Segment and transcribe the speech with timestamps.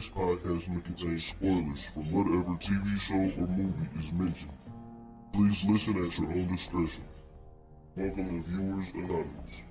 [0.00, 4.50] This podcast may contain spoilers from whatever TV show or movie is mentioned.
[5.34, 7.04] Please listen at your own discretion.
[7.96, 9.62] Welcome to Viewers Anonymous.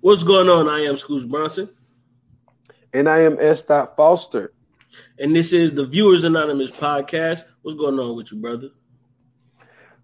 [0.00, 0.68] What's going on?
[0.68, 1.70] I am Scoots Bronson,
[2.92, 3.62] And I am S.
[3.62, 4.52] Dot Foster.
[5.18, 7.44] And this is the Viewers Anonymous podcast.
[7.62, 8.70] What's going on with you, brother?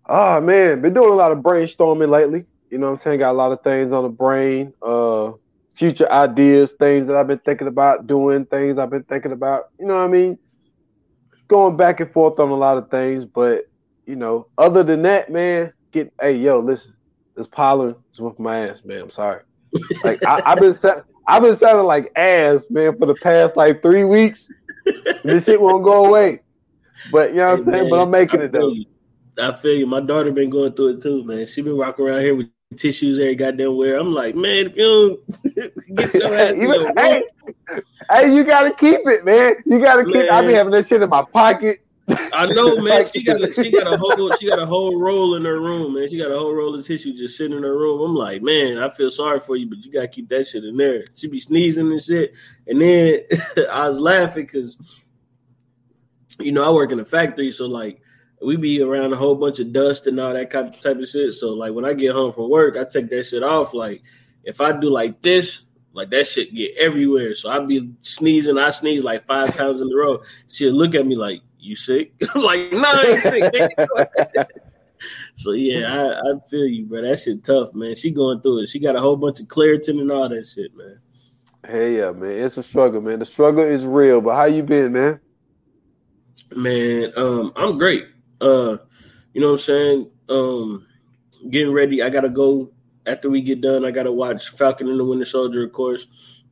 [0.07, 2.45] Ah man, been doing a lot of brainstorming lately.
[2.71, 3.21] You know what I'm saying?
[3.21, 5.33] Got a lot of things on the brain, uh
[5.75, 9.87] future ideas, things that I've been thinking about doing, things I've been thinking about, you
[9.87, 10.39] know what I mean?
[11.49, 13.69] Going back and forth on a lot of things, but
[14.07, 16.95] you know, other than that, man, get hey yo, listen,
[17.37, 19.03] this pollen is with my ass, man.
[19.03, 19.43] I'm sorry.
[20.05, 20.77] Like I, I've been
[21.27, 24.49] I've been sounding like ass, man, for the past like three weeks.
[25.25, 26.41] This shit won't go away.
[27.13, 27.81] But you know what I'm saying?
[27.83, 28.69] man, But I'm making I it though.
[28.69, 28.85] you.
[29.39, 29.87] I feel you.
[29.87, 31.47] My daughter been going through it too, man.
[31.47, 33.99] She been walking around here with tissues every goddamn where.
[33.99, 35.21] I'm like, man, if you
[35.57, 37.25] don't get your ass Even- hey,
[38.11, 39.55] hey, you gotta keep it, man.
[39.67, 40.31] You gotta keep.
[40.31, 41.84] I be having that shit in my pocket.
[42.09, 43.07] I know, man.
[43.07, 45.95] She got a, she got a whole she got a whole roll in her room,
[45.95, 46.09] man.
[46.09, 48.01] She got a whole roll of tissue just sitting in her room.
[48.01, 50.77] I'm like, man, I feel sorry for you, but you gotta keep that shit in
[50.77, 51.07] there.
[51.15, 52.33] She be sneezing and shit,
[52.67, 53.21] and then
[53.71, 55.05] I was laughing because
[56.39, 58.01] you know I work in a factory, so like
[58.43, 61.33] we be around a whole bunch of dust and all that kind type of shit.
[61.33, 63.73] So like when I get home from work, I take that shit off.
[63.73, 64.03] Like
[64.43, 65.63] if I do like this.
[65.97, 67.37] Like that shit get everywhere.
[67.37, 68.59] So I'd be sneezing.
[68.59, 70.23] I sneeze like five times in a row.
[70.49, 72.13] She'll look at me like, you sick?
[72.35, 74.51] I'm like, no, I ain't sick.
[75.35, 77.03] so yeah, I, I feel you, bro.
[77.03, 77.95] That shit tough, man.
[77.95, 78.69] She going through it.
[78.69, 81.01] She got a whole bunch of Claritin and all that shit, man.
[81.67, 82.31] Hey, yeah, man.
[82.31, 83.19] It's a struggle, man.
[83.19, 84.21] The struggle is real.
[84.21, 85.21] But how you been, man?
[86.55, 88.05] Man, um, I'm great.
[88.41, 88.77] Uh,
[89.33, 90.11] you know what I'm saying?
[90.29, 90.87] Um,
[91.51, 92.03] getting ready.
[92.03, 92.71] I gotta go
[93.07, 93.85] after we get done.
[93.85, 96.07] I gotta watch Falcon and the Winter Soldier, of course.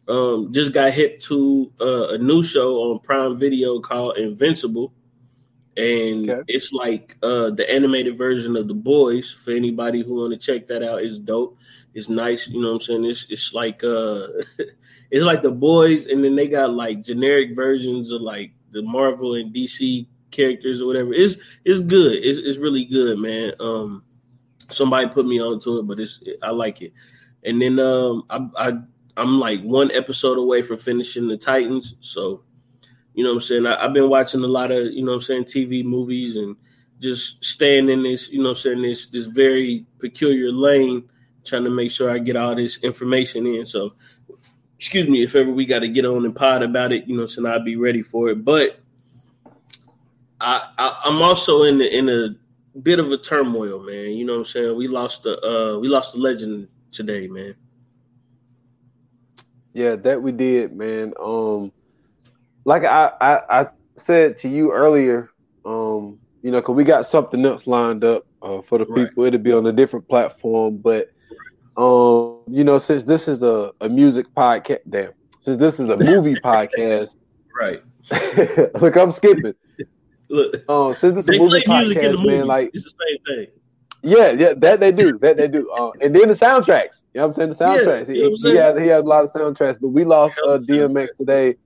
[0.09, 4.93] Um, just got hit to uh, a new show on Prime Video called Invincible,
[5.77, 6.43] and Okay.
[6.49, 9.33] it's like uh, the animated version of The Boys.
[9.33, 11.57] For anybody who want to check that out, it's dope.
[11.95, 12.49] It's nice.
[12.49, 13.05] You know what I'm saying?
[13.05, 14.27] It's it's like uh,
[15.11, 19.35] it's like The Boys, and then they got like generic versions of like the Marvel
[19.35, 21.13] and DC characters or whatever.
[21.13, 22.13] It's it's good.
[22.25, 23.53] It's it's really good, man.
[23.61, 24.05] Um,
[24.71, 26.93] somebody put me onto it, but it's I like it.
[27.45, 28.73] And then um, I I
[29.17, 32.43] I'm like one episode away from finishing the Titans, so
[33.15, 33.67] you know what I'm saying.
[33.67, 36.57] I, I've been watching a lot of you know what I'm saying TV movies and
[37.01, 41.09] just staying in this you know I'm saying this this very peculiar lane,
[41.45, 43.67] trying to make sure I get all this information in.
[43.67, 43.95] So
[44.79, 47.27] excuse me if ever we got to get on and pod about it, you know,
[47.27, 48.45] so I'll be ready for it.
[48.45, 48.81] But
[50.41, 52.35] I, I I'm also in the, in a
[52.81, 54.13] bit of a turmoil, man.
[54.13, 54.77] You know what I'm saying?
[54.77, 57.55] We lost the uh we lost the legend today, man.
[59.73, 61.15] Yeah, that we did, man.
[61.23, 61.73] Um,
[62.65, 63.67] like I, I, I
[63.99, 65.29] said to you earlier,
[65.65, 69.09] um, you know, because we got something else lined up uh, for the Right.
[69.09, 69.25] people.
[69.25, 71.09] It'll be on a different platform, but
[71.77, 75.97] um, you know, since this is a, a music podcast, damn, since this is a
[75.97, 77.11] movie podcast,
[77.59, 77.83] Right.
[78.81, 79.55] look, I'm skipping.
[80.29, 82.39] Look, Um, since this is a movie play music in the podcast, movie.
[82.39, 83.47] man, like it's the same thing.
[84.03, 85.71] Yeah, yeah, that they do, that they do.
[85.71, 87.03] Uh, and then the soundtracks.
[87.15, 87.49] You know what I'm saying?
[87.51, 88.09] The soundtracks.
[88.15, 90.05] you know what I'm he, he had he had a lot of soundtracks, but we
[90.05, 90.59] lost uh.
[90.59, 91.57] DMX today.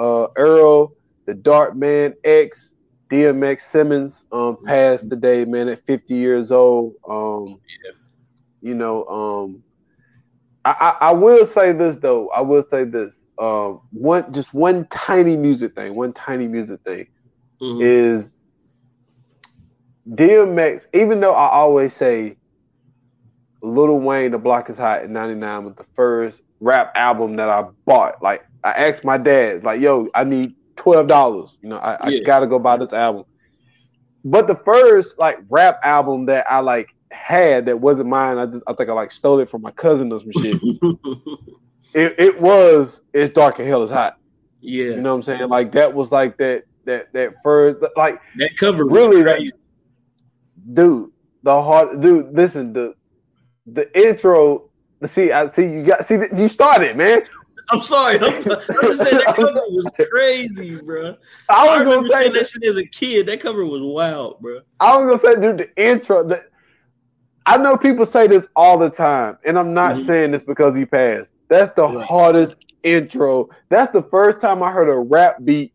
[0.00, 0.92] Uh, Earl,
[1.26, 2.74] the Dark Man X,
[3.10, 6.94] DMX Simmons um passed today, man, at 50 years old.
[7.08, 7.92] Um, Yeah.
[8.62, 9.64] you know, um,
[10.64, 12.28] I, I I will say this though.
[12.34, 13.16] I will say this.
[13.40, 15.94] Um, one just one tiny music thing.
[15.96, 17.06] One tiny music thing
[17.60, 17.88] Mhm.
[17.88, 18.36] is
[20.14, 22.36] DMX, even though I always say
[23.62, 27.64] Lil Wayne, The Block is Hot in 99 was the first rap album that I
[27.86, 28.22] bought.
[28.22, 31.50] Like, I asked my dad, like, yo, I need $12.
[31.62, 32.24] You know, I, I Yeah.
[32.24, 33.24] gotta go buy this album.
[34.24, 38.62] But the first, like, rap album that I, like, had that wasn't mine, I just,
[38.66, 40.60] I think I, like, stole it from my cousin or some shit.
[41.94, 44.16] it, it was It's Dark and Hell is Hot.
[44.60, 45.48] yeah, You know what I'm saying?
[45.48, 49.52] Like, that was, like, that, that, that first, like, that cover Really, crazy.
[50.74, 51.10] dude,
[51.42, 52.34] the hard dude.
[52.34, 52.94] Listen, the
[53.66, 54.68] the intro.
[55.06, 57.22] See, I see you got see you started, man.
[57.70, 58.16] I'm sorry.
[58.18, 61.16] I'm, I'm just saying that cover was crazy, bro.
[61.48, 62.48] I I, was remember gonna say that that.
[62.48, 63.26] shit as a kid.
[63.26, 64.60] That cover was wild, bro.
[64.80, 66.26] I was gonna say, dude, the intro.
[66.26, 66.42] The,
[67.46, 70.06] I know people say this all the time, and I'm not Mhm.
[70.06, 71.30] saying this because he passed.
[71.48, 72.04] That's the Right.
[72.06, 73.48] hardest intro.
[73.70, 75.72] That's the first time I heard a rap beat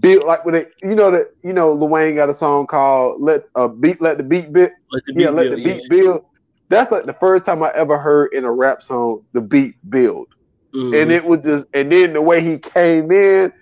[0.00, 3.20] build like when it you know that you know Lil Wayne got a song called
[3.22, 5.88] "Let uh Beat Let the Beat Build." Let the beat yeah, build, the beat yeah.
[5.88, 6.24] build.
[6.68, 10.26] That's like the first time I ever heard in a rap song the beat build,
[10.76, 11.02] Mhm.
[11.02, 13.52] and it was just and then the way he came in,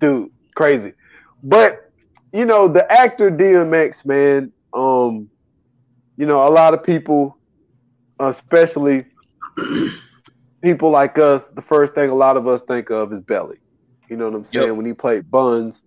[0.00, 0.92] dude, crazy.
[1.42, 1.78] But
[2.32, 5.30] you know the actor DMX, man, um,
[6.16, 7.38] you know a lot of people,
[8.20, 9.06] especially
[10.62, 13.58] people like us, the first thing a lot of us think of is Belly.
[14.08, 14.68] You know what I'm saying?
[14.68, 14.76] Yep.
[14.76, 15.82] When he played Buns,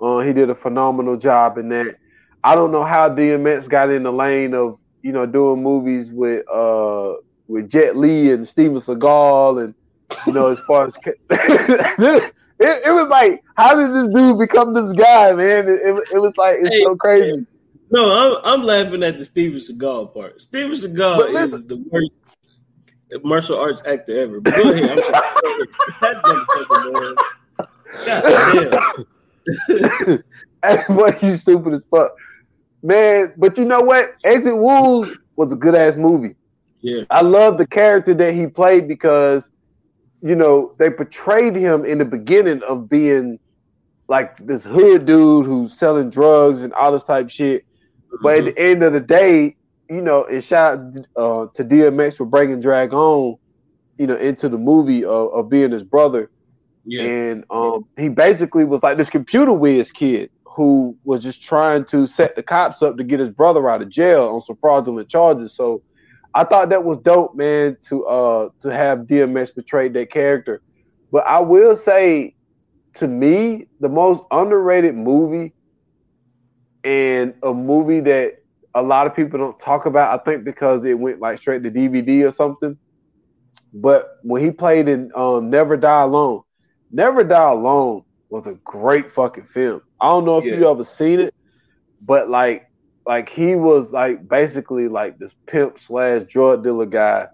[0.00, 1.96] uh, he did a phenomenal job in that.
[2.42, 6.44] I don't know how DMX got in the lane of you know doing movies with
[6.52, 7.14] uh
[7.48, 9.74] with Jet Li and Steven Seagal and
[10.26, 14.92] you know as far as it, it was like how did this dude become this
[14.92, 15.68] guy, man?
[15.68, 17.46] It, it, it was like it's Hey, so crazy.
[17.90, 20.40] No, I'm I'm laughing at the Steven Seagal part.
[20.40, 22.12] Steven Seagal listen- is the worst
[23.24, 24.40] martial arts actor ever.
[24.40, 25.00] But go ahead.
[26.02, 27.14] I'm sorry.
[28.06, 29.02] God
[29.68, 30.22] damn.
[30.62, 32.12] Hey, boy, you stupid as fuck,
[32.82, 33.32] man.
[33.36, 34.14] But you know what?
[34.24, 36.36] Exit Wounds was a good ass movie.
[36.82, 37.04] Yeah.
[37.10, 39.48] I love the character that he played because,
[40.22, 43.38] you know, they portrayed him in the beginning of being
[44.08, 47.64] like this hood dude who's selling drugs and all this type of shit.
[48.22, 49.56] But at the end of the day,
[49.88, 53.36] you know, and shout out uh, to DMX for bringing Drag-On,
[53.98, 56.30] you know, into the movie of, of being his brother.
[56.84, 57.02] yeah.
[57.02, 62.06] And um, he basically was like this computer whiz kid who was just trying to
[62.06, 65.54] set the cops up to get his brother out of jail on some fraudulent charges.
[65.54, 65.82] So
[66.34, 70.62] I thought that was dope, man, to uh to have DMX portray that character.
[71.10, 72.36] But I will say,
[72.94, 75.54] to me, the most underrated movie
[76.84, 78.34] and a movie that
[78.74, 81.70] a lot of people don't talk about, I think because it went like straight to
[81.70, 82.76] DVD or something.
[83.72, 86.42] But when he played in um, Never Die Alone,
[86.90, 89.82] Never Die Alone was a great fucking film.
[90.00, 91.34] I don't know if you ever seen it,
[92.00, 92.69] but like
[93.06, 97.28] like he was like basically like this pimp slash drug dealer guy.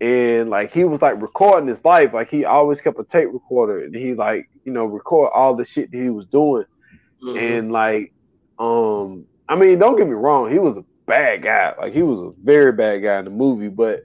[0.00, 2.12] And like he was like recording his life.
[2.12, 5.64] Like he always kept a tape recorder and he like, you know, record all the
[5.64, 6.64] shit that he was doing.
[7.22, 7.58] Mhm.
[7.58, 8.12] And like,
[8.58, 11.74] um, I mean, don't get me wrong, he was a bad guy.
[11.78, 14.04] Like he was a very bad guy in the movie, but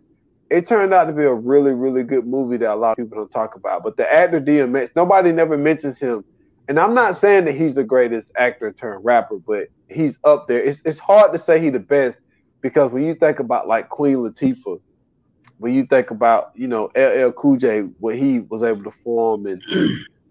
[0.49, 3.17] it turned out to be a really, really good movie that a lot of people
[3.17, 3.83] don't talk about.
[3.83, 6.23] But the actor DMX, nobody never mentions him.
[6.71, 10.63] And I'm not saying that he's the greatest actor turned rapper, but he's up there.
[10.63, 12.17] It's it's hard to say he's the best
[12.61, 14.79] because when you think about like Queen Latifah,
[15.57, 19.47] when you think about you know LL Cool J, what he was able to form,
[19.47, 19.61] and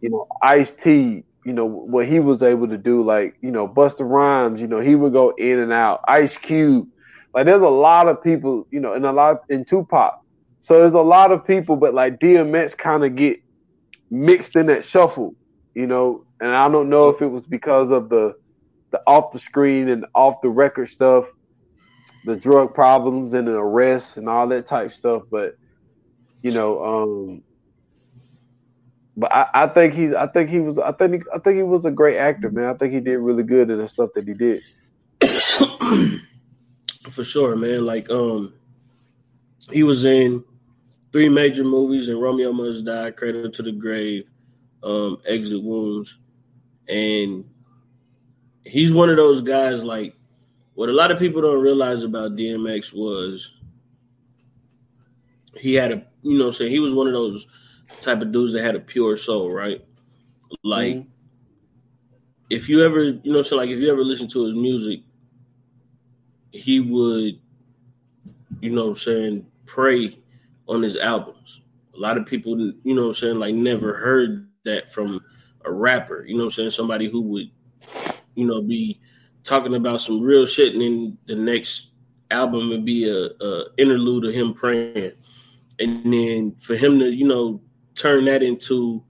[0.00, 3.68] you know Ice T, you know what he was able to do, like you know
[3.68, 6.00] Busta Rhymes, you know he would go in and out.
[6.08, 6.88] Ice Cube,
[7.34, 10.22] like there's a lot of people, you know, and a lot in Tupac.
[10.62, 13.42] So there's a lot of people, but like DMX kind of get
[14.10, 15.34] mixed in that shuffle,
[15.74, 16.24] you know.
[16.40, 18.34] And I don't know if it was because of the
[18.90, 21.26] the off the screen and off the record stuff,
[22.24, 25.22] the drug problems and the arrests and all that type stuff.
[25.30, 25.56] But
[26.42, 27.42] you know, um,
[29.16, 31.62] but I, I think he's I think he was I think he, I think he
[31.62, 32.66] was a great actor, man.
[32.66, 34.62] I think he did really good in the stuff that he did.
[37.10, 37.84] For sure, man.
[37.84, 38.54] Like, um,
[39.70, 40.44] he was in
[41.12, 44.28] three major movies and Romeo Must Die, Cradle to the Grave,
[44.82, 46.18] um, Exit Wounds,
[46.88, 47.44] and
[48.64, 49.84] he's one of those guys.
[49.84, 50.14] Like,
[50.74, 53.52] what a lot of people don't realize about DMX was
[55.56, 57.46] he had a, you know, what I'm saying he was one of those
[58.00, 59.84] type of dudes that had a pure soul, right?
[60.62, 61.06] Like, Mhm.
[62.48, 65.00] if you ever, you know, so like if you ever listen to his music,
[66.52, 67.38] he would,
[68.60, 70.18] you know what I'm saying, pray
[70.68, 71.60] on his albums.
[71.94, 75.20] A lot of people, you know what I'm saying, like never heard that from
[75.64, 77.50] a rapper, you know what I'm saying, somebody who would,
[78.34, 79.00] you know, be
[79.42, 81.90] talking about some real shit and then the next
[82.30, 85.12] album would be a, a interlude of him praying.
[85.78, 87.62] And then for him to, you know,
[87.94, 89.02] turn that into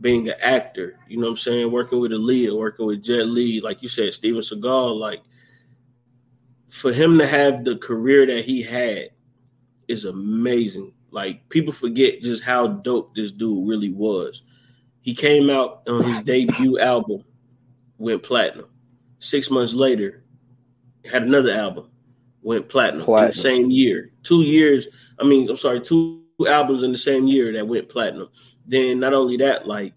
[0.00, 3.60] being an actor, you know what I'm saying, working with Aaliyah, working with Jet Li,
[3.60, 5.22] like you said, Steven Seagal, like
[6.68, 9.10] for him to have the career that he had
[9.88, 10.92] is amazing.
[11.10, 14.42] Like people forget just how dope this dude really was.
[15.08, 17.24] He came out on his debut album,
[17.96, 18.66] went platinum.
[19.20, 20.22] Six months later,
[21.10, 21.88] had another album,
[22.42, 23.30] went platinum, in Platinum.
[23.30, 24.10] the same year.
[24.22, 24.86] Two years,
[25.18, 28.28] I mean, I'm sorry, two albums in the same year that went platinum.
[28.66, 29.94] Then not only that, like,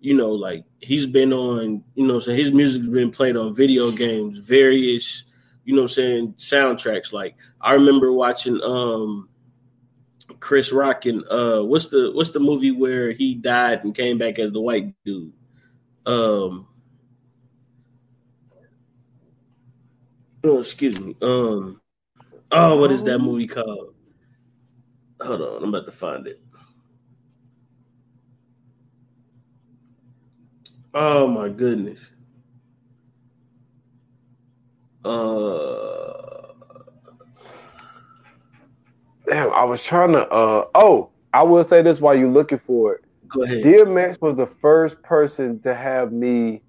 [0.00, 3.92] you know, like he's been on, you know, so his music's been played on video
[3.92, 5.22] games, various,
[5.66, 7.12] you know, what I'm saying soundtracks.
[7.12, 9.28] Like I remember watching um
[10.40, 14.38] Chris Rock and uh, what's the what's the movie where he died and came back
[14.38, 15.32] as the white dude?
[16.06, 16.66] Um,
[20.44, 21.16] oh, excuse me.
[21.22, 21.80] Um,
[22.50, 23.94] oh, what is that movie called?
[25.20, 26.40] Hold on, I'm about to find it.
[30.94, 32.00] Oh my goodness.
[35.04, 36.37] Uh
[39.28, 40.20] Damn, I was trying to.
[40.28, 43.04] Uh oh, I will say this while you're looking for it.
[43.28, 43.62] Go ahead.
[43.62, 46.62] DMX was the first person to have me.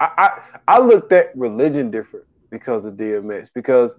[0.00, 3.92] I, I I looked at religion different because of DMX because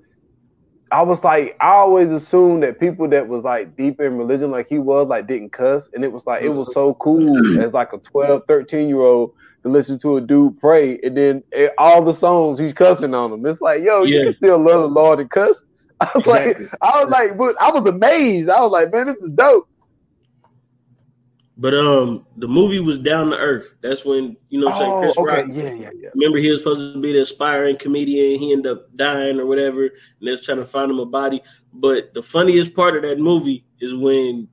[0.92, 4.68] I was like I always assumed that people that was like deep in religion like
[4.68, 7.94] he was like didn't cuss and it was like it was so cool as like
[7.94, 9.32] a 12 13 year old
[9.64, 13.32] to listen to a dude pray and then it, all the songs he's cussing on
[13.32, 15.62] them it's like yo you can still love the Lord and cuss
[16.06, 16.66] I was Exactly.
[16.66, 19.68] like I was like but I was amazed I was like man this is dope
[21.58, 23.76] But um, the movie was Down to Earth.
[23.84, 24.92] That's when you know what I'm saying.
[24.94, 25.50] oh Chris okay Rock.
[25.54, 28.40] yeah yeah yeah Remember, he was supposed to be the aspiring comedian.
[28.40, 29.92] He ended up dying or whatever, and
[30.22, 31.42] they're trying to find him a body.
[31.74, 34.48] But the funniest part of that movie is when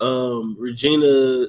[0.00, 1.48] um, Regina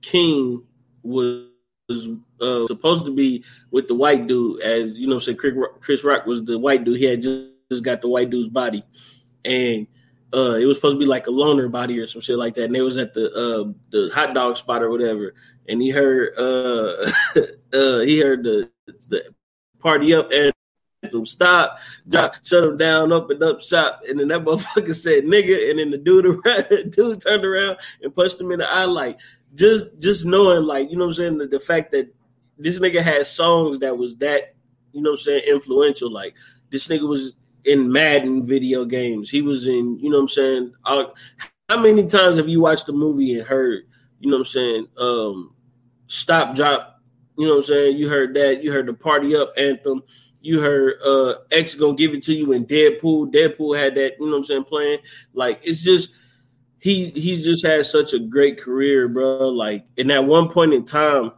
[0.00, 0.64] King
[1.02, 1.46] was,
[1.88, 2.08] was
[2.40, 6.02] uh, supposed to be with the white dude, as you know, say Chris Rock, Chris
[6.02, 6.98] Rock was the white dude.
[6.98, 8.84] He had just, just got the white dude's body,
[9.44, 9.86] and
[10.34, 12.64] uh, it was supposed to be like a loner body or some shit like that.
[12.64, 15.34] And they was at the uh, the hot dog spot or whatever,
[15.68, 17.10] and he heard uh,
[17.72, 18.70] uh, he heard the
[19.08, 19.34] the
[19.80, 20.52] party up and
[21.08, 25.24] them stop, drop, shut them down, up and up, shop, and then that motherfucker said
[25.24, 28.84] nigga, and then the dude around, dude turned around and punched him in the eye,
[28.84, 29.18] like
[29.54, 32.12] just just knowing, like you know what I'm saying, the, the fact that
[32.58, 34.54] this nigga had songs that was that
[34.92, 36.34] you know what I'm saying influential, like
[36.70, 40.72] this nigga was in Madden video games, he was in you know what I'm saying.
[40.84, 41.14] all-
[41.68, 43.84] how many times have you watched the movie and heard
[44.20, 45.54] you know what I'm saying, um,
[46.06, 47.00] stop, drop,
[47.36, 47.96] you know what I'm saying?
[47.96, 50.02] You heard that, you heard the party up anthem.
[50.42, 53.32] You heard uh X gonna give it to you in Deadpool.
[53.32, 54.98] Deadpool had that, you know what I'm saying, playing.
[55.34, 56.10] Like it's just
[56.78, 59.48] he he's just had such a great career, bro.
[59.48, 61.32] Like in that one point in time,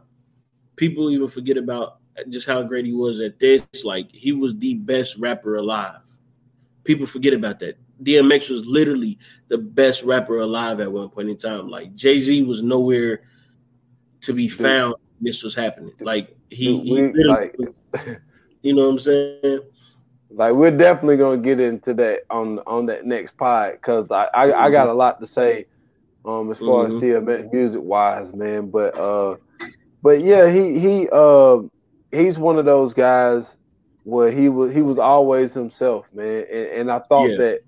[0.75, 1.97] people even forget about
[2.29, 3.63] just how great he was at this.
[3.83, 5.99] Like he was the best rapper alive.
[6.83, 7.77] People forget about that.
[8.03, 11.69] DMX was literally the best rapper alive at one point in time.
[11.69, 13.21] Like Jay Z was nowhere
[14.21, 14.95] to be found.
[15.21, 15.93] This was happening.
[16.01, 17.55] Like he, he We- like
[18.61, 19.59] you know what I'm saying?
[20.31, 24.65] like we're definitely gonna get into that on on that next pod because I, I
[24.65, 25.67] I got a lot to say
[26.25, 26.87] um as far Mhm.
[26.87, 28.69] as DMX music wise, man.
[28.71, 29.35] But uh,
[30.01, 31.59] but yeah, he he uh
[32.11, 33.55] he's one of those guys
[34.03, 36.45] where he was he was always himself, man.
[36.51, 37.37] And, and I thought Yeah.
[37.37, 37.59] that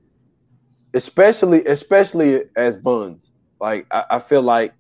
[0.93, 4.73] especially especially as Buns, like I, I feel like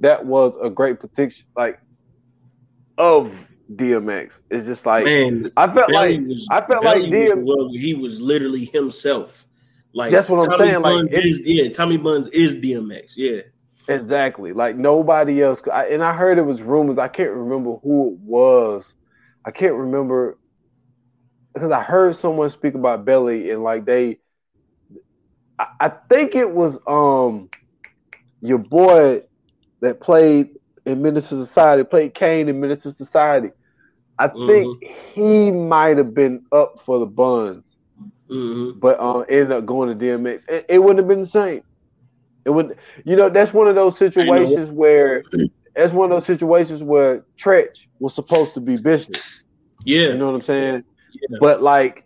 [0.00, 1.78] that was a great protection like
[2.98, 3.32] of
[3.74, 4.40] DMX.
[4.50, 7.74] It's just like Man, I felt Belly like was, I felt Belly like DM was,
[7.80, 9.46] he was literally himself.
[9.94, 13.12] Like That's what I'm Tommy saying, like, Buns it- is, yeah, Tommy Buns is DMX.
[13.16, 13.40] Yeah,
[13.88, 14.52] Exactly.
[14.52, 15.60] Like nobody else.
[15.72, 16.98] I, and I heard it was rumors.
[16.98, 18.90] I can't remember who it was.
[19.44, 20.38] I can't remember
[21.54, 24.18] because I heard someone speak about Belly and like they.
[25.58, 27.50] I, I think it was um
[28.40, 29.22] your boy
[29.80, 30.50] that played
[30.86, 33.50] in Menace II Society, played Caine in Menace II Society.
[34.18, 34.72] I think
[35.14, 37.76] he might have been up for the buns,
[38.28, 40.42] hmm but uh, ended up going to DMX.
[40.48, 41.62] It, it wouldn't have been the same.
[42.44, 45.24] It would, you know, that's one of those situations where
[45.74, 49.24] that's one of those situations where Treach was supposed to be business.
[49.84, 50.84] yeah, You know what I'm saying?
[51.12, 51.38] Yeah.
[51.40, 52.04] But like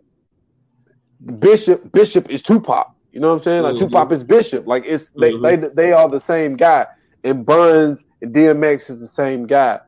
[1.39, 2.93] Bishop, Bishop is Tupac.
[3.13, 3.63] You know what I'm saying?
[3.63, 3.79] Like Mhm.
[3.81, 4.67] Tupac is Bishop.
[4.67, 5.43] Like it's they, Mhm.
[5.43, 6.87] they they are the same guy.
[7.25, 9.81] And Buns and DMX is the same guy.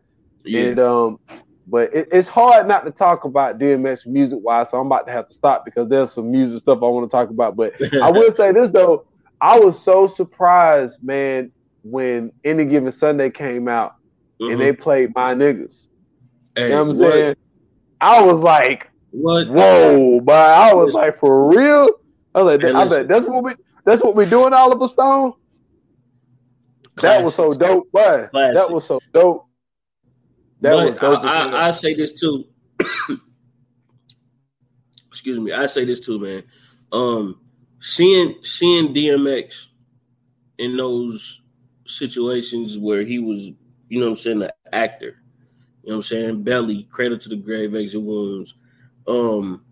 [0.44, 0.62] yeah.
[0.62, 1.18] And um,
[1.66, 4.70] but it, it's hard not to talk about DMX music wise.
[4.70, 7.14] So I'm about to have to stop because there's some music stuff I want to
[7.14, 7.56] talk about.
[7.56, 9.04] But I will say this though,
[9.42, 13.94] I was so surprised, man, when Any Given Sunday came out
[14.40, 14.52] Mhm.
[14.52, 15.88] and they played My Niggas.
[16.56, 17.36] Hey, You know what I'm what- saying?
[18.00, 19.48] I was like, What?
[19.48, 21.90] whoa, but I was like, for real?
[22.34, 22.90] I was like, Hey, I listen.
[22.90, 25.32] bet that's what we that's what we doing, Oliver Stone.
[26.96, 29.46] That was so dope, but that was so dope.
[30.60, 31.24] That but was dope.
[31.24, 31.48] I.
[31.50, 32.44] I, I say this too.
[35.08, 35.52] Excuse me.
[35.52, 36.42] I say this too, man.
[36.92, 37.40] Um,
[37.80, 39.68] seeing seeing DMX
[40.58, 41.40] in those
[41.86, 43.50] situations where he was,
[43.88, 45.16] you know, what I'm saying, the actor.
[45.82, 48.54] You know, what I'm saying, belly, cradle to the grave, exit wounds.
[49.08, 49.64] Um,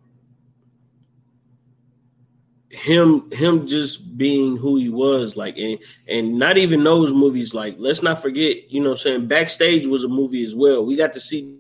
[2.70, 5.78] him him just being who he was like and
[6.08, 9.86] and not even those movies like let's not forget you know what I'm saying backstage
[9.86, 11.58] was a movie as well we got to see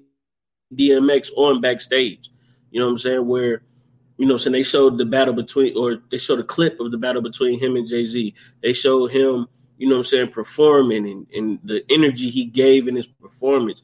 [0.74, 2.28] DMX on backstage
[2.70, 3.62] you know what I'm saying where
[4.16, 6.98] you know, so they showed the battle between, or they showed a clip of the
[6.98, 8.34] battle between him and Jay Z.
[8.62, 12.96] They showed him, you know, I'm saying, performing and, and the energy he gave in
[12.96, 13.82] his performance.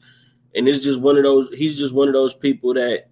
[0.55, 1.49] And it's just one of those.
[1.53, 3.09] He's just one of those people that,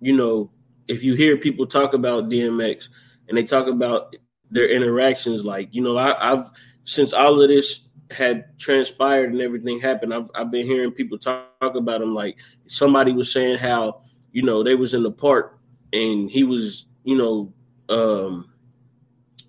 [0.00, 0.50] you know,
[0.86, 2.88] if you hear people talk about DMX
[3.28, 4.16] and they talk about
[4.50, 6.50] their interactions, like you know, I, I've
[6.84, 11.58] since all of this had transpired and everything happened, I've I've been hearing people talk,
[11.60, 12.14] talk about him.
[12.14, 12.36] Like
[12.66, 14.02] somebody was saying how
[14.32, 15.58] you know they was in the park
[15.92, 17.52] and he was you know
[17.88, 18.50] um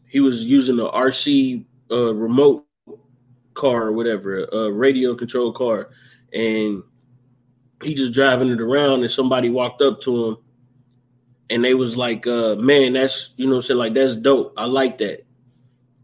[0.09, 2.65] he was using the RC uh, remote
[3.53, 5.89] car or whatever, a radio control car,
[6.33, 6.83] and
[7.83, 10.37] he just driving it around and somebody walked up to him
[11.49, 14.53] and they was like, uh, man, that's you know I'm saying, like that's dope.
[14.57, 15.25] I like that.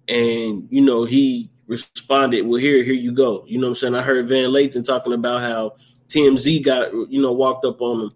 [0.08, 3.46] And you know, he responded, Well, here, here you go.
[3.48, 3.96] You know I'm saying?
[3.96, 5.76] I heard Van Lathan talking about how
[6.10, 8.12] TMZ got, you know, walked up on him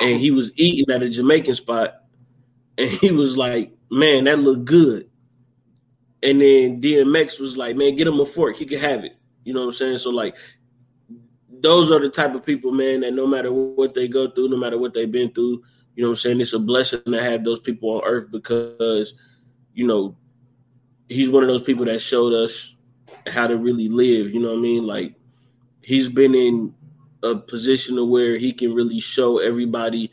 [0.00, 1.94] and he was eating at a Jamaican spot,
[2.78, 5.08] and he was like, Man, that looked good.
[6.22, 9.16] And then DMX was like, Man, get him a fork, he could have it.
[9.44, 9.98] You know what I'm saying?
[9.98, 10.36] So like
[11.60, 14.56] those are the type of people, man, that no matter what they go through, no
[14.56, 15.62] matter what they've been through,
[15.94, 16.40] you know what I'm saying?
[16.40, 19.14] It's a blessing to have those people on earth because,
[19.74, 20.16] you know,
[21.08, 22.76] he's one of those people that showed us
[23.26, 24.86] how to really live, you know what I mean?
[24.86, 25.14] Like
[25.82, 26.74] he's been in
[27.22, 30.10] a position of where he can really show everybody,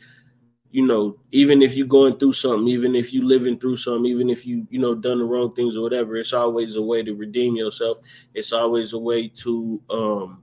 [0.70, 4.06] you know, even if you're going through something, even if you are living through something,
[4.06, 7.02] even if you, you know, done the wrong things or whatever, it's always a way
[7.02, 7.98] to redeem yourself.
[8.34, 10.42] It's always a way to um,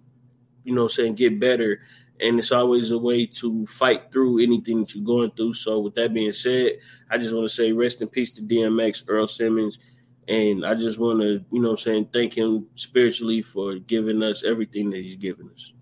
[0.63, 1.81] you know, saying get better
[2.19, 5.53] and it's always a way to fight through anything that you're going through.
[5.53, 6.79] So, with that being said,
[7.09, 9.79] I just want to say rest in peace to DMX, Earl Simmons,
[10.27, 14.43] and I just want to, you know, I'm saying thank him spiritually for giving us
[14.43, 15.73] everything that he's given us.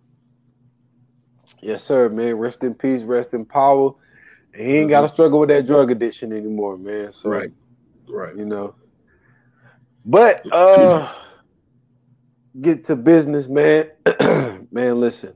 [1.62, 2.36] Yes, sir, man.
[2.36, 3.94] Rest in peace, rest in power.
[4.54, 4.90] And he ain't mm-hmm.
[4.90, 7.12] got to struggle with that drug addiction anymore, man.
[7.12, 7.52] So, right,
[8.10, 8.74] right, you know.
[10.06, 11.14] But uh,
[12.62, 13.92] get to business, man.
[14.72, 15.36] man, listen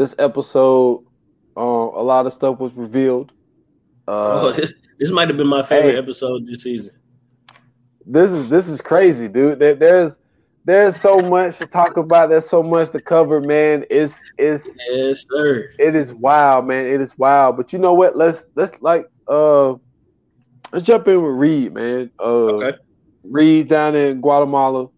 [0.00, 1.04] this episode,
[1.56, 3.32] um, a lot of stuff was revealed.
[4.08, 6.92] Uh, oh, this, this might have been my favorite hey, episode this season.
[8.06, 9.58] This is this is crazy, dude.
[9.58, 10.14] There, there's
[10.64, 12.30] there's so much to talk about.
[12.30, 13.84] There's so much to cover, man.
[13.90, 15.70] It's it's yes, sir.
[15.78, 16.86] It is wild, man.
[16.86, 17.56] It is wild.
[17.56, 18.16] But you know what?
[18.16, 19.74] Let's let's like uh
[20.72, 22.10] let's jump in with Reed, man.
[22.18, 22.78] Uh okay.
[23.22, 24.88] Reed down in Guatemala.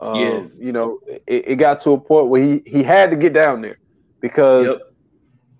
[0.00, 0.42] Um, yeah.
[0.58, 3.62] you know, it, it, got to a point where he he had to get down
[3.62, 3.78] there
[4.20, 4.78] because yep.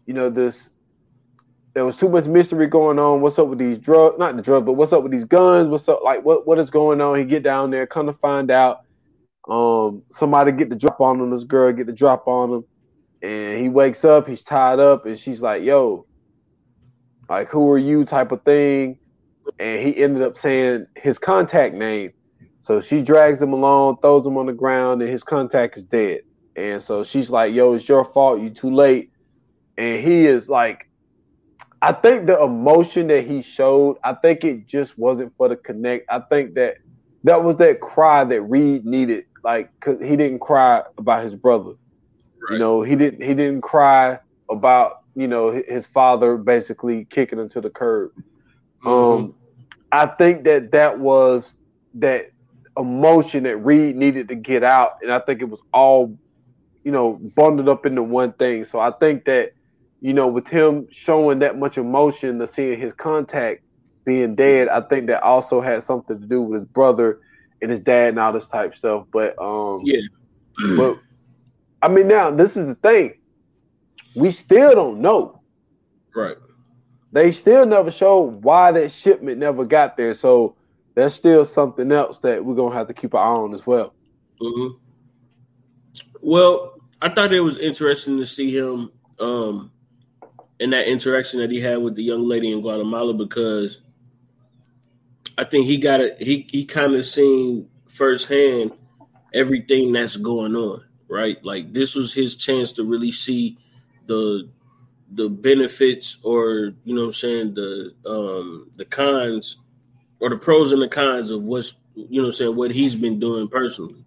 [0.05, 0.69] you know this
[1.73, 3.21] there was too much mystery going on.
[3.21, 4.19] What's up with these drugs?
[4.19, 5.69] Not the drugs, but what's up with these guns?
[5.69, 6.03] What's up?
[6.03, 7.19] Like what what is going on?
[7.19, 8.81] He get down there, come to find out,
[9.49, 11.31] um, somebody get the drop on him.
[11.31, 12.65] This girl get the drop on him,
[13.23, 14.27] and he wakes up.
[14.27, 16.07] He's tied up, and she's like, "Yo,
[17.29, 18.99] like who are you?" Type of thing,
[19.59, 22.13] and he ended up saying his contact name.
[22.67, 26.23] So she drags him along, throws him on the ground, and his contact is dead.
[26.57, 28.41] And so she's like, yo, it's your fault.
[28.41, 29.13] You too late.
[29.79, 30.91] And he is like,
[31.81, 36.07] I think the emotion that he showed, I think it just wasn't for the connect.
[36.11, 36.79] I think that
[37.23, 39.27] that was that cry that Reed needed.
[39.45, 41.71] Like, cause he didn't cry about his brother.
[41.71, 42.55] Right.
[42.55, 43.23] You know, he didn't.
[43.23, 44.19] He didn't cry
[44.51, 48.11] about you know his father basically kicking him to the curb.
[48.85, 48.89] Mm-hmm.
[48.89, 49.35] Um,
[49.93, 51.55] I think that that was
[51.95, 52.33] that
[52.77, 56.17] emotion that Reed needed to get out, and I think it was all
[56.87, 58.65] you know, bundled up into one thing.
[58.65, 59.55] So I think that,
[60.01, 63.65] you know, with him showing that much emotion to seeing his contact
[64.05, 67.19] being dead, I think that also had something to do with his brother
[67.61, 69.07] and his dad and all this type stuff.
[69.13, 70.03] But um yeah.
[70.77, 71.01] but
[71.83, 73.15] I mean now this is the thing.
[74.15, 75.43] We still don't know.
[76.15, 76.37] Right.
[77.11, 80.15] They still never showed why that shipment never got there.
[80.15, 80.55] So
[80.97, 83.95] that's still something else that we're gonna have to keep an eye on as well.
[84.41, 84.79] Mm-hmm.
[86.23, 89.71] Well, I thought it was interesting to see him um,
[90.59, 93.83] in that interaction that he had with the young lady in Guatemala because
[95.37, 96.21] I think he got it.
[96.21, 98.73] He he kind of seen firsthand
[99.35, 101.37] everything that's going on, right?
[101.45, 103.59] Like this was his chance to really see
[104.07, 104.49] the
[105.13, 109.59] the benefits or you know what I'm saying the um the cons
[110.21, 113.49] or the pros and the cons of what's you know saying what he's been doing
[113.49, 114.05] personally.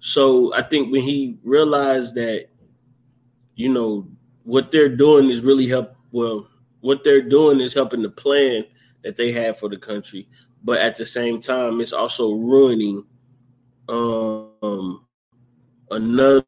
[0.00, 2.48] So I think when he realized that,
[3.54, 4.08] you know,
[4.44, 5.94] what they're doing is really help.
[6.12, 6.48] Well,
[6.80, 8.64] what they're doing is helping the plan
[9.02, 10.28] that they have for the country,
[10.62, 13.04] but at the same time, it's also ruining
[13.88, 15.06] um,
[15.90, 16.44] another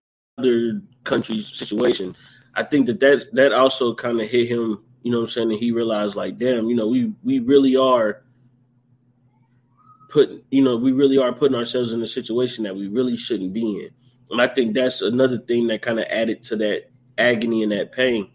[1.05, 2.17] country's situation.
[2.55, 5.51] I think that that that also kind of hit him You know what I'm saying?
[5.53, 8.23] And he realized like, damn, you know, we we really are
[10.09, 13.53] put, you know, we really are putting ourselves in a situation that we really shouldn't
[13.53, 13.91] be in.
[14.31, 17.93] And I think that's another thing that kind of added to that agony and that
[17.93, 18.31] pain.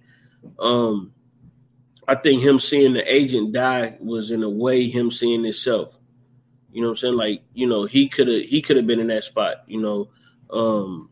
[0.59, 1.13] Um,
[2.07, 5.97] I think him seeing the agent die was in a way him seeing himself.
[6.71, 7.17] You know what I'm saying?
[7.17, 10.09] Like, you know, he could have he could have been in that spot, you know.
[10.49, 11.09] Um,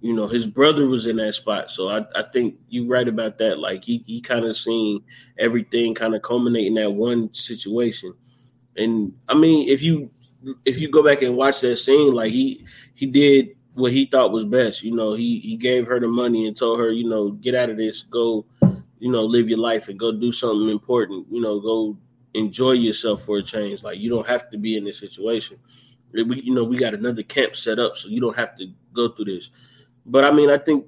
[0.00, 1.70] you know, his brother was in that spot.
[1.70, 3.58] So I, I think you're right about that.
[3.58, 5.02] Like he he kind of seen
[5.38, 8.14] everything kind of culminate in that one situation.
[8.78, 10.10] And I mean, if you
[10.64, 12.64] if you go back and watch that scene, like he
[12.94, 14.82] he did what he thought was best.
[14.82, 17.70] You know, he he gave her the money and told her, you know, get out
[17.70, 18.46] of this, go,
[18.98, 21.26] you know, live your life and go do something important.
[21.30, 21.96] You know, go
[22.34, 23.82] enjoy yourself for a change.
[23.82, 25.58] Like you don't have to be in this situation.
[26.12, 29.10] We, you know, we got another camp set up, so you don't have to go
[29.10, 29.50] through this.
[30.06, 30.86] But I mean, I think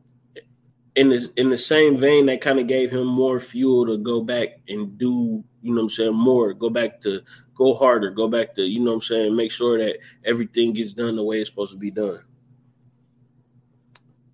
[0.96, 4.22] in this in the same vein, that kind of gave him more fuel to go
[4.22, 7.20] back and do, you know, I'm saying more, go back to
[7.60, 10.94] go harder, go back to, you know, what I'm saying, make sure that everything gets
[10.94, 12.20] done the way it's supposed to be done.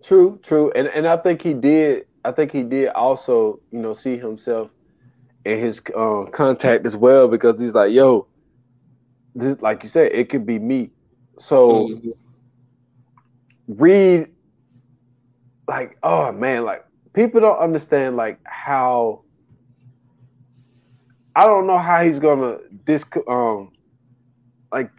[0.05, 2.07] True, true, and and I think he did.
[2.25, 4.71] I think he did also, you know, see himself
[5.45, 8.29] in his um, contact as well because he's like, yo,
[9.35, 10.91] this, like you said, it could be me.
[11.41, 12.11] So mm-hmm.
[13.67, 14.29] Reed,
[15.67, 19.23] like, oh man, like people don't understand like how.
[21.35, 23.73] I don't know how he's gonna this um
[24.73, 24.91] like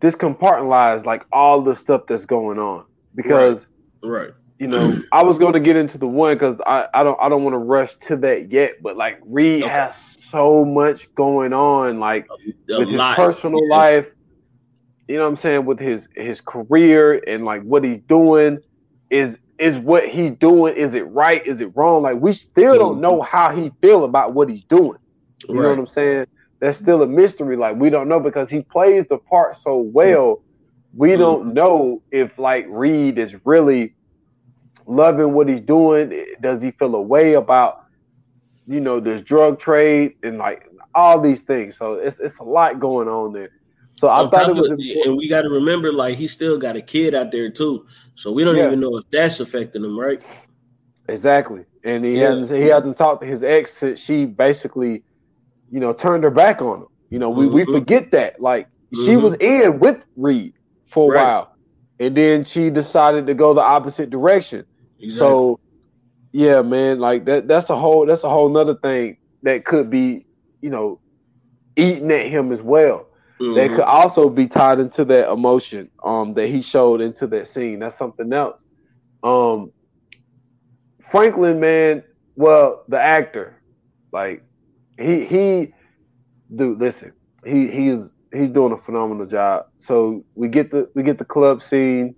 [0.00, 2.84] this compartmentalize like all the stuff that's going on.
[3.14, 3.64] Because
[4.02, 4.30] right, right.
[4.58, 7.28] you know I was going to get into the one because I, I don't I
[7.28, 9.72] don't want to rush to that yet but like Reed okay.
[9.72, 9.94] has
[10.30, 12.26] so much going on like
[12.68, 13.76] a, a with his personal yeah.
[13.76, 14.10] life
[15.08, 18.60] you know what I'm saying with his his career and like what he's doing.
[19.10, 22.02] Is is what he's doing is it right is it wrong?
[22.02, 24.98] Like we still don't know how he feel about what he's doing
[25.48, 25.62] you right.
[25.62, 26.26] know what I'm saying
[26.64, 27.56] that's still a mystery.
[27.56, 30.42] Like we don't know because he plays the part so well.
[30.94, 31.20] We mm-hmm.
[31.20, 33.94] don't know if like Reed is really
[34.86, 36.24] loving what he's doing.
[36.40, 37.84] Does he feel a way about
[38.66, 41.76] you know this drug trade and like all these things?
[41.76, 43.50] So it's it's a lot going on there.
[43.92, 46.58] So I on thought it was, of, and we got to remember, like he still
[46.58, 47.86] got a kid out there too.
[48.14, 48.66] So we don't yeah.
[48.66, 50.20] even know if that's affecting him, right?
[51.08, 52.30] Exactly, and he yeah.
[52.30, 55.04] hasn't he hasn't talked to his ex since she basically
[55.74, 56.86] you know, turned her back on him.
[57.10, 57.54] You know, we, mm-hmm.
[57.54, 58.40] we forget that.
[58.40, 59.04] Like mm-hmm.
[59.04, 60.54] she was in with Reed
[60.92, 61.24] for a right.
[61.24, 61.56] while.
[61.98, 64.64] And then she decided to go the opposite direction.
[65.00, 65.18] Exactly.
[65.18, 65.58] So
[66.30, 70.26] yeah, man, like that that's a whole that's a whole nother thing that could be,
[70.60, 71.00] you know,
[71.74, 73.08] eating at him as well.
[73.40, 73.56] Mm-hmm.
[73.56, 77.80] That could also be tied into that emotion um that he showed into that scene.
[77.80, 78.62] That's something else.
[79.24, 79.72] Um
[81.10, 82.04] Franklin, man,
[82.36, 83.60] well, the actor,
[84.12, 84.44] like
[84.98, 85.74] he he
[86.54, 87.12] dude, listen,
[87.44, 89.66] he he's he's doing a phenomenal job.
[89.78, 92.14] So we get the we get the club scene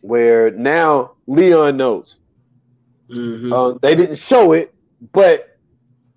[0.00, 2.16] where now Leon knows.
[3.10, 3.52] Mm-hmm.
[3.52, 4.74] Uh, they didn't show it,
[5.12, 5.58] but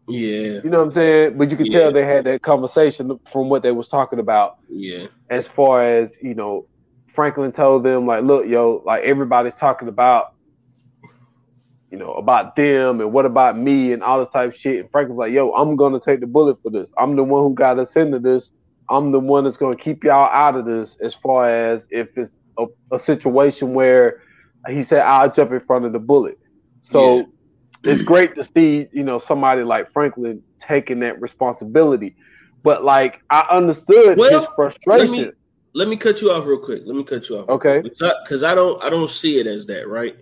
[0.08, 1.38] yeah, you know what I'm saying.
[1.38, 1.80] But you could yeah.
[1.80, 4.58] tell they had that conversation from what they was talking about.
[4.70, 6.68] Yeah, as far as you know,
[7.14, 10.35] Franklin told them like, look, yo, like everybody's talking about
[11.96, 14.82] you know, about them and what about me and all this type of shit.
[14.82, 16.90] And Frank was like, yo, I'm gonna take the bullet for this.
[16.98, 18.52] I'm the one who got us into this.
[18.90, 22.34] I'm the one that's gonna keep y'all out of this as far as if it's
[22.58, 24.22] a, a situation where
[24.68, 26.38] he said I'll jump in front of the bullet.
[26.82, 27.24] So yeah.
[27.94, 32.18] it's great to see, you know, somebody like Franklin taking that responsibility.
[32.62, 35.16] But like I understood well, his frustration.
[35.16, 35.32] Let me,
[35.74, 36.82] let me cut you off real quick.
[36.86, 37.48] Let me cut you off.
[37.48, 37.80] Okay.
[37.80, 40.18] Because I, I don't I don't see it as that, right?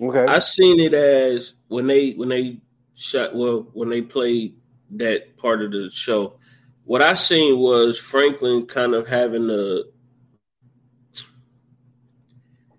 [0.00, 0.24] Okay.
[0.26, 2.60] I seen it as when they when they
[2.94, 4.56] shot well when they played
[4.92, 6.38] that part of the show.
[6.84, 9.82] What I seen was Franklin kind of having a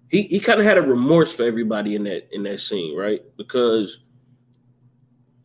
[0.09, 3.21] he, he kind of had a remorse for everybody in that in that scene, right?
[3.35, 3.99] Because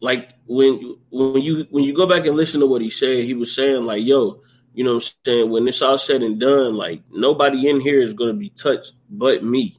[0.01, 3.35] like when when you when you go back and listen to what he said, he
[3.35, 4.43] was saying like, "Yo,
[4.75, 5.51] you know what I'm saying?
[5.51, 8.95] When it's all said and done, like nobody in here is going to be touched
[9.11, 9.79] but me."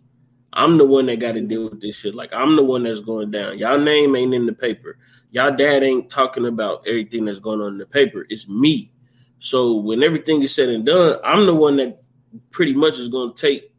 [0.54, 2.16] I'm the one that got to deal with this shit.
[2.16, 3.58] Like I'm the one that's going down.
[3.58, 4.98] Y'all name ain't in the paper.
[5.32, 8.26] Y'all dad ain't talking about everything that's going on in the paper.
[8.30, 8.92] It's me.
[9.40, 12.04] So when everything is said and done, I'm the one that
[12.52, 13.74] pretty much is going to take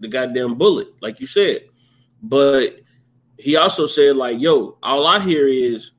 [0.00, 1.62] the goddamn bullet, like you said.
[2.22, 2.80] But
[3.38, 5.92] he also said, like, yo, all I hear is,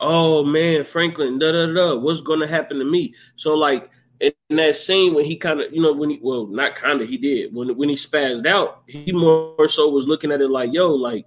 [0.00, 3.14] oh man, Franklin, da da da, what's going to happen to me?
[3.36, 6.74] So like in that scene when he kind of, you know, when he, well, not
[6.74, 10.40] kind of, he did when when he spazzed out, he more so was looking at
[10.40, 11.26] it like, yo, like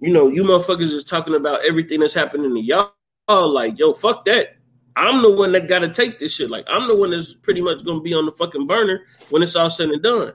[0.00, 2.92] you know, you motherfuckers is talking about everything that's happening to y'all.
[3.28, 4.56] Like, yo, fuck that.
[4.96, 6.50] I'm the one that got to take this shit.
[6.50, 9.54] Like, I'm the one that's pretty much gonna be on the fucking burner when it's
[9.56, 10.32] all said and done.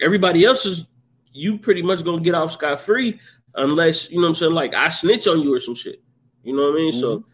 [0.00, 0.86] Everybody else is
[1.32, 3.20] you pretty much gonna get off scot free
[3.54, 4.52] unless you know what I'm saying.
[4.52, 6.02] Like, I snitch on you or some shit.
[6.42, 6.92] You know what I mean?
[6.92, 7.00] Mm-hmm.
[7.00, 7.24] So.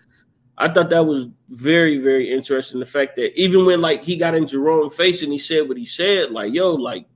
[0.58, 2.80] I thought that was very, very interesting.
[2.80, 5.76] The fact that even when like he got in Jerome's face and he said what
[5.76, 7.06] he said, like, yo, like,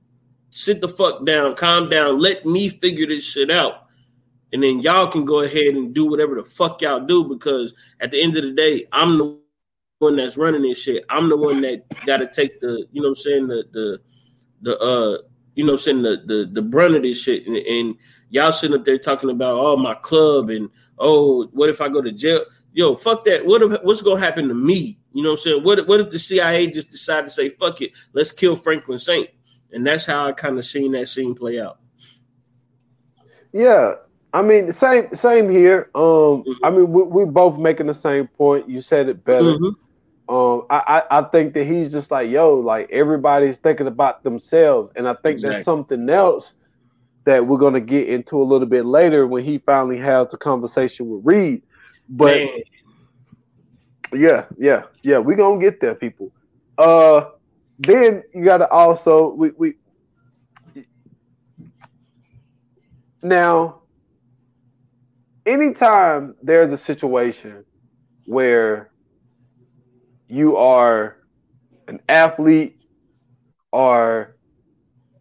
[0.49, 3.83] sit the fuck down, calm down, let me figure this shit out.
[4.53, 8.11] And then y'all can go ahead and do whatever the fuck y'all do because at
[8.11, 9.39] the end of the day, I'm the
[9.99, 11.05] one that's running this shit.
[11.09, 13.99] I'm the one that gotta take the, you know what I'm saying, the the
[14.61, 15.17] the uh
[15.55, 17.45] you know I'm saying, the the the brunt of this shit.
[17.45, 17.95] And, and
[18.29, 22.01] y'all sitting up there talking about oh my club and oh what if I go
[22.01, 22.45] to jail?
[22.77, 23.43] Yo, fuck that.
[23.43, 24.99] What if, what's gonna happen to me?
[25.11, 25.63] You know what I'm saying?
[25.63, 29.29] What what if the CIA just decide to say, fuck it, let's kill Franklin Saint?
[29.73, 31.79] And that's how I kind of seen that scene play out.
[33.51, 33.95] Yeah.
[34.31, 35.89] I mean, same same here.
[35.95, 36.03] Um,
[36.43, 36.65] mm-hmm.
[36.65, 38.69] I mean, we, we're both making the same point.
[38.69, 39.57] You said it better.
[39.57, 40.33] Mm-hmm.
[40.33, 44.91] Um, I, I, I think that he's just like, yo, like everybody's thinking about themselves,
[44.95, 45.55] and I think exactly.
[45.55, 46.53] that's something else
[47.23, 51.09] that we're gonna get into a little bit later when he finally has the conversation
[51.09, 51.63] with Reed.
[52.09, 52.49] But Man.
[54.13, 56.31] yeah, yeah, yeah, we gonna get there, people.
[56.77, 57.25] Uh,
[57.79, 59.75] then you gotta also we we
[63.21, 63.81] now
[65.45, 67.65] anytime there's a situation
[68.25, 68.91] where
[70.27, 71.17] you are
[71.87, 72.77] an athlete
[73.71, 74.35] or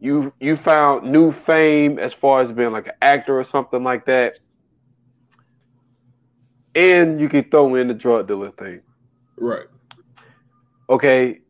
[0.00, 4.06] you you found new fame as far as being like an actor or something like
[4.06, 4.38] that
[6.76, 8.82] and you can throw in the drug dealer thing.
[9.36, 9.66] Right.
[10.90, 11.40] Okay.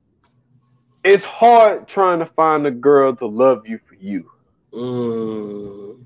[1.04, 4.30] It's hard trying to find a girl to love you for you.
[4.72, 6.04] Mm.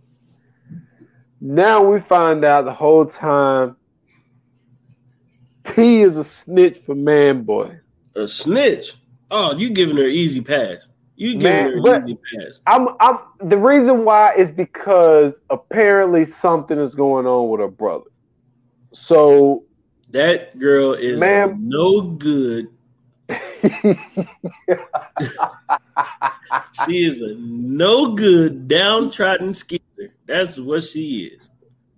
[1.41, 3.77] Now we find out the whole time
[5.65, 7.79] T is a snitch for man boy.
[8.17, 8.95] A snitch?
[9.31, 10.79] Oh, you giving her easy pass.
[11.17, 12.59] You giving man, her easy pass.
[12.67, 18.10] I'm I'm the reason why is because apparently something is going on with her brother.
[18.93, 19.65] So
[20.11, 22.69] that girl is man, no good.
[26.87, 30.13] she is a no good, downtrodden skeezer.
[30.27, 31.41] That's what she is.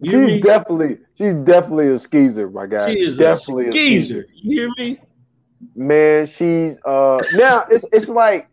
[0.00, 0.40] You she's mean?
[0.42, 2.92] definitely she's definitely a skeezer, my guy.
[2.92, 4.20] She is definitely a skeezer.
[4.20, 4.26] A skeezer.
[4.34, 5.00] You hear me?
[5.76, 8.48] Man, she's uh now it's it's like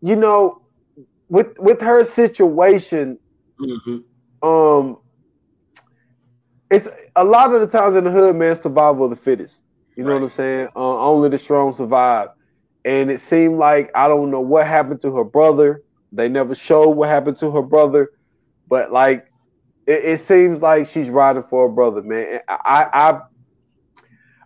[0.00, 0.62] you know
[1.28, 3.18] with with her situation
[3.60, 4.48] mm-hmm.
[4.48, 4.98] um
[6.70, 9.58] it's a lot of the times in the hood, man, survival of the fittest.
[9.96, 10.20] You know right.
[10.22, 10.68] what I'm saying?
[10.76, 12.28] Uh, only the strong survive.
[12.84, 15.82] And it seemed like I don't know what happened to her brother.
[16.12, 18.10] They never showed what happened to her brother,
[18.68, 19.24] but like
[19.86, 22.40] it, it seems like she's riding for her brother, man.
[22.48, 23.20] I, I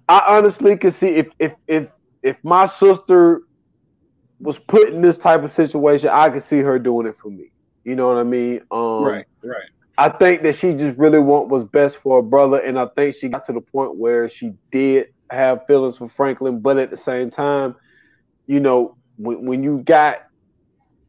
[0.08, 1.88] I honestly can see if if if
[2.22, 3.42] if my sister
[4.40, 7.52] was put in this type of situation, I could see her doing it for me.
[7.84, 8.60] You know what I mean?
[8.70, 9.70] Um, right, right.
[9.98, 13.14] I think that she just really want was best for her brother, and I think
[13.16, 16.96] she got to the point where she did have feelings for Franklin, but at the
[16.96, 17.74] same time,
[18.46, 20.24] you know, when, when you got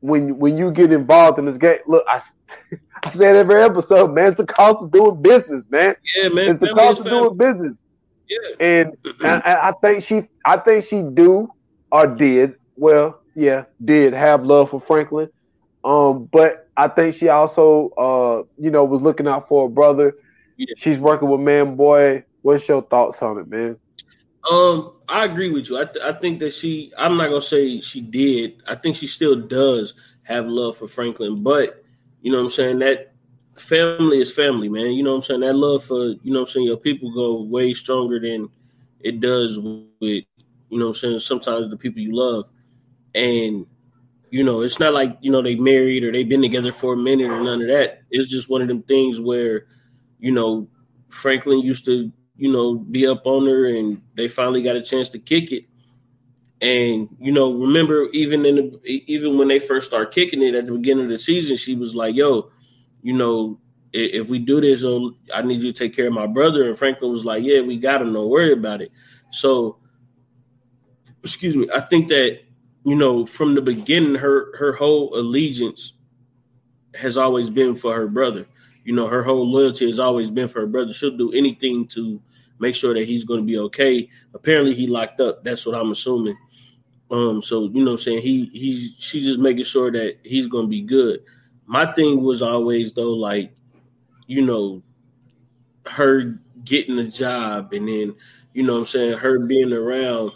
[0.01, 2.21] when when you get involved in this game, look, I
[3.03, 5.95] I said every episode, man, it's the cost of doing business, man.
[6.15, 7.77] Yeah, man, it's the cost of doing business.
[8.27, 11.49] Yeah, and I, I think she, I think she do
[11.91, 15.29] or did well, yeah, did have love for Franklin,
[15.83, 20.15] um, but I think she also, uh, you know, was looking out for her brother.
[20.57, 20.73] Yeah.
[20.77, 22.23] She's working with Man Boy.
[22.41, 23.77] What's your thoughts on it, man?
[24.49, 25.79] Um, I agree with you.
[25.79, 26.91] I, th- I think that she.
[26.97, 28.63] I'm not gonna say she did.
[28.67, 31.83] I think she still does have love for Franklin, but
[32.21, 33.13] you know what I'm saying that
[33.55, 34.91] family is family, man.
[34.91, 37.13] You know what I'm saying that love for you know what I'm saying your people
[37.13, 38.49] go way stronger than
[38.99, 40.25] it does with you
[40.69, 42.49] know what I'm saying sometimes the people you love,
[43.13, 43.65] and
[44.31, 46.97] you know, it's not like, you know, they married or they've been together for a
[46.97, 48.01] minute or none of that.
[48.09, 49.67] It's just one of them things where,
[50.19, 50.69] you know,
[51.09, 55.09] Franklin used to, you know, be up on her and they finally got a chance
[55.09, 55.65] to kick it.
[56.61, 60.65] And, you know, remember even in the even when they first started kicking it at
[60.65, 62.51] the beginning of the season, she was like, yo,
[63.03, 63.59] you know,
[63.91, 66.69] if we do this, oh, I need you to take care of my brother.
[66.69, 68.91] And Franklin was like, Yeah, we got him, don't worry about it.
[69.31, 69.77] So
[71.23, 72.39] excuse me, I think that
[72.83, 75.93] you know, from the beginning, her her whole allegiance
[76.95, 78.45] has always been for her brother.
[78.83, 80.93] You know, her whole loyalty has always been for her brother.
[80.93, 82.21] She'll do anything to
[82.59, 84.09] make sure that he's going to be okay.
[84.33, 85.43] Apparently, he locked up.
[85.43, 86.37] That's what I'm assuming.
[87.11, 90.65] Um, so you know, I'm saying he he's she's just making sure that he's going
[90.65, 91.21] to be good.
[91.65, 93.53] My thing was always though, like,
[94.27, 94.81] you know,
[95.85, 98.15] her getting a job and then
[98.53, 100.31] you know I'm saying her being around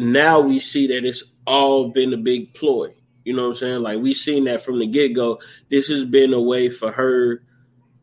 [0.00, 2.92] now we see that it's all been a big ploy.
[3.24, 3.82] You know what I'm saying?
[3.82, 5.40] Like we seen that from the get-go.
[5.70, 7.42] This has been a way for her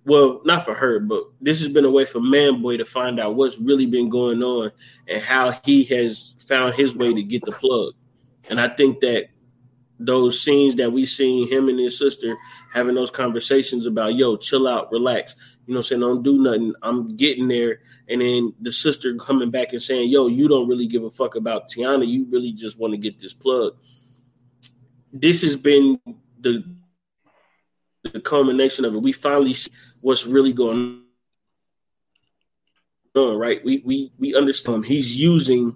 [0.06, 3.36] well not for her but this has been a way for Manboy to find out
[3.36, 4.72] what's really been going on
[5.08, 7.94] and how he has found his way to get the plug.
[8.50, 9.28] And I think that
[10.00, 12.38] those scenes that we seen him and his sister
[12.72, 15.36] having those conversations about yo chill out relax.
[15.66, 16.02] You know, what I'm saying?
[16.02, 16.74] Don't do nothing.
[16.82, 20.88] I'm getting there, and then the sister coming back and saying, "Yo, you don't really
[20.88, 22.08] give a fuck about Tiana.
[22.08, 23.76] You really just want to get this plug."
[25.12, 26.00] This has been
[26.40, 26.64] the
[28.04, 29.02] the culmination of it.
[29.02, 31.04] We finally see what's really going
[33.16, 33.38] on.
[33.38, 33.64] Right?
[33.64, 35.76] We we we understand he's using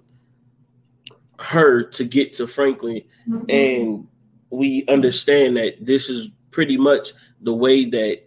[1.38, 3.50] her to get to Franklin, mm-hmm.
[3.50, 4.08] and
[4.50, 8.22] we understand that this is pretty much the way that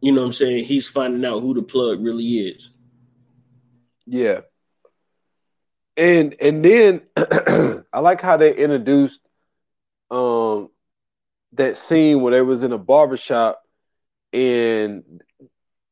[0.00, 2.70] you know what I'm saying, he's finding out who the plug really is.
[4.10, 4.42] Yeah.
[5.96, 7.02] And and then
[7.92, 9.20] I like how they introduced
[10.10, 10.70] um
[11.52, 13.62] that scene where they was in a barbershop
[14.32, 15.04] and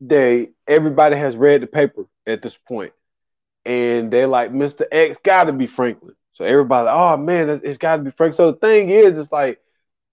[0.00, 2.92] they everybody has read the paper at this point
[3.64, 8.02] and they're like mr x gotta be franklin so everybody oh man it's, it's gotta
[8.02, 9.60] be franklin so the thing is it's like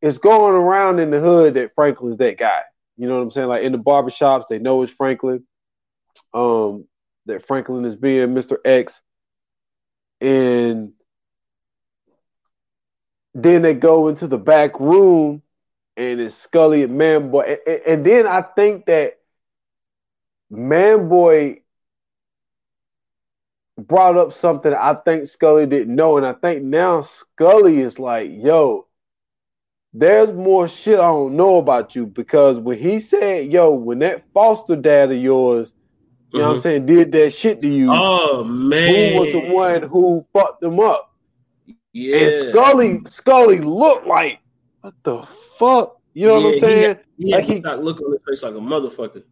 [0.01, 2.61] it's going around in the hood that franklin's that guy
[2.97, 3.47] you know what I'm saying?
[3.47, 5.43] Like in the barbershops, they know it's Franklin.
[6.33, 6.85] Um,
[7.25, 8.57] that Franklin is being Mr.
[8.63, 9.01] X.
[10.21, 10.93] And
[13.33, 15.41] then they go into the back room
[15.97, 17.57] and it's Scully and Manboy.
[17.67, 19.19] And, and then I think that
[20.51, 21.61] Manboy
[23.77, 26.17] brought up something I think Scully didn't know.
[26.17, 28.87] And I think now Scully is like, yo,
[29.93, 34.23] there's more shit I don't know about you because when he said, yo, when that
[34.33, 35.71] foster dad of yours,
[36.35, 36.47] you mm-hmm.
[36.47, 36.61] know what I'm mm-hmm.
[36.61, 40.79] saying, did that shit to you, oh man, who was the one who fucked them
[40.79, 41.13] up?
[41.93, 42.17] Yeah.
[42.17, 44.39] And Scully, Scully looked like,
[44.81, 45.25] what the
[45.57, 45.97] fuck?
[46.13, 46.97] You know yeah, what I'm saying?
[47.17, 49.23] He, he like he look on his face like a motherfucker.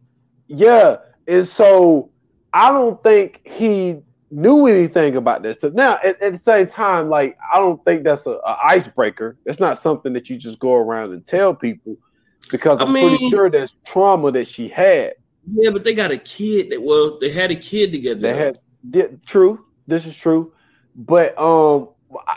[0.46, 0.96] Yeah.
[1.26, 2.10] And so
[2.52, 3.98] I don't think he
[4.30, 5.74] knew anything about this stuff.
[5.74, 9.36] Now, at, at, the same time, like I don't think that's a, a, icebreaker.
[9.44, 11.96] It's not something that you just go around and tell people
[12.50, 15.14] because I'm mean, pretty sure there's trauma that she had.
[15.52, 18.20] Yeah, but they got a kid that well, they had a kid together.
[18.20, 18.58] They had
[18.92, 19.64] yeah, true.
[19.86, 20.52] This is true,
[20.94, 21.90] but um,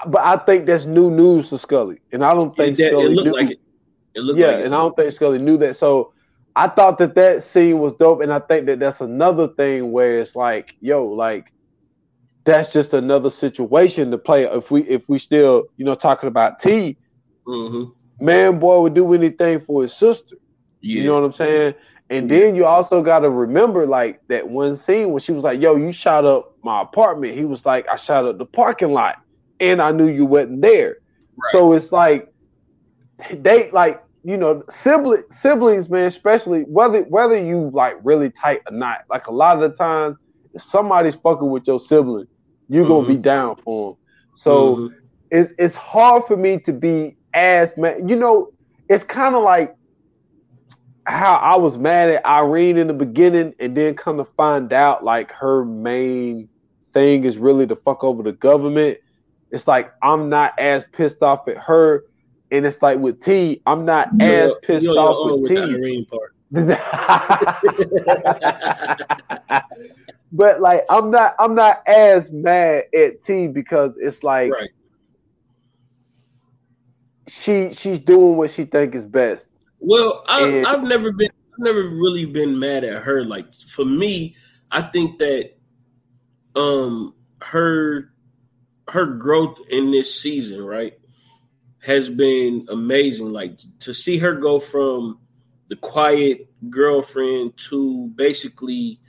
[0.07, 3.09] but I think that's new news to Scully, and I don't think that, Scully it
[3.09, 3.33] looked knew.
[3.33, 3.59] Like it.
[4.15, 5.77] It looked yeah, like and I don't think Scully knew that.
[5.77, 6.13] So
[6.55, 10.19] I thought that that scene was dope, and I think that that's another thing where
[10.19, 11.51] it's like, yo, like
[12.43, 14.43] that's just another situation to play.
[14.45, 16.97] If we if we still you know talking about T,
[17.45, 18.25] mm-hmm.
[18.25, 20.35] man, boy would do anything for his sister.
[20.81, 21.01] Yeah.
[21.01, 21.75] You know what I'm saying?
[22.09, 25.61] And then you also got to remember like that one scene when she was like,
[25.61, 29.17] "Yo, you shot up my apartment." He was like, "I shot up the parking lot,
[29.59, 30.97] and I knew you wasn't there."
[31.35, 31.51] Right.
[31.51, 32.31] So it's like
[33.31, 36.05] they like you know sibling siblings, man.
[36.05, 38.99] Especially whether whether you like really tight or not.
[39.09, 40.15] Like a lot of the times,
[40.53, 42.27] if somebody's fucking with your sibling,
[42.69, 42.93] you're mm-hmm.
[42.93, 43.21] gonna be mm-hmm.
[43.21, 43.97] down for him.
[44.35, 44.95] So mm-hmm.
[45.29, 48.07] it's it's hard for me to be as man.
[48.07, 48.53] You know,
[48.87, 49.76] it's kind of like
[51.07, 55.05] how I was mad at Irene in the beginning, and then come to find out
[55.05, 56.49] like her main
[56.93, 58.97] thing is really to fuck over the government.
[59.51, 62.03] It's like I'm not as pissed off at her,
[62.51, 65.57] and it's like with T, I'm not you're, as pissed off with, with T.
[65.57, 66.33] Irene part.
[70.31, 74.69] but like I'm not I'm not as mad at T because it's like right.
[77.27, 79.47] she she's doing what she think is best.
[79.79, 83.23] Well, I, and, I've never been I've never really been mad at her.
[83.23, 84.35] Like for me,
[84.71, 85.57] I think that
[86.55, 88.11] um her
[88.89, 90.93] her growth in this season, right,
[91.79, 93.31] has been amazing.
[93.31, 95.19] Like to see her go from
[95.69, 98.99] the quiet girlfriend to basically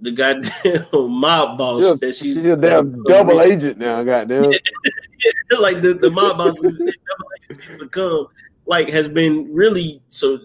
[0.00, 4.50] the goddamn mob boss yeah, that she's, she's a damn double agent now, goddamn.
[5.50, 8.26] yeah, like the, the mob boss double agent she's become
[8.66, 10.38] like has been really so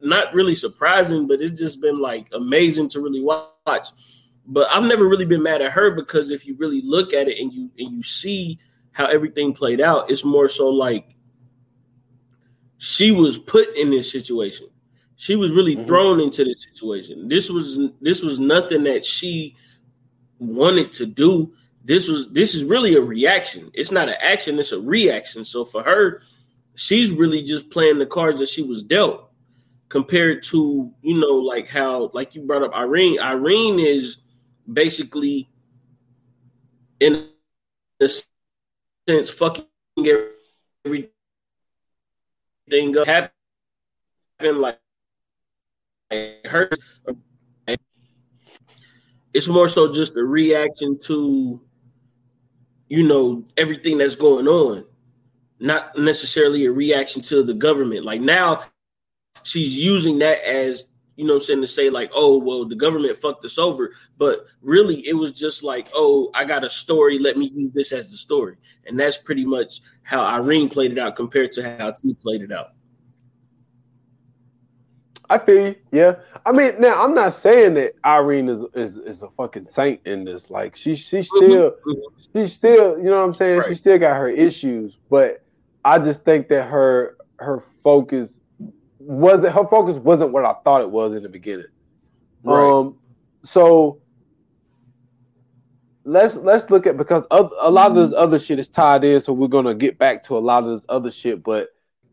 [0.00, 3.88] not really surprising, but it's just been like amazing to really watch.
[4.46, 7.38] But I've never really been mad at her because if you really look at it
[7.38, 8.58] and you and you see
[8.92, 11.14] how everything played out, it's more so like
[12.78, 14.66] she was put in this situation.
[15.16, 15.86] She was really mm-hmm.
[15.86, 17.28] thrown into this situation.
[17.28, 19.54] This was this was nothing that she
[20.38, 21.52] wanted to do.
[21.84, 23.70] This was this is really a reaction.
[23.74, 25.44] It's not an action, it's a reaction.
[25.44, 26.22] So for her,
[26.80, 29.28] she's really just playing the cards that she was dealt.
[29.90, 33.20] compared to you know like how like you brought up Irene.
[33.20, 34.18] Irene is
[34.72, 35.50] basically
[37.00, 37.28] in
[38.00, 38.08] a
[39.08, 39.66] sense fucking
[40.86, 41.10] everything
[42.98, 43.30] up happen
[44.58, 44.78] like
[46.46, 46.70] her.
[49.34, 51.60] It's more so just a reaction to
[52.88, 54.84] you know everything that's going on,
[55.60, 58.04] not necessarily a reaction to the government.
[58.04, 58.64] Like now,
[59.42, 60.84] she's using that as
[61.16, 64.46] you know I'm saying to say like, oh well, the government fucked us over, but
[64.62, 68.10] really it was just like, oh, I got a story, let me use this as
[68.10, 68.56] the story,
[68.86, 72.52] and that's pretty much how Irene played it out compared to how T played it
[72.52, 72.68] out.
[75.30, 75.74] I feel you.
[75.92, 76.16] Yeah.
[76.44, 80.24] I mean, now I'm not saying that Irene is is, is a fucking saint in
[80.24, 80.50] this.
[80.50, 81.36] Like she she mm-hmm.
[81.36, 82.38] still mm-hmm.
[82.38, 83.60] she still you know what I'm saying.
[83.60, 83.68] Right.
[83.68, 85.44] She still got her issues, but
[85.84, 88.32] I just think that her her focus
[88.98, 91.66] wasn't her focus wasn't what I thought it was in the beginning.
[92.42, 92.78] Right.
[92.78, 92.96] Um.
[93.44, 94.00] So
[96.04, 99.20] let's let's look at because a lot of this other shit is tied in.
[99.20, 101.68] So we're gonna get back to a lot of this other shit, but.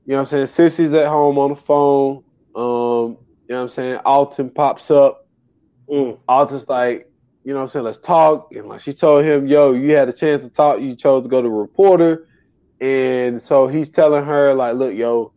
[0.07, 0.69] You know what I'm saying?
[0.71, 2.23] Cissy's at home on the phone.
[2.55, 3.95] Um, you know what I'm saying?
[4.05, 5.27] Alton pops up.
[5.89, 6.17] Mm.
[6.29, 7.11] Alton's like,
[7.43, 7.83] you know what I'm saying?
[7.85, 8.55] Let's talk.
[8.55, 10.79] And like she told him, yo, you had a chance to talk.
[10.79, 12.29] You chose to go to reporter.
[12.79, 15.33] And so he's telling her, like, look, yo,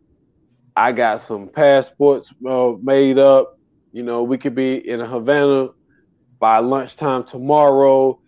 [0.75, 3.59] I got some passports uh, made up.
[3.91, 5.69] You know, we could be in Havana
[6.39, 8.19] by lunchtime tomorrow.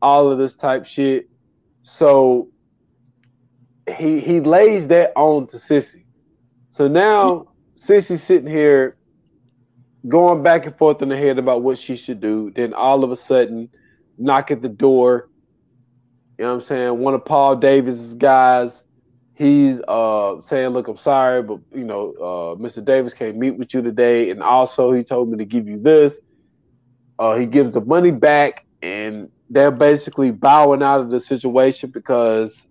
[0.00, 1.28] All of this type shit.
[1.82, 2.48] So
[3.98, 6.06] he he lays that on to Cissy.
[6.70, 8.96] So now Cissy's sitting here
[10.08, 12.52] going back and forth in the head about what she should do.
[12.54, 13.68] Then all of a sudden,
[14.18, 15.29] knock at the door.
[16.40, 16.98] You know what I'm saying?
[17.00, 18.82] One of Paul Davis's guys,
[19.34, 22.82] he's uh, saying, "Look, I'm sorry, but you know, uh, Mr.
[22.82, 26.16] Davis can't meet with you today, and also he told me to give you this."
[27.18, 32.66] Uh, he gives the money back, and they're basically bowing out of the situation because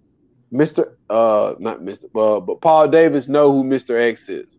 [0.52, 0.94] Mr.
[1.08, 2.06] Uh, not Mr.
[2.16, 4.02] Uh, but Paul Davis know who Mr.
[4.02, 4.58] X is.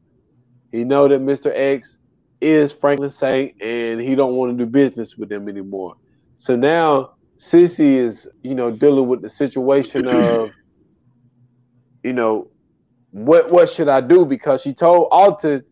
[0.70, 1.50] He know that Mr.
[1.52, 1.98] X
[2.40, 5.96] is Franklin Saint, and he don't want to do business with them anymore.
[6.38, 10.50] So now Cissy is, you know, dealing with the situation of,
[12.04, 12.48] you know,
[13.12, 14.26] what what should I do?
[14.26, 15.64] Because she told Alton,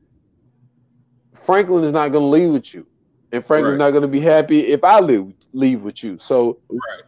[1.44, 2.86] Franklin is not going to leave with you,
[3.32, 3.84] and Franklin's right.
[3.84, 6.18] not going to be happy if I leave leave with you.
[6.18, 7.02] So, right.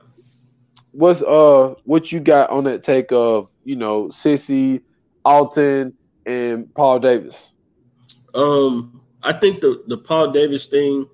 [0.93, 4.83] what's uh what you got on that take of you know Cissy,
[5.25, 5.95] Alton,
[6.27, 7.53] and Paul Davis?
[8.35, 11.09] Um, I think the the Paul Davis thing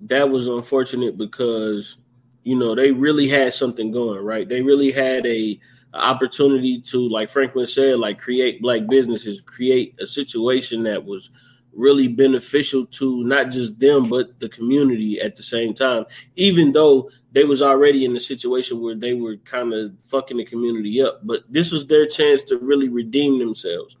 [0.00, 1.98] that was unfortunate because
[2.46, 4.48] you know they really had something going right.
[4.48, 5.58] They really had a,
[5.92, 11.30] a opportunity to, like Franklin said, like create black businesses, create a situation that was
[11.72, 17.10] really beneficial to not just them but the community at the same time even though
[17.32, 21.20] they was already in a situation where they were kind of fucking the community up
[21.22, 23.94] but this was their chance to really redeem themselves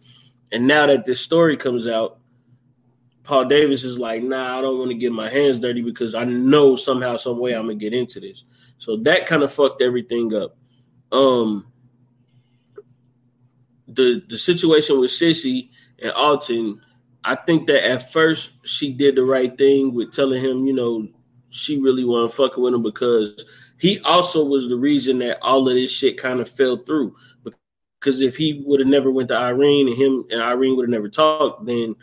[0.52, 2.18] and now that this story comes out,
[3.26, 6.24] Paul Davis is like, nah, I don't want to get my hands dirty because I
[6.24, 8.44] know somehow, some way I'm gonna get into this.
[8.78, 10.56] So that kind of fucked everything up.
[11.12, 11.66] Um
[13.88, 15.70] the the situation with Cissy
[16.00, 16.80] and Alton,
[17.24, 21.08] I think that at first she did the right thing with telling him, you know,
[21.50, 23.44] she really wasn't fucking with him because
[23.78, 27.16] he also was the reason that all of this shit kind of fell through.
[28.00, 30.90] Because if he would have never went to Irene and him and Irene would have
[30.90, 31.96] never talked, then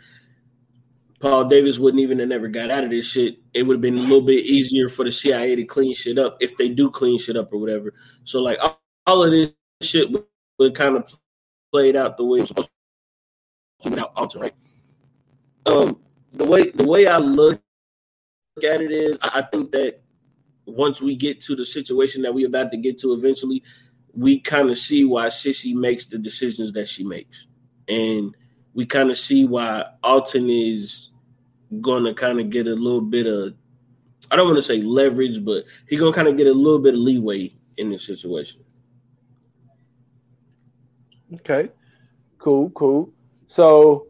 [1.24, 3.38] Paul Davis wouldn't even have never got out of this shit.
[3.54, 6.36] It would have been a little bit easier for the CIA to clean shit up
[6.38, 7.94] if they do clean shit up or whatever.
[8.24, 9.48] So like all, all of this
[9.80, 10.26] shit would,
[10.58, 11.16] would kind of
[11.72, 12.68] played out the way it's supposed
[13.80, 14.54] to without Alton, right?
[15.64, 15.98] Um,
[16.34, 17.58] the way the way I look
[18.58, 20.02] at it is, I think that
[20.66, 23.62] once we get to the situation that we're about to get to eventually,
[24.12, 27.46] we kind of see why Cissy makes the decisions that she makes.
[27.88, 28.36] And
[28.74, 31.08] we kind of see why Alton is
[31.80, 33.54] going to kind of get a little bit of,
[34.30, 36.78] I don't want to say leverage, but he's going to kind of get a little
[36.78, 38.62] bit of leeway in this situation.
[41.34, 41.70] Okay,
[42.38, 43.12] cool, cool.
[43.48, 44.06] So,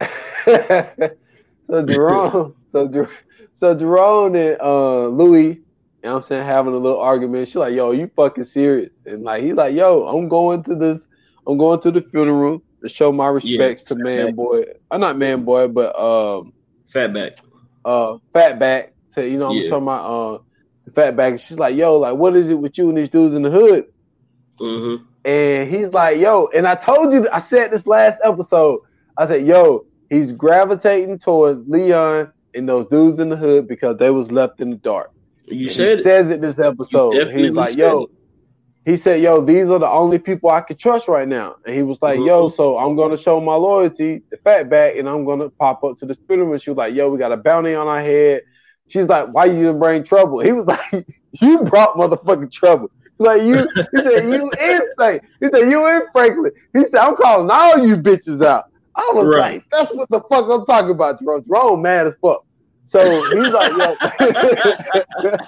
[0.44, 3.08] so Jerome, so
[3.54, 5.62] so Jerome and uh, Louie
[6.02, 7.46] you know what I'm saying, having a little argument.
[7.46, 8.90] She's like, yo, you fucking serious?
[9.06, 11.06] And like he's like, yo, I'm going to this,
[11.46, 14.34] I'm going to the funeral to show my respects yeah, to man back.
[14.34, 14.62] boy.
[14.90, 16.52] I'm uh, not man boy, but um
[16.90, 17.38] fatback.
[17.84, 18.90] Uh fatback.
[19.08, 19.68] So, you know, I'm yeah.
[19.68, 20.38] show my uh
[20.90, 21.40] fatback.
[21.40, 23.86] She's like, yo, like what is it with you and these dudes in the hood?
[24.60, 25.04] Mm-hmm.
[25.24, 28.80] And he's like, yo, and I told you, I said this last episode.
[29.16, 34.10] I said, yo, he's gravitating towards Leon and those dudes in the hood because they
[34.10, 35.10] was left in the dark.
[35.46, 36.02] You And said he it.
[36.02, 37.12] says it this episode.
[37.34, 38.10] He's like, yo, it.
[38.84, 41.54] He said, yo, these are the only people I can trust right now.
[41.66, 42.54] And he was like, yo, Mhm.
[42.56, 46.06] so I'm gonna show my loyalty, the fat back, and I'm gonna pop up to
[46.06, 46.50] the spinner.
[46.52, 48.42] And she was like, yo, we got a bounty on our head.
[48.88, 50.40] She's like, why you didn't bring trouble?
[50.40, 51.06] He was like,
[51.40, 52.88] you brought motherfucking trouble.
[53.18, 55.22] He's like you, he said, you in St.
[55.40, 56.50] He said, you in Franklin.
[56.72, 58.64] He said, I'm calling all you bitches out.
[58.96, 59.54] I was Right.
[59.54, 61.44] like, that's what the fuck I'm talking about, Jerome.
[61.46, 62.42] Jerome mad as fuck.
[62.82, 63.96] So he's like, yo.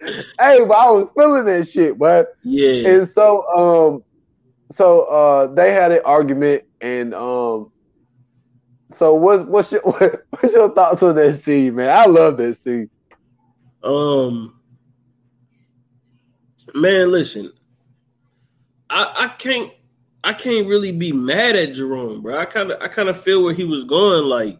[0.40, 2.88] hey, but I was feeling that shit, but Yeah.
[2.88, 4.04] and so um
[4.72, 7.70] so uh they had an argument and um
[8.94, 11.90] so what's what's your what, what's your thoughts on that scene, man?
[11.90, 12.90] I love that scene.
[13.82, 14.60] Um,
[16.74, 17.52] man, listen,
[18.88, 19.72] I I can't
[20.24, 22.38] I can't really be mad at Jerome, bro.
[22.38, 24.24] I kind of I kind of feel where he was going.
[24.24, 24.58] Like,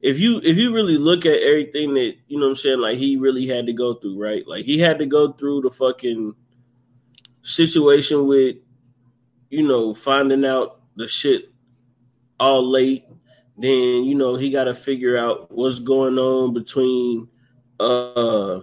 [0.00, 2.98] if you if you really look at everything that you know, what I'm saying, like
[2.98, 4.46] he really had to go through, right?
[4.46, 6.34] Like he had to go through the fucking
[7.42, 8.56] situation with,
[9.50, 11.52] you know, finding out the shit
[12.38, 13.04] all late.
[13.56, 17.28] Then you know he got to figure out what's going on between
[17.80, 18.60] uh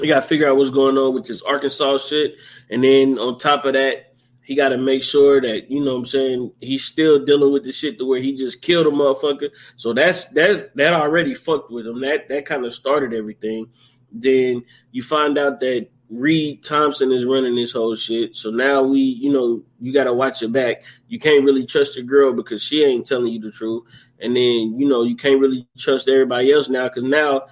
[0.00, 2.36] he got to figure out what's going on with this Arkansas shit,
[2.70, 4.05] and then on top of that,
[4.46, 7.64] he got to make sure that you know what I'm saying he's still dealing with
[7.64, 9.50] the shit to where he just killed a motherfucker.
[9.74, 12.00] So that's that that already fucked with him.
[12.00, 13.66] That that kind of started everything.
[14.12, 18.36] Then you find out that Reed Thompson is running this whole shit.
[18.36, 20.84] So now we, you know, you got to watch your back.
[21.08, 23.82] You can't really trust your girl because she ain't telling you the truth.
[24.20, 27.46] And then, you know, you can't really trust everybody else now because now,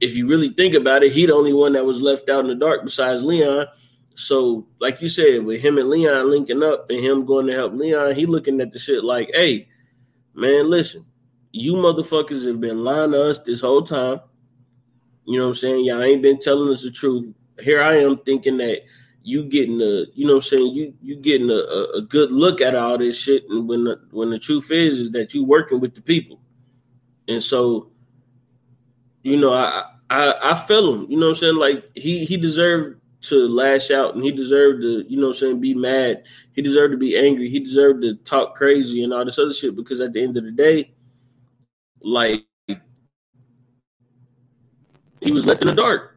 [0.00, 2.48] if you really think about it, he the only one that was left out in
[2.48, 3.68] the dark besides Leon.
[4.14, 7.72] So, like you said, with him and Leon linking up and him going to help
[7.74, 9.68] Leon, he looking at the shit like, hey,
[10.34, 11.04] man, listen,
[11.52, 14.20] you motherfuckers have been lying to us this whole time.
[15.24, 15.84] You know what I'm saying?
[15.84, 17.34] Y'all ain't been telling us the truth.
[17.60, 18.82] Here I am thinking that
[19.22, 22.60] you getting a, you know what I'm saying, you you getting a, a, good look
[22.60, 23.44] at all this shit.
[23.48, 26.40] And when the when the truth is is that you working with the people.
[27.26, 27.90] And so,
[29.22, 31.10] you know, I I I feel him.
[31.10, 31.56] You know what I'm saying?
[31.56, 35.40] Like he he deserved to lash out and he deserved to, you know what I'm
[35.40, 36.24] saying, be mad.
[36.52, 37.50] He deserved to be angry.
[37.50, 40.44] He deserved to talk crazy and all this other shit because at the end of
[40.44, 40.94] the day,
[42.00, 42.44] like
[45.20, 46.16] he was left in the dark.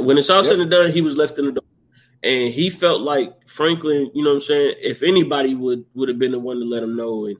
[0.00, 1.64] When it's all said and done, he was left in the dark.
[2.22, 6.18] And he felt like Franklin, you know what I'm saying, if anybody would would have
[6.18, 7.36] been the one to let him know and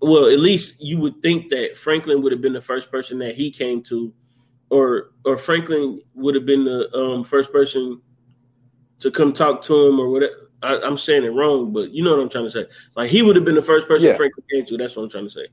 [0.00, 3.34] well, at least you would think that Franklin would have been the first person that
[3.34, 4.12] he came to,
[4.70, 8.00] or or Franklin would have been the um, first person
[9.00, 10.50] to come talk to him or whatever.
[10.62, 12.66] I, I'm saying it wrong, but you know what I'm trying to say.
[12.96, 14.16] Like he would have been the first person Yeah.
[14.16, 14.76] Franklin came to.
[14.76, 15.46] That's what I'm trying to say.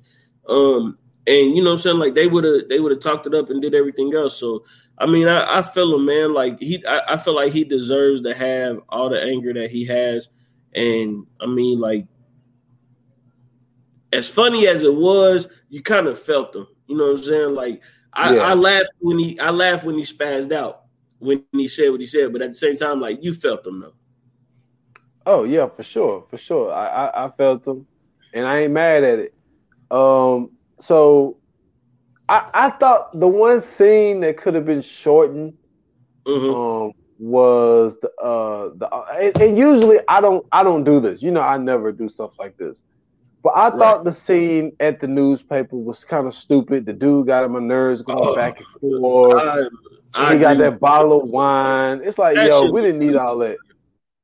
[0.48, 0.98] Um,
[1.28, 2.00] and you know what I'm saying?
[2.00, 4.38] Like they would have they would have talked it up and did everything else.
[4.40, 4.64] So
[4.98, 6.34] I mean, I, I feel him, man.
[6.34, 9.86] Like he, I, I feel like he deserves to have all the anger that he
[9.86, 10.28] has.
[10.76, 12.08] And I mean, like
[14.12, 16.68] as funny as it was, you kind of felt them.
[16.88, 17.56] You know what I'm saying?
[17.56, 17.82] Like
[18.16, 18.42] I, Yeah.
[18.44, 20.82] I laughed when he I laughed when he spazzed out
[21.20, 23.80] when he said what he said, but at the same time, like you felt him
[23.82, 23.94] though.
[25.26, 26.72] Oh yeah, for sure, for sure.
[26.74, 27.88] I, I I felt them,
[28.34, 29.34] and I ain't mad at it.
[29.90, 30.52] Um,
[30.82, 31.38] so
[32.28, 35.54] I I thought the one scene that could have been shortened
[36.26, 41.22] hmm um was the uh the and, and usually I don't I don't do this.
[41.22, 42.82] You know, I never do stuff like this.
[43.44, 43.78] But I Right.
[43.78, 46.86] thought the scene at the newspaper was kind of stupid.
[46.86, 48.36] The dude got on my nerves going Oh.
[48.36, 49.44] back and forth.
[49.44, 52.02] I, I he got that bottle of wine.
[52.04, 53.58] It's like, That yo, we didn't need all that.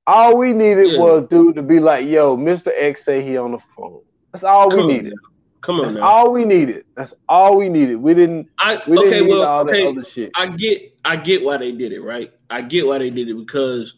[0.07, 0.99] All we needed Yeah.
[0.99, 2.72] was dude to be like, yo, Mr.
[2.76, 4.01] X say he on the phone.
[4.32, 5.13] That's all we Come on needed.
[5.13, 5.20] now.
[5.61, 6.07] Come on That's now.
[6.07, 6.86] all we needed.
[6.95, 7.97] That's all we needed.
[7.97, 9.88] We didn't I we didn't okay, need well, all that okay.
[9.88, 10.32] other shit.
[10.36, 12.32] I get I get why they did it, right?
[12.49, 13.95] I get why they did it because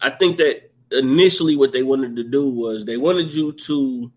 [0.00, 4.12] I think that initially what they wanted to do was they wanted you to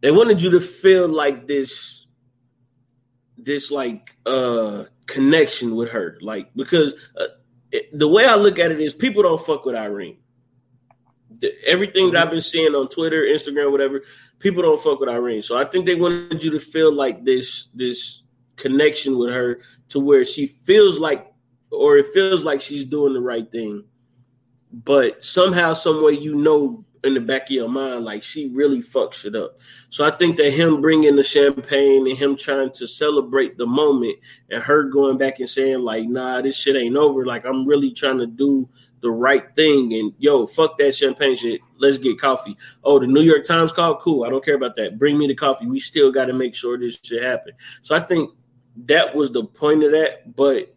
[0.00, 2.06] they wanted you to feel like this
[3.36, 7.24] this like uh connection with her like because uh,
[7.72, 10.18] it, the way I look at it is people don't fuck with Irene.
[11.38, 14.02] The, everything that I've been seeing on Twitter, Instagram, whatever,
[14.38, 15.42] people don't fuck with Irene.
[15.42, 18.22] So I think they wanted you to feel like this this
[18.56, 21.32] connection with her to where she feels like
[21.70, 23.84] or it feels like she's doing the right thing.
[24.72, 28.80] But somehow, some way, you know, in the back of your mind, like she really
[28.80, 29.58] fucks it up.
[29.88, 34.16] So I think that him bringing the champagne and him trying to celebrate the moment
[34.50, 37.24] and her going back and saying like, nah, this shit ain't over.
[37.24, 38.68] Like I'm really trying to do
[39.00, 39.94] the right thing.
[39.94, 41.60] And yo, fuck that champagne shit.
[41.78, 42.56] Let's get coffee.
[42.84, 44.00] Oh, the New York Times called.
[44.00, 44.24] Cool.
[44.24, 44.98] I don't care about that.
[44.98, 45.66] Bring me the coffee.
[45.66, 47.54] We still got to make sure this shit happen.
[47.82, 48.30] So I think
[48.84, 50.36] that was the point of that.
[50.36, 50.74] But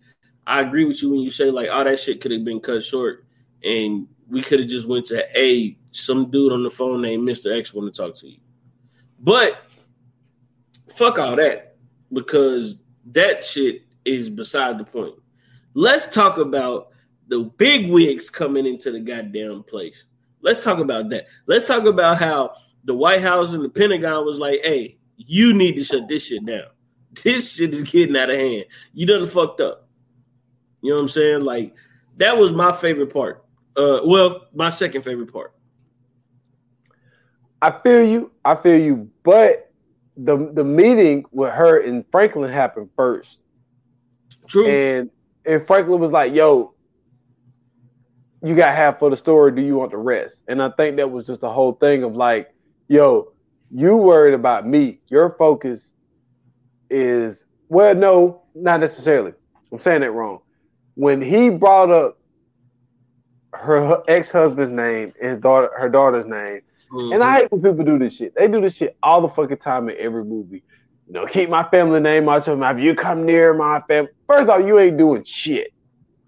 [0.48, 2.60] I agree with you when you say like, all oh, that shit could have been
[2.60, 3.26] cut short,
[3.64, 7.54] and we could have just went to a some dude on the phone named Mister
[7.54, 8.40] X want to talk to you.
[9.20, 9.64] But
[10.94, 11.78] fuck all that
[12.12, 12.76] because
[13.12, 15.16] that shit is beside the point.
[15.74, 16.90] Let's talk about
[17.28, 20.04] the big wigs coming into the goddamn place.
[20.42, 21.28] Let's talk about that.
[21.48, 25.76] Let's talk about how the White House and the Pentagon was like, hey, you need
[25.78, 26.66] to shut this shit down.
[27.24, 28.66] This shit is getting out of hand.
[28.92, 29.88] You done fucked up.
[30.82, 31.42] You know what I'm saying?
[31.42, 31.76] Like,
[32.18, 33.46] that was my favorite part.
[33.78, 35.54] Uh, well, my second favorite part.
[37.64, 38.30] I feel you.
[38.44, 39.10] I feel you.
[39.24, 39.72] But
[40.18, 43.38] the the meeting with her and Franklin happened first.
[44.48, 44.68] True.
[44.68, 45.10] And
[45.46, 46.74] and Franklin was like, "Yo,
[48.44, 49.54] you got half of the story.
[49.54, 52.18] Do you want the rest?" And I think that was just the whole thing of
[52.18, 52.54] like,
[52.90, 53.32] "Yo,
[53.72, 55.00] you worried about me.
[55.08, 55.88] Your focus
[56.90, 59.32] is well, no, not necessarily.
[59.72, 60.42] I'm saying that wrong.
[60.96, 62.20] When he brought up
[63.54, 66.60] her ex husband's name, his daughter, her daughter's name."
[66.94, 67.14] Mm-hmm.
[67.14, 68.36] And I hate when people do this shit.
[68.36, 70.64] They do this shit all the fucking time in every movie.
[71.08, 72.78] You know, keep my family name out your mouth.
[72.78, 74.12] You come near my family.
[74.28, 75.74] First off, you ain't doing shit.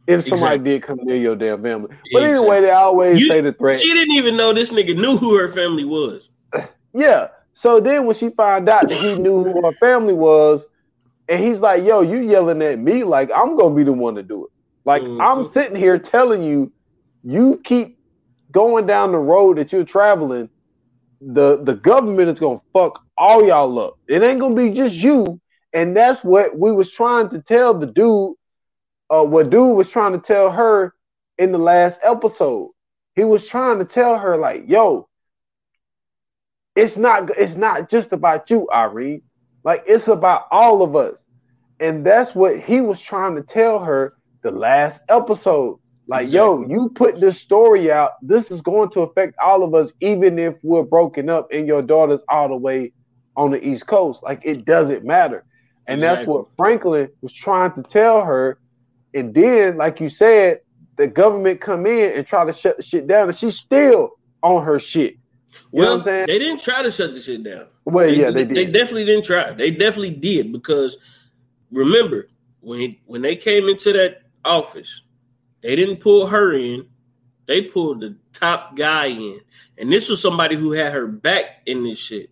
[0.07, 0.71] If somebody exactly.
[0.71, 1.89] did come near your damn family.
[2.11, 2.39] But exactly.
[2.39, 3.79] anyway, they always you, say the threat.
[3.79, 6.29] She didn't even know this nigga knew who her family was.
[6.93, 7.29] yeah.
[7.53, 10.65] So then when she found out that he knew who her family was,
[11.29, 14.23] and he's like, yo, you yelling at me like I'm gonna be the one to
[14.23, 14.51] do it.
[14.83, 15.21] Like mm-hmm.
[15.21, 16.71] I'm sitting here telling you,
[17.23, 17.99] you keep
[18.51, 20.49] going down the road that you're traveling
[21.33, 23.97] the the government is gonna fuck all y'all up.
[24.07, 25.39] It ain't gonna be just you.
[25.73, 28.35] And that's what we was trying to tell the dude.
[29.09, 30.93] Uh, what dude was trying to tell her
[31.37, 32.71] in the last episode.
[33.15, 35.09] He was trying to tell her like, "Yo,
[36.75, 39.21] it's not it's not just about you, Irene.
[39.63, 41.23] Like it's about all of us."
[41.79, 44.13] And that's what he was trying to tell her
[44.43, 45.79] the last episode.
[46.07, 46.67] Like, exactly.
[46.67, 48.11] yo, you put this story out.
[48.21, 51.81] This is going to affect all of us, even if we're broken up and your
[51.81, 52.93] daughter's all the way
[53.35, 54.21] on the East Coast.
[54.21, 55.43] Like, it doesn't matter.
[55.87, 56.17] And exactly.
[56.17, 58.59] that's what Franklin was trying to tell her.
[59.13, 60.59] And then, like you said,
[60.97, 64.11] the government come in and try to shut the shit down, and she's still
[64.43, 65.17] on her shit.
[65.71, 67.67] You well, they didn't try to shut the shit down.
[67.85, 68.55] Well, they, yeah, they did.
[68.55, 69.51] They definitely didn't try.
[69.53, 70.97] They definitely did because
[71.71, 72.29] remember
[72.61, 75.01] when when they came into that office,
[75.65, 76.85] they didn't pull her in.
[77.47, 79.41] They pulled the top guy in.
[79.79, 82.29] And this was somebody who had her back in this shit.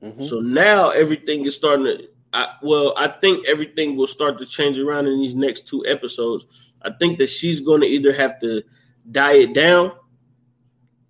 [0.00, 0.22] Mm-hmm.
[0.22, 4.78] So now everything is starting to I, well, I think everything will start to change
[4.78, 6.44] around in these next two episodes.
[6.82, 8.62] I think that she's going to either have to
[9.10, 9.92] diet down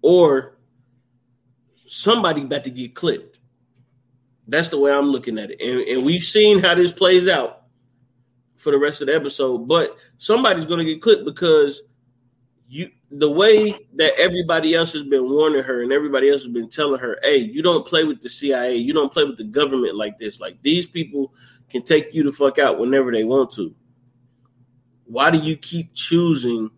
[0.03, 0.57] or
[1.87, 3.39] somebody about to get clipped.
[4.47, 5.61] That's the way I'm looking at it.
[5.61, 7.66] And, and we've seen how this plays out
[8.57, 11.83] for the rest of the episode, but somebody's going to get clipped because
[12.69, 16.69] you the way that everybody else has been warning her and everybody else has been
[16.69, 19.95] telling her, "Hey, you don't play with the CIA, you don't play with the government
[19.95, 20.41] like this.
[20.41, 21.33] Like these people
[21.69, 23.75] can take you the fuck out whenever they want to."
[25.05, 26.71] Why do you keep choosing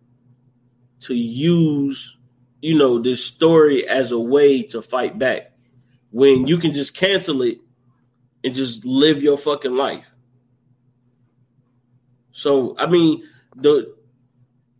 [1.01, 2.17] to use,
[2.61, 5.53] you know, this story as a way to fight back
[6.11, 7.59] when you can just cancel it
[8.43, 10.13] and just live your fucking life?
[12.31, 13.23] So I mean,
[13.55, 13.95] the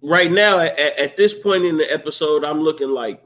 [0.01, 3.21] right now at, at, this point in the episode, I'm looking like,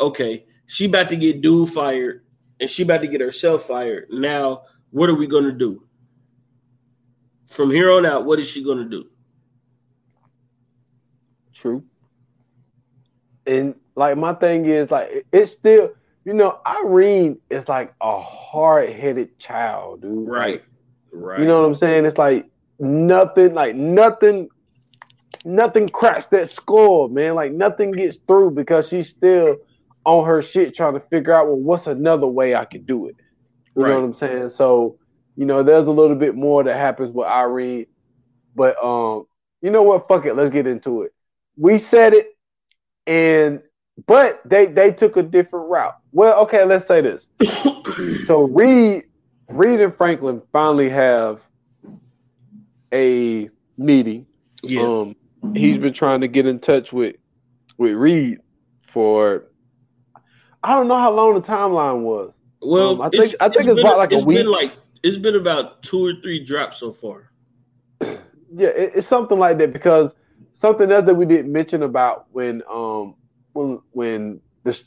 [0.00, 2.24] okay, she about to get dude fired,
[2.58, 4.06] and she about to get herself fired.
[4.10, 5.84] Now, what are we gonna do?
[7.46, 9.08] From here on out, what is she gonna do?
[11.52, 11.84] True.
[13.46, 15.92] And like my thing is like it's still,
[16.24, 20.28] you know, Irene is like a hard headed child, dude.
[20.28, 20.62] Right.
[21.12, 21.40] Right.
[21.40, 22.06] You know what I'm saying?
[22.06, 22.49] It's like
[22.80, 24.48] nothing, like nothing,
[25.44, 27.34] nothing cracks that skull, man.
[27.34, 29.56] Like nothing gets through because she's still
[30.04, 33.16] on her shit trying to figure out, well, what's another way I could do it?
[33.76, 33.90] You right.
[33.90, 34.50] know what I'm saying?
[34.50, 34.98] So,
[35.36, 37.86] you know, there's a little bit more that happens with Irene,
[38.54, 39.26] but um,
[39.62, 40.08] you know what?
[40.08, 41.14] Fuck it, let's get into it.
[41.56, 42.36] We said it,
[43.06, 43.62] and
[44.06, 45.96] but they they took a different route.
[46.12, 47.28] Well, okay, let's say this.
[48.26, 49.04] so Reed,
[49.48, 51.40] Reed and Franklin finally have
[52.92, 54.26] a meeting.
[54.62, 54.82] Yeah.
[54.82, 55.16] Um,
[55.54, 57.16] he's been trying to get in touch with
[57.78, 58.38] with Reed
[58.82, 59.44] for
[60.62, 62.32] I don't know how long the timeline was.
[62.60, 64.46] Well, um, I think I think it's, it's about like a week.
[64.46, 67.30] like it's been about two or three drops so far.
[68.00, 70.12] yeah, it, it's something like that because
[70.52, 73.14] something else that we didn't mention about when um
[73.54, 74.82] when when this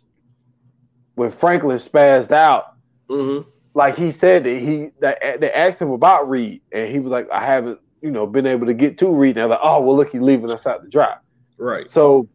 [1.16, 2.76] when Franklin spazzed out,
[3.10, 3.47] Mm-hmm.
[3.74, 7.30] like he said that he that they asked him about Reed, and he was like,
[7.32, 9.38] I haven't you know been able to get to Reed.
[9.38, 11.16] They're like, oh well, look, he's leaving us out the dry.
[11.58, 11.89] Right.
[11.89, 12.28] So,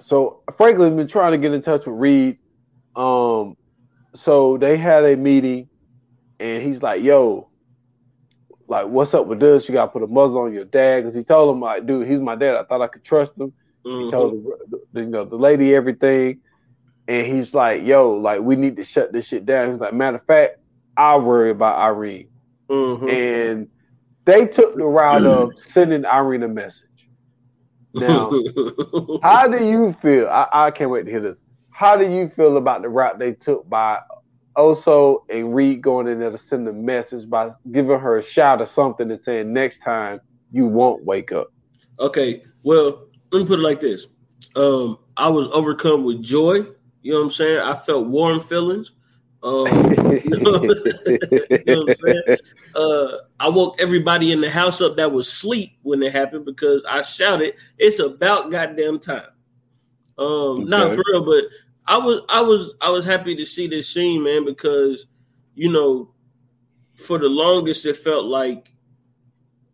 [0.00, 2.38] so Franklin's been trying to get in touch with Reed.
[2.94, 3.56] Um,
[4.14, 5.68] so they had a meeting,
[6.38, 7.50] and he's like, "Yo,
[8.68, 9.68] like, what's up with this?
[9.68, 12.06] You got to put a muzzle on your dad." Because he told him, like, "Dude,
[12.06, 12.54] he's my dad.
[12.54, 13.52] I thought I could trust him."
[13.84, 14.10] He Mhm.
[14.12, 14.44] told
[14.92, 16.40] the, you know the lady everything,
[17.08, 20.18] and he's like, "Yo, like, we need to shut this shit down." He's like, "Matter
[20.18, 20.58] of fact,
[20.96, 22.28] I'll worry about Irene."
[22.70, 23.08] Mhm.
[23.10, 23.68] And
[24.24, 26.86] they took the route of sending Irene a message.
[27.94, 28.30] Now,
[29.22, 30.28] how do you feel?
[30.28, 31.36] I, I can't wait to hear this.
[31.70, 33.98] How do you feel about the route they took by
[34.56, 38.60] Oso and Reed going in there to send a message by giving her a shout
[38.60, 40.20] or something and saying next time
[40.52, 41.52] you won't wake up?
[41.98, 44.06] Okay, well, let me put it like this.
[44.56, 46.66] Um, I was overcome with joy.
[47.02, 47.60] You know what I'm saying?
[47.60, 48.92] I felt warm feelings.
[49.42, 49.66] Um,
[50.24, 52.38] you know what I'm saying?
[52.74, 53.08] Uh,
[53.40, 57.02] I woke everybody in the house up that was asleep when it happened because I
[57.02, 59.26] shouted, "It's about goddamn time."
[60.18, 61.44] Um, not for real, but
[61.86, 65.06] I was, I was, I was happy to see this scene, man, because
[65.54, 66.12] you know,
[66.94, 68.72] for the longest, it felt like,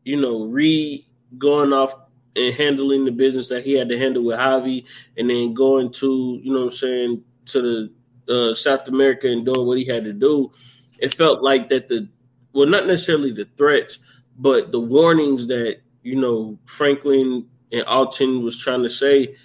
[0.05, 1.05] you know, Reed
[1.37, 1.95] going off
[2.35, 4.85] and handling the business that he had to handle with Javi,
[5.17, 7.93] and then going to, you know, what I'm saying, to the
[8.29, 10.51] uh, South America and doing what he had to do.
[10.99, 12.09] It felt like that the,
[12.53, 13.99] well, not necessarily the threats,
[14.39, 19.37] but the warnings that you know Franklin and Alton was trying to say,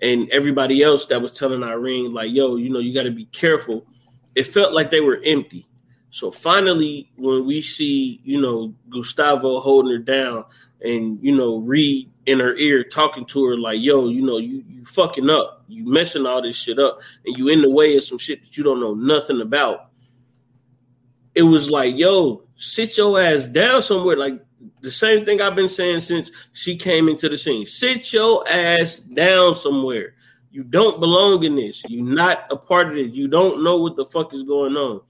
[0.00, 3.26] and everybody else that was telling Irene, like, yo, you know, you got to be
[3.26, 3.86] careful.
[4.34, 5.66] It felt like they were empty.
[6.10, 10.44] So finally, when we see, you know, Gustavo holding her down
[10.80, 14.64] and, you know, Reed in her ear talking to her like, yo, you know, you,
[14.68, 15.64] you fucking up.
[15.68, 18.56] You messing all this shit up and you in the way of some shit that
[18.56, 19.90] you don't know nothing about.
[21.34, 24.16] It was like, yo, sit your ass down somewhere.
[24.16, 24.44] Like
[24.80, 27.64] the same thing I've been saying since she came into the scene.
[27.66, 30.14] Sit your ass down somewhere.
[30.50, 31.84] You don't belong in this.
[31.88, 33.12] You're not a part of it.
[33.12, 35.02] You don't know what the fuck is going on.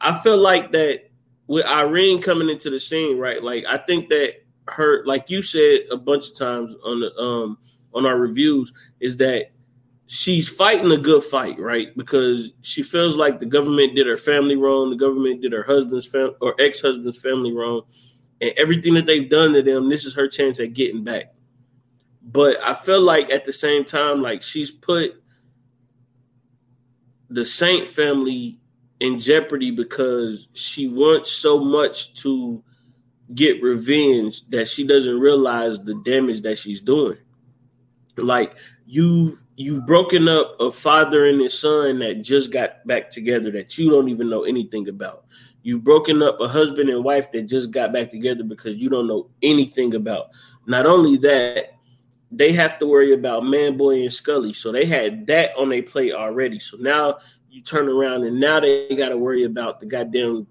[0.00, 1.10] I feel like that
[1.46, 3.42] with Irene coming into the scene, right?
[3.42, 4.34] Like I think that
[4.72, 7.58] her, like you said a bunch of times on the um
[7.92, 9.50] on our reviews, is that
[10.06, 11.96] she's fighting a good fight, right?
[11.96, 16.06] Because she feels like the government did her family wrong, the government did her husband's
[16.06, 17.82] fam- or ex-husband's family wrong,
[18.40, 21.34] and everything that they've done to them, this is her chance at getting back.
[22.22, 25.22] But I feel like at the same time, like she's put
[27.28, 28.58] the Saint family
[28.98, 32.62] in jeopardy because she wants so much to
[33.34, 37.18] get revenge that she doesn't realize the damage that she's doing.
[38.16, 38.54] Like
[38.86, 43.76] you've you've broken up a father and his son that just got back together that
[43.78, 45.24] you don't even know anything about.
[45.62, 49.06] You've broken up a husband and wife that just got back together because you don't
[49.06, 50.30] know anything about.
[50.66, 51.72] Not only that,
[52.30, 54.52] they have to worry about Manboy and Scully.
[54.52, 56.58] So they had that on their plate already.
[56.58, 57.18] So now
[57.50, 60.46] you turn around and now they got to worry about the goddamn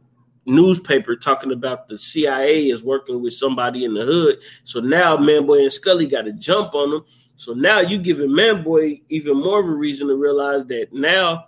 [0.50, 4.40] newspaper talking about the CIA is working with somebody in the hood.
[4.64, 7.06] So now Manboy and Scully got to jump on them.
[7.38, 11.46] So now you giving Manboy even more of a reason to realize that now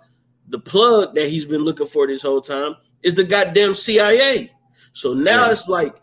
[0.48, 4.50] the plug that he's been looking for this whole time is the goddamn CIA.
[4.92, 5.52] So now Yeah.
[5.52, 5.94] it's like,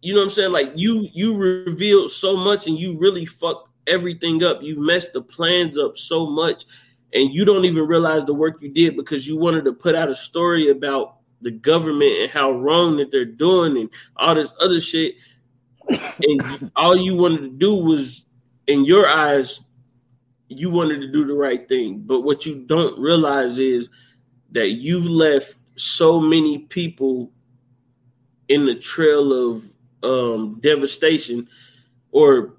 [0.00, 0.52] you know what I'm saying?
[0.52, 4.62] Like you you revealed so much and you really fucked everything up.
[4.62, 6.64] You've messed the plans up so much
[7.12, 10.08] and you don't even realize the work you did because you wanted to put out
[10.08, 14.80] a story about the government and how wrong that they're doing and all this other
[14.80, 15.14] shit.
[15.88, 18.24] And all you wanted to do was,
[18.66, 19.60] in your eyes,
[20.48, 22.02] you wanted to do the right thing.
[22.04, 23.88] But what you don't realize is
[24.52, 27.32] that you've left so many people
[28.48, 29.64] in the trail of
[30.02, 31.48] um, devastation
[32.10, 32.56] or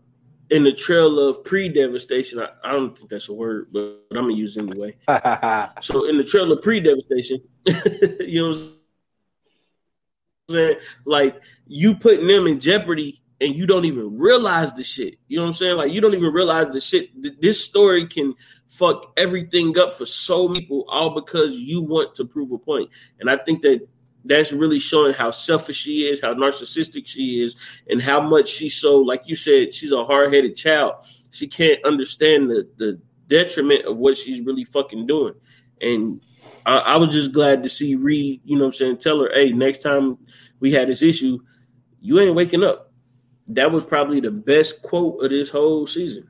[0.49, 2.39] in the trail of pre-devastation.
[2.39, 4.95] I, I don't think that's a word, but I'm gonna use it anyway.
[5.81, 7.41] So in the trail of pre-devastation,
[8.19, 8.57] you know what
[10.49, 10.75] I'm saying?
[11.05, 15.15] Like you putting them in jeopardy and you don't even realize the shit.
[15.27, 15.77] You know what I'm saying?
[15.77, 17.41] Like you don't even realize the shit.
[17.41, 18.35] This story can
[18.67, 22.89] fuck everything up for so many people all because you want to prove a point.
[23.19, 23.87] And I think that
[24.23, 27.55] that's really showing how selfish she is, how narcissistic she is,
[27.89, 30.93] and how much she's so, like you said, she's a hard-headed child.
[31.31, 35.33] She can't understand the the detriment of what she's really fucking doing.
[35.81, 36.21] And
[36.65, 39.31] I, I was just glad to see Reed, you know what I'm saying, tell her,
[39.33, 40.17] hey, next time
[40.59, 41.39] we had this issue,
[41.99, 42.91] you ain't waking up.
[43.47, 46.27] that was probably the best quote of this whole season.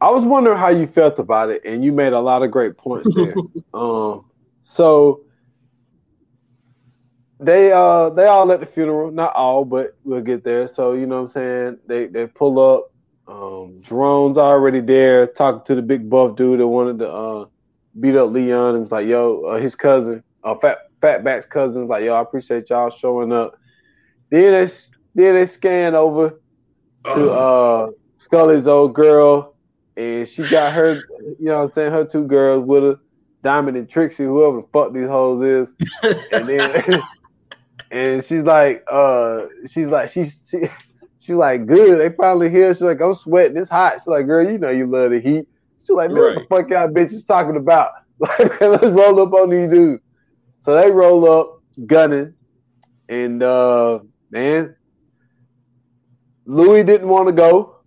[0.00, 2.76] I was wondering how you felt about it, and you made a lot of great
[2.76, 3.34] points there.
[3.74, 4.26] um,
[4.62, 5.24] so
[7.40, 10.68] they uh they all at the funeral, not all, but we'll get there.
[10.68, 11.78] So you know what I'm saying?
[11.86, 12.92] They they pull up.
[13.26, 17.46] Um, Jerome's already there talking to the big buff dude that wanted to uh
[17.98, 21.90] beat up Leon and was like, yo, uh, his cousin, uh, Fat Fatback's cousin was
[21.90, 23.58] like, yo, I appreciate y'all showing up.
[24.30, 24.72] Then they
[25.14, 26.40] then they scan over
[27.04, 29.54] to uh Scully's old girl,
[29.96, 32.98] and she got her, you know what I'm saying, her two girls with her,
[33.42, 35.72] Diamond and Trixie, whoever the fuck these hoes is.
[36.32, 37.02] And then
[37.90, 40.68] and she's like, uh, she's like, she's she,
[41.24, 41.98] she's like, good.
[42.00, 42.74] They finally here.
[42.74, 43.56] She's like, I'm sweating.
[43.56, 43.94] It's hot.
[43.94, 45.48] She's like, girl, you know you love the heat.
[45.80, 46.36] She's like, man, right.
[46.36, 47.92] what the fuck y'all bitches talking about?
[48.16, 50.00] Like, man, let's roll up on these dudes.
[50.60, 52.34] So they roll up, gunning,
[53.08, 53.98] and uh,
[54.30, 54.76] man,
[56.46, 57.78] Louie didn't want to go,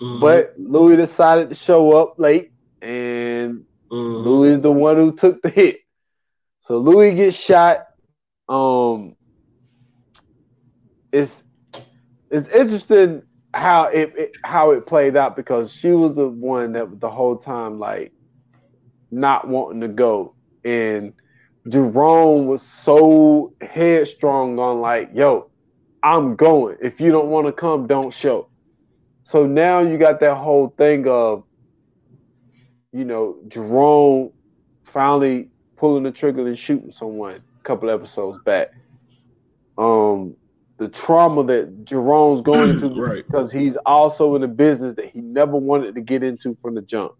[0.00, 0.20] mm-hmm.
[0.20, 2.50] but Louie decided to show up late,
[2.82, 4.28] and mm-hmm.
[4.28, 5.78] Louie is the one who took the hit.
[6.62, 7.86] So Louie gets shot.
[8.48, 9.14] Um,
[11.12, 11.44] it's
[12.30, 13.22] it's interesting
[13.54, 17.36] how it, it, how it played out because she was the one that the whole
[17.36, 18.12] time like
[19.10, 20.34] not wanting to go.
[20.64, 21.14] And
[21.68, 25.50] Jerome was so headstrong on like yo
[26.02, 26.76] I'm going.
[26.82, 28.48] If you don't want to come don't show.
[29.24, 31.44] So now you got that whole thing of
[32.92, 34.32] you know Jerome
[34.84, 38.72] finally pulling the trigger and shooting someone a couple episodes back.
[39.78, 40.36] Um
[40.78, 43.26] the trauma that Jerome's going through right.
[43.26, 46.82] because he's also in a business that he never wanted to get into from the
[46.82, 47.12] jump.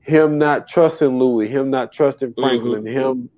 [0.00, 2.98] Him not trusting Louie, him not trusting Franklin, mm-hmm.
[2.98, 3.30] him,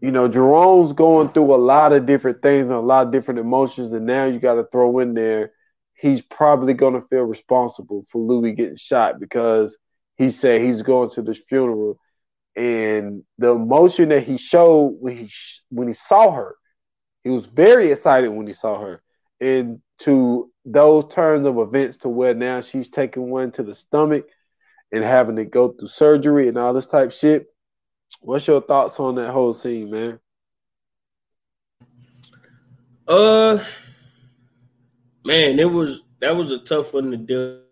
[0.00, 3.40] you know, Jerome's going through a lot of different things and a lot of different
[3.40, 5.52] emotions, and now you got to throw in there.
[5.94, 9.76] He's probably going to feel responsible for Louie getting shot because
[10.16, 11.98] he said he's going to this funeral,
[12.56, 15.30] and the emotion that he showed when he
[15.68, 16.54] when he saw her
[17.24, 19.02] he was very excited when he saw her.
[19.40, 24.28] And to those turns of events to where now she's taking one to the stomach
[24.92, 27.46] and having to go through surgery and all this type shit.
[28.20, 30.20] What's your thoughts on that whole scene, man?
[33.06, 33.64] Uh
[35.24, 37.62] man, it was that was a tough one to deal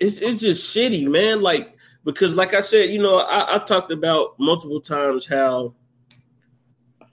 [0.00, 1.42] it's it's just shitty, man.
[1.42, 5.74] Like because, like I said, you know, I, I talked about multiple times how,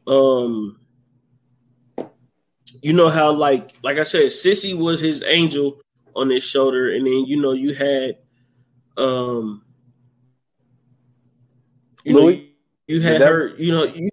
[0.07, 0.79] um,
[2.81, 5.81] you know how like like I said, Cissy was his angel
[6.15, 8.17] on his shoulder, and then you know you had,
[8.95, 9.63] um,
[12.03, 12.37] you Louie?
[12.37, 12.43] know,
[12.87, 14.09] you had her, you know, you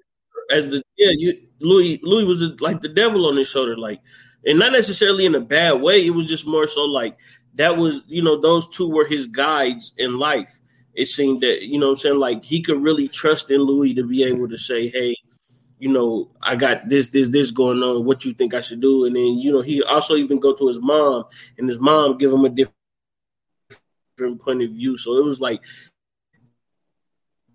[0.51, 4.01] as the yeah, you Louie Louie was like the devil on his shoulder, like,
[4.45, 6.05] and not necessarily in a bad way.
[6.05, 7.17] It was just more so like
[7.55, 10.61] that was, you know, those two were his guides in life.
[10.95, 14.07] It seemed that, you know I'm saying, like he could really trust in Louie to
[14.07, 15.17] be able to say, hey,
[15.79, 18.05] you know, I got this, this, this going on.
[18.05, 19.05] What you think I should do?
[19.05, 21.25] And then, you know, he also even go to his mom
[21.59, 24.97] and his mom give him a different point of view.
[24.97, 25.61] So it was like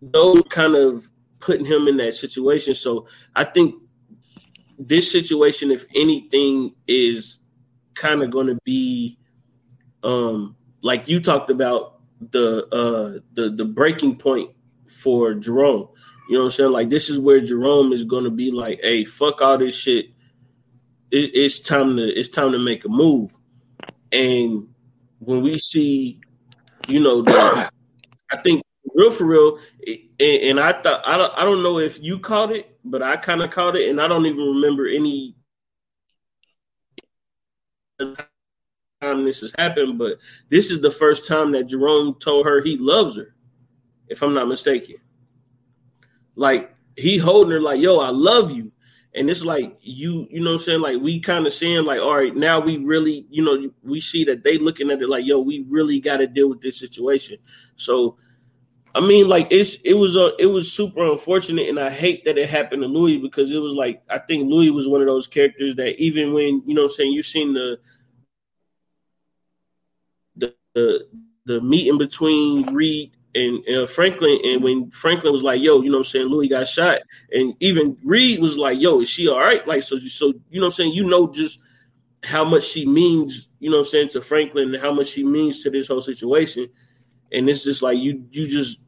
[0.02, 2.74] those kind of putting him in that situation.
[2.74, 3.76] So I think
[4.78, 7.39] this situation, if anything, is
[7.95, 9.18] kind of going to be
[10.04, 12.00] um, like you talked about
[12.32, 14.52] the uh the the breaking point
[14.88, 15.88] for Jerome.
[16.30, 16.72] You know what I'm saying?
[16.72, 20.08] Like this is where Jerome is going to be like, "Hey, fuck all this shit.
[21.12, 23.36] It, it's time to it's time to make a move."
[24.12, 24.68] And
[25.20, 26.20] when we see,
[26.88, 27.70] you know, the,
[28.32, 28.64] I think
[28.95, 29.60] real for real,
[30.20, 33.18] and, and I thought I don't I don't know if you caught it, but I
[33.18, 35.36] kind of caught it, and I don't even remember any
[39.02, 40.18] time this has happened, but
[40.50, 43.34] this is the first time that Jerome told her he loves her,
[44.08, 44.95] if I'm not mistaken.
[46.36, 48.72] Like he holding her like, yo, I love you.
[49.16, 50.82] And it's like you, you know what I'm saying?
[50.82, 54.24] Like we kind of saying, like, all right, now we really, you know, we see
[54.26, 57.38] that they looking at it like, yo, we really got to deal with this situation.
[57.76, 58.18] So
[58.95, 62.38] I mean, like it's it was a it was super unfortunate, and I hate that
[62.38, 65.28] it happened to Louie because it was like I think Louie was one of those
[65.28, 67.80] characters that even when you know I'm saying you've seen the
[70.74, 71.07] the
[71.45, 76.07] the, meeting between Reed and Franklin, and when Franklin was like, "Yo," you know what
[76.07, 77.01] I'm saying, Louie got shot,
[77.32, 80.67] and even Reed was like, "Yo, is she all right?" Like so, so you know
[80.67, 81.59] what I'm saying, you know just
[82.24, 85.24] how much she means, you know what I'm saying, to Franklin, and how much she
[85.24, 86.67] means to this whole situation.
[87.32, 88.80] And it's just like you you just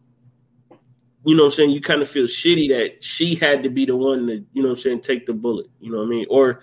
[1.23, 1.71] you know what I'm saying?
[1.71, 4.69] You kind of feel shitty that she had to be the one to you know
[4.69, 6.25] what I'm saying take the bullet you know what I mean?
[6.29, 6.61] Or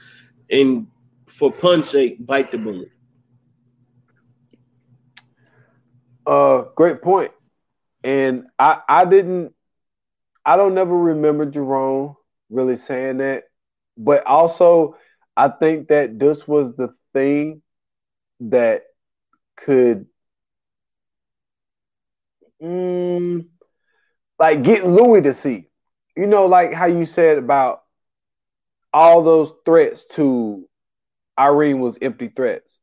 [0.51, 0.89] and
[1.27, 2.91] for pun's sake bite the bullet
[6.29, 7.33] uh great point.
[8.05, 9.55] and I I didn't
[10.45, 12.17] I don't never remember Jerome
[12.51, 13.45] really saying that
[13.97, 14.97] but also
[15.37, 17.63] I think that this was the thing
[18.41, 18.85] that
[19.57, 20.07] could
[22.63, 23.47] Mm,
[24.39, 25.69] like get Louie to see.
[26.17, 27.83] You know, like how you said about
[28.93, 30.69] all those threats to
[31.39, 32.79] Irene was empty threats.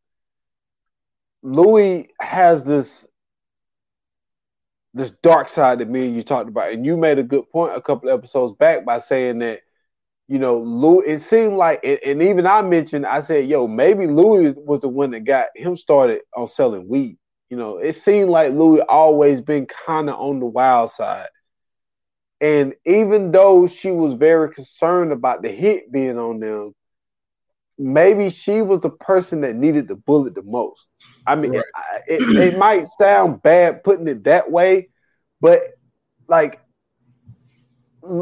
[1.44, 3.05] Louis has this
[4.96, 7.76] this dark side that me and you talked about, and you made a good point
[7.76, 9.60] a couple episodes back by saying that
[10.28, 11.06] you know Louie.
[11.08, 15.12] It seemed like, and even I mentioned, I said, "Yo, maybe Louie was the one
[15.12, 17.18] that got him started on selling weed."
[17.50, 21.28] You know, it seemed like Louie always been kind of on the wild side.
[22.42, 26.74] And even though she was very concerned about the hit being on them,
[27.78, 30.86] maybe she was the person that needed the bullet the most.
[31.28, 31.64] I mean, right.
[32.08, 34.90] it, it, it might sound bad putting it that way,
[35.42, 35.62] but
[36.28, 36.62] like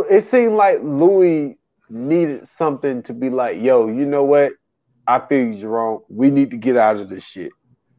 [0.10, 1.58] it seemed like Louie
[1.90, 4.54] needed something to be like, yo, you know what?
[5.06, 6.02] I feel you, Jerome.
[6.10, 7.52] We need to get out of this shit.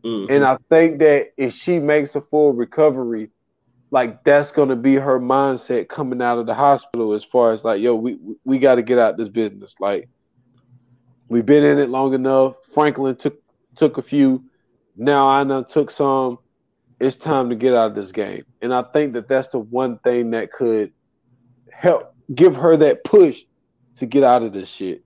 [0.05, 0.33] Mm-hmm.
[0.33, 3.31] And I think that if she makes a full recovery,
[3.91, 7.81] like that's gonna be her mindset coming out of the hospital as far as like,
[7.81, 9.75] yo, we we gotta get out this business.
[9.79, 10.09] Like
[11.29, 12.55] we've been in it long enough.
[12.73, 13.41] Franklin took
[13.77, 14.45] took a few.
[14.97, 16.39] Now I know took some.
[17.01, 18.45] It's time to get out of this game.
[18.63, 20.93] And I think that that's the one thing that could
[21.73, 23.43] help give her that push
[23.97, 25.05] to get out of this shit.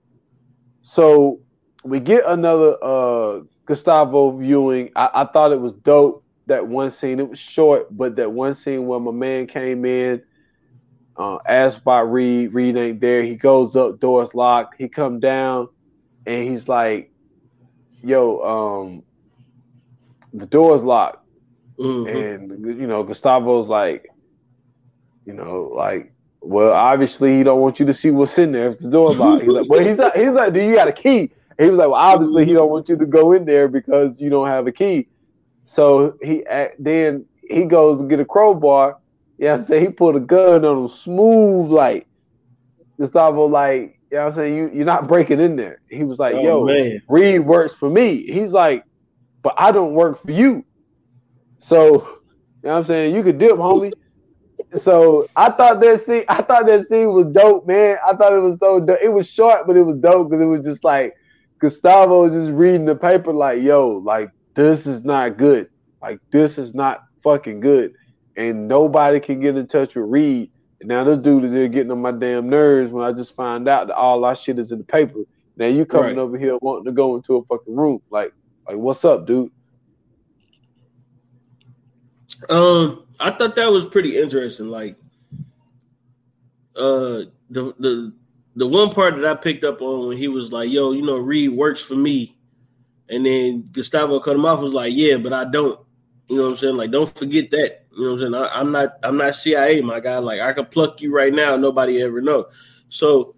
[0.81, 1.39] So
[1.83, 4.91] we get another uh Gustavo viewing.
[4.95, 7.19] I, I thought it was dope that one scene.
[7.19, 10.21] It was short, but that one scene where my man came in,
[11.15, 12.53] uh, asked by Reed.
[12.53, 13.23] Reed ain't there.
[13.23, 14.75] He goes up, doors locked.
[14.77, 15.69] He come down,
[16.29, 17.11] and he's like,
[18.03, 19.03] "Yo, um,
[20.33, 21.25] the door's locked."
[21.79, 22.17] Mm-hmm.
[22.17, 24.09] And you know, Gustavo's like,
[25.25, 26.11] you know, like,
[26.41, 29.43] well, obviously he don't want you to see what's in there if the door's locked.
[29.43, 31.31] He's like, well, he's like, he's like, do you got a key?
[31.59, 34.29] he was like, well, obviously he don't want you to go in there because you
[34.29, 35.09] don't have a key.
[35.65, 36.43] So he
[36.79, 38.97] then he goes to get a crowbar.
[39.37, 42.07] Yeah, I'm saying he put a gun on him smooth like
[42.97, 44.55] Gustavo like, you know I'm saying?
[44.55, 45.81] You you're not breaking in there.
[45.89, 47.01] He was like, oh, yo, man.
[47.07, 48.23] Reed works for me.
[48.23, 48.83] He's like,
[49.41, 50.65] but I don't work for you.
[51.59, 51.99] So, you
[52.63, 53.15] know what I'm saying?
[53.15, 53.91] You could dip, homie.
[54.81, 57.97] so I thought that scene, I thought that scene was dope, man.
[58.05, 58.99] I thought it was so dope.
[59.01, 61.13] It was short, but it was dope because it was just like
[61.59, 65.69] Gustavo just reading the paper like, yo, like this is not good.
[66.01, 67.93] Like this is not fucking good.
[68.35, 70.51] And nobody can get in touch with Reed.
[70.81, 73.87] Now this dude is here getting on my damn nerves when I just find out
[73.87, 75.19] that all our shit is in the paper.
[75.57, 76.17] Now you coming right.
[76.17, 78.01] over here wanting to go into a fucking room.
[78.09, 78.33] Like,
[78.67, 79.51] like what's up, dude?
[82.49, 84.67] Um, I thought that was pretty interesting.
[84.67, 84.95] Like,
[86.77, 88.13] uh, the the
[88.55, 91.17] the one part that I picked up on when he was like, "Yo, you know,
[91.17, 92.37] Reed works for me,"
[93.09, 95.79] and then Gustavo cut him off was like, "Yeah, but I don't."
[96.29, 96.77] You know what I'm saying?
[96.77, 97.85] Like, don't forget that.
[97.99, 98.35] You know what I'm saying?
[98.35, 98.97] I, am not.
[99.03, 100.17] I'm not CIA, my guy.
[100.19, 101.57] Like, I could pluck you right now.
[101.57, 102.47] Nobody ever know.
[102.87, 103.35] So,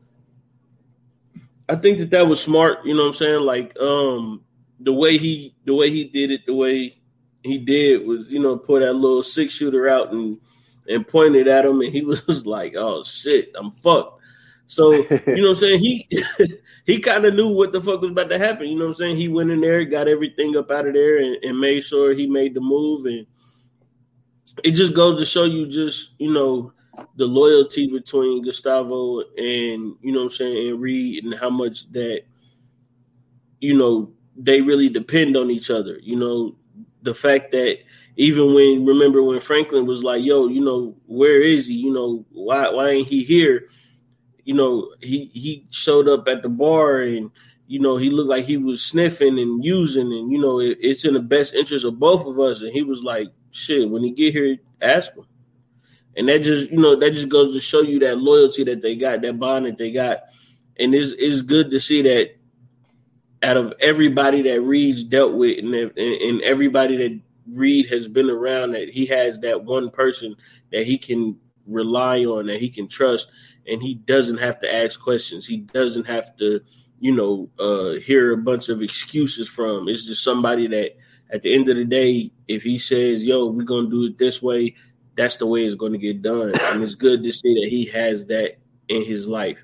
[1.67, 2.85] I think that that was smart.
[2.85, 3.41] You know what I'm saying?
[3.41, 4.43] Like, um,
[4.79, 7.01] the way he, the way he did it, the way
[7.43, 10.37] he did was, you know, put that little six shooter out and
[10.87, 14.21] and pointed at him, and he was like, "Oh shit, I'm fucked."
[14.67, 15.79] So, you know what I'm saying?
[15.79, 16.07] He
[16.85, 18.67] he kind of knew what the fuck was about to happen.
[18.67, 19.17] You know what I'm saying?
[19.17, 22.27] He went in there, got everything up out of there, and, and made sure he
[22.27, 23.05] made the move.
[23.05, 23.25] And
[24.63, 26.73] it just goes to show you just, you know,
[27.15, 31.91] the loyalty between Gustavo and, you know what I'm saying, and Reed and how much
[31.91, 32.23] that,
[33.59, 35.99] you know, they really depend on each other.
[36.01, 36.55] You know,
[37.01, 37.79] the fact that
[38.17, 41.75] even when remember when Franklin was like, yo, you know, where is he?
[41.75, 43.67] You know, why why ain't he here?
[44.43, 47.31] you know, he he showed up at the bar and
[47.67, 51.05] you know he looked like he was sniffing and using, and you know it, it's
[51.05, 52.61] in the best interest of both of us.
[52.61, 55.25] And he was like, "Shit, when he get here, ask him."
[56.15, 58.95] and that just you know that just goes to show you that loyalty that they
[58.95, 60.19] got, that bond that they got,
[60.77, 62.35] and it's it's good to see that
[63.43, 67.19] out of everybody that Reed's dealt with, and, and everybody that
[67.51, 70.35] Reed has been around, that he has that one person
[70.71, 73.29] that he can rely on, that he can trust,
[73.67, 75.47] and he doesn't have to ask questions.
[75.47, 76.61] He doesn't have to,
[76.99, 79.87] you know, uh, hear a bunch of excuses from.
[79.87, 80.97] It's just somebody that,
[81.31, 84.41] at the end of the day, if he says, "Yo, we're gonna do it this
[84.41, 84.75] way,"
[85.15, 86.53] that's the way it's to get done.
[86.55, 88.57] And it's good to see that he has that
[88.87, 89.63] in his life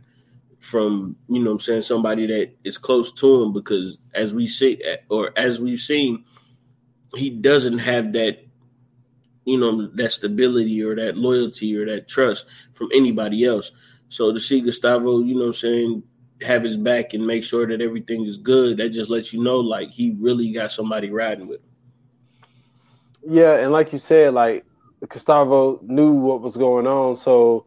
[0.60, 4.82] from, you know I'm saying, somebody that is close to him because as we see
[5.10, 6.26] or as we've seen,
[7.16, 8.46] he doesn't have that,
[9.46, 13.72] you know, that stability or that loyalty or that trust from anybody else.
[14.10, 16.04] So to see Gustavo, you know I'm saying,
[16.42, 19.58] have his back and make sure that everything is good, that just lets you know
[19.58, 21.70] like he really got somebody riding with him.
[23.30, 24.66] Yeah, and like you said, like
[25.10, 27.18] Gustavo knew what was going on.
[27.18, 27.66] So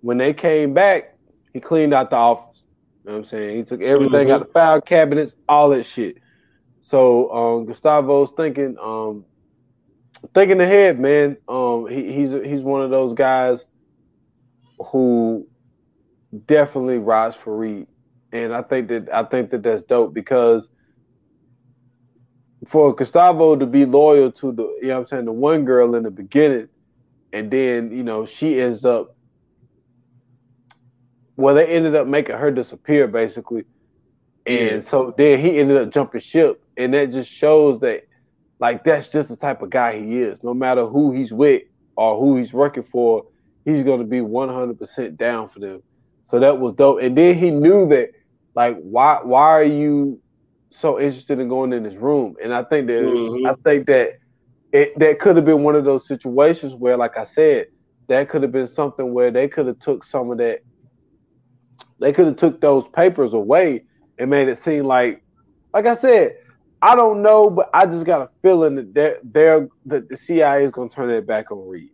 [0.00, 1.16] when they came back,
[1.52, 2.62] he cleaned out the office.
[3.04, 3.56] You know what I'm saying?
[3.58, 4.30] He took everything mm-hmm.
[4.30, 6.18] out the file cabinets, all that shit.
[6.80, 9.24] So um, Gustavo's thinking, um,
[10.34, 11.36] thinking ahead, man.
[11.48, 13.64] Um, he, he's he's one of those guys
[14.90, 15.46] who
[16.46, 17.86] definitely rides for Reed,
[18.34, 20.68] and I think that I think that that's dope because
[22.68, 26.02] for Gustavo to be loyal to the, you know I'm saying, the one girl in
[26.02, 26.68] the beginning,
[27.32, 29.16] and then, you know, she ends up,
[31.36, 33.64] well, they ended up making her disappear basically.
[34.46, 34.80] And yeah.
[34.80, 36.62] so then he ended up jumping ship.
[36.76, 38.04] And that just shows that,
[38.60, 40.42] like, that's just the type of guy he is.
[40.42, 41.62] No matter who he's with
[41.96, 43.24] or who he's working for,
[43.64, 45.82] he's going to be 100% down for them.
[46.24, 47.02] So that was dope.
[47.02, 48.10] And then he knew that,
[48.54, 50.20] like, why, why are you
[50.74, 52.36] so interested in going in this room.
[52.42, 53.46] And I think that mm-hmm.
[53.46, 54.18] I think that
[54.72, 57.68] it that could have been one of those situations where, like I said,
[58.08, 60.60] that could have been something where they could have took some of that.
[62.00, 63.84] They could have took those papers away
[64.18, 65.22] and made it seem like,
[65.72, 66.36] like I said,
[66.82, 70.64] I don't know, but I just got a feeling that they're, they're that the CIA
[70.64, 71.90] is going to turn it back on Reed.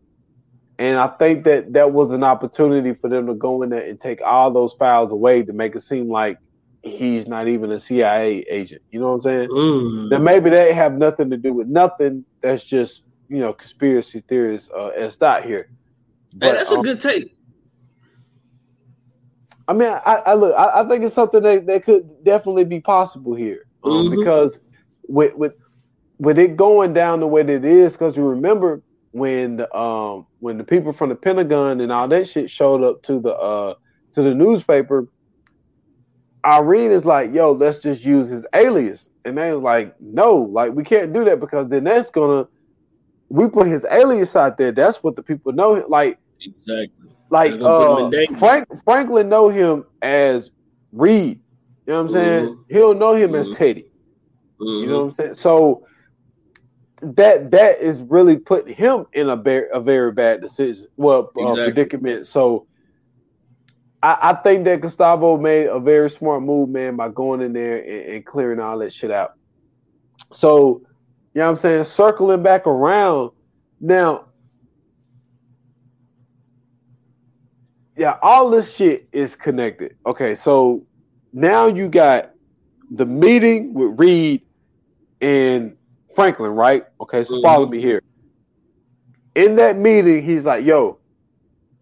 [0.78, 4.00] And I think that that was an opportunity for them to go in there and
[4.00, 6.38] take all those files away to make it seem like
[6.82, 8.82] he's not even a CIA agent.
[8.90, 9.48] You know what I'm saying?
[9.50, 10.10] Mm.
[10.10, 12.24] Now maybe they have nothing to do with nothing.
[12.40, 15.70] That's just you know conspiracy theories uh, as here.
[16.34, 17.36] But, hey, that's um, a good take.
[19.68, 20.54] I mean, I, I look.
[20.56, 24.16] I, I, think it's something that, that could definitely be possible here um, mm-hmm.
[24.16, 24.58] because
[25.06, 25.54] with with
[26.18, 30.26] with it going down the way that it is, because you remember when the um
[30.40, 33.74] when the people from the Pentagon and all that shit showed up to the uh
[34.14, 35.06] to the newspaper
[36.44, 39.06] Irene is like, yo, let's just use his alias.
[39.24, 42.46] And they was like, no, like we can't do that because then that's gonna
[43.28, 44.72] we put his alias out there.
[44.72, 45.84] That's what the people know.
[45.88, 47.10] Like exactly.
[47.30, 50.50] Like uh, Frank Franklin know him as
[50.92, 51.40] Reed.
[51.86, 52.44] You know what I'm saying?
[52.46, 52.74] Mm-hmm.
[52.74, 53.52] He'll know him mm-hmm.
[53.52, 53.90] as Teddy.
[54.60, 54.64] Mm-hmm.
[54.64, 55.34] You know what I'm saying?
[55.34, 55.86] So
[57.02, 60.88] that that is really putting him in a very a very bad decision.
[60.96, 61.60] Well, uh, exactly.
[61.62, 62.26] uh, predicament.
[62.26, 62.66] So
[64.02, 67.78] I, I, think that Gustavo made a very smart move, man, by going in there
[67.78, 69.34] and, and clearing all that shit out.
[70.32, 70.82] So,
[71.34, 71.84] you know what I'm saying?
[71.84, 73.32] Circling back around.
[73.80, 74.26] Now,
[77.96, 79.96] yeah, all this shit is connected.
[80.06, 80.86] Okay, so
[81.32, 82.30] now you got
[82.90, 84.42] the meeting with Reed
[85.20, 85.76] and
[86.14, 86.84] Franklin, right?
[87.00, 87.44] Okay, so mm-hmm.
[87.44, 88.02] follow me here.
[89.34, 90.98] In that meeting, he's like, yo,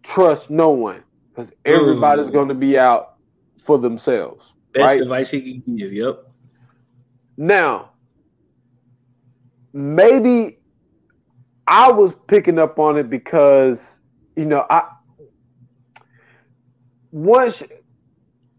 [0.03, 1.03] trust no one
[1.39, 3.15] because everybody's going to be out
[3.65, 4.53] for themselves.
[4.73, 5.01] Best right?
[5.01, 5.93] advice he can give.
[5.93, 6.25] Yep.
[7.37, 7.91] Now,
[9.71, 10.59] maybe
[11.67, 13.99] I was picking up on it because
[14.35, 14.89] you know I
[17.11, 17.63] once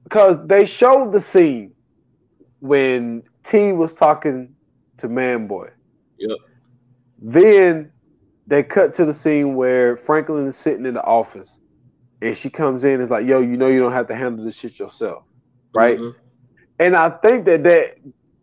[0.05, 1.73] because they showed the scene
[2.61, 4.55] when T was talking
[4.99, 5.71] to Manboy.
[6.19, 6.39] Yep.
[7.21, 7.93] Then
[8.47, 11.60] they cut to the scene where Franklin is sitting in the office
[12.23, 14.45] and she comes in and is like, "Yo, you know you don't have to handle
[14.45, 15.25] this shit yourself,
[15.75, 16.19] right?" Mm-hmm.
[16.79, 17.97] And I think that that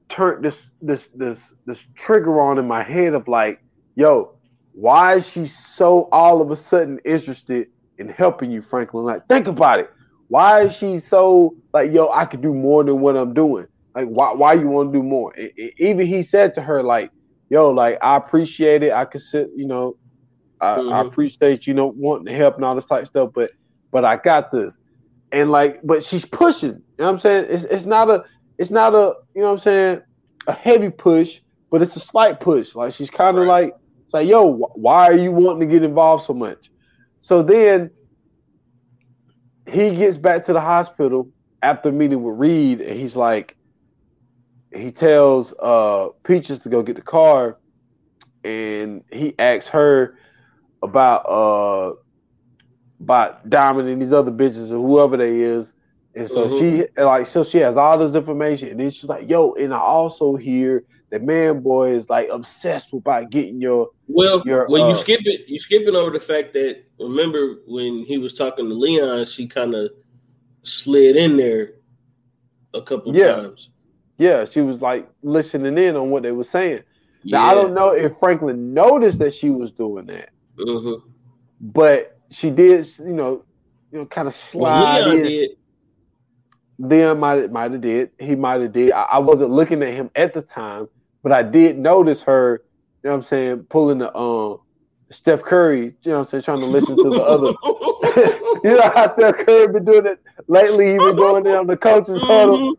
[0.09, 3.61] turned this this this this trigger on in my head of like,
[3.95, 4.35] "Yo,
[4.73, 7.67] why is she so all of a sudden interested
[7.97, 9.05] in helping you, Franklin?
[9.05, 9.91] Like, think about it.
[10.29, 13.67] Why is she so like, yo, I could do more than what I'm doing?
[13.95, 16.81] Like, why why you want to do more?" It, it, even he said to her
[16.81, 17.11] like,
[17.49, 18.91] "Yo, like I appreciate it.
[18.91, 19.97] I could sit, you know."
[20.59, 20.91] I, mm-hmm.
[20.91, 23.51] I, appreciate you know wanting to help and all this type of stuff, but
[23.91, 24.77] but I got this.
[25.31, 26.69] And like, but she's pushing.
[26.69, 27.45] You know what I'm saying?
[27.49, 28.23] It's it's not a
[28.57, 30.01] it's not a you know what I'm saying
[30.47, 31.39] a heavy push,
[31.69, 32.76] but it's a slight push.
[32.76, 33.65] Like she's kind of right.
[33.65, 36.72] like it's like, yo, why are you wanting to get involved so much?
[37.22, 37.91] so then
[39.65, 41.30] he gets back to the hospital
[41.61, 43.57] after meeting with Reed, and he's like,
[44.73, 47.57] he tells uh Peaches to go get the car,
[48.45, 50.18] and he asks her
[50.81, 51.95] about uh
[53.01, 55.71] about Diamond and these other bitches or whoever they is.
[56.15, 56.59] And so Mhm.
[56.95, 59.77] she like so she has all this information, and then she's like, "Yo," and I
[59.79, 64.87] also hear that Manboy is like obsessed with about getting your Well, Your, when uh,
[64.89, 68.73] you skip it, you skipping over the fact that remember when he was talking to
[68.73, 69.91] Leon, she kind of
[70.63, 71.75] slid in there
[72.73, 73.35] a couple Yeah.
[73.35, 73.69] times.
[74.17, 74.43] yeah.
[74.45, 76.81] She was like listening in on what they were saying.
[77.23, 77.37] Yeah.
[77.37, 81.01] Now I don't know if Franklin noticed that she was doing that, Mhm.
[81.61, 83.43] but she did, you know,
[83.91, 85.23] you know, kind of Well, slide Leon in.
[85.23, 85.49] did.
[86.79, 88.11] Leon might might have did.
[88.19, 88.91] He might have did.
[88.91, 90.87] I, I wasn't looking at him at the time,
[91.23, 92.61] but I did notice her.
[93.03, 93.67] You know what I'm saying?
[93.69, 94.59] Pulling the um
[95.11, 95.95] Steph Curry.
[96.03, 96.43] You know what I'm saying?
[96.43, 97.53] Trying to listen to the other.
[98.63, 100.93] you know how Steph Curry been doing it lately.
[100.93, 102.59] He been going there on the coaches huddle.
[102.59, 102.73] Mhm.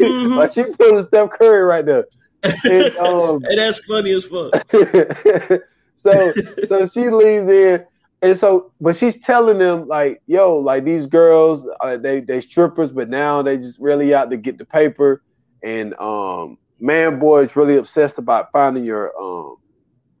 [0.00, 0.36] Mhm.
[0.36, 2.04] like she pulling Steph Curry right there.
[2.44, 4.52] And, um, Hey, that's funny as fuck.
[5.96, 6.32] so
[6.68, 7.84] so she leaves in
[8.22, 12.90] and so but she's telling them like yo like these girls uh, they they strippers
[12.90, 15.22] but now they just really out to get the paper
[15.62, 19.56] and um Manboy is really obsessed about finding your um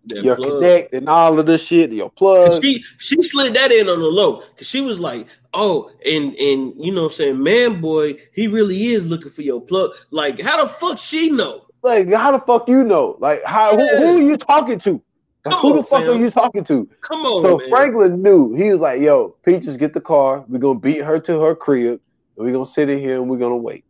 [0.06, 0.54] That your plug.
[0.60, 4.06] connect and all of this shit your plug she she slid that in on the
[4.06, 8.16] low because she was like, "Oh, and and you know, what I'm saying, man, boy,
[8.32, 9.92] he really is looking for your plug.
[10.10, 11.66] Like, how the fuck she know?
[11.82, 15.02] like how the fuck you know like how who, who are you talking to
[15.44, 16.10] Like, who the fuck fam.
[16.10, 17.68] are you talking to Come on, So man.
[17.70, 20.44] Franklin knew he was like, "Yo, Peaches, get the car.
[20.48, 22.00] We're gonna beat her to her crib,
[22.36, 23.84] and we're gonna sit in here and we're gonna wait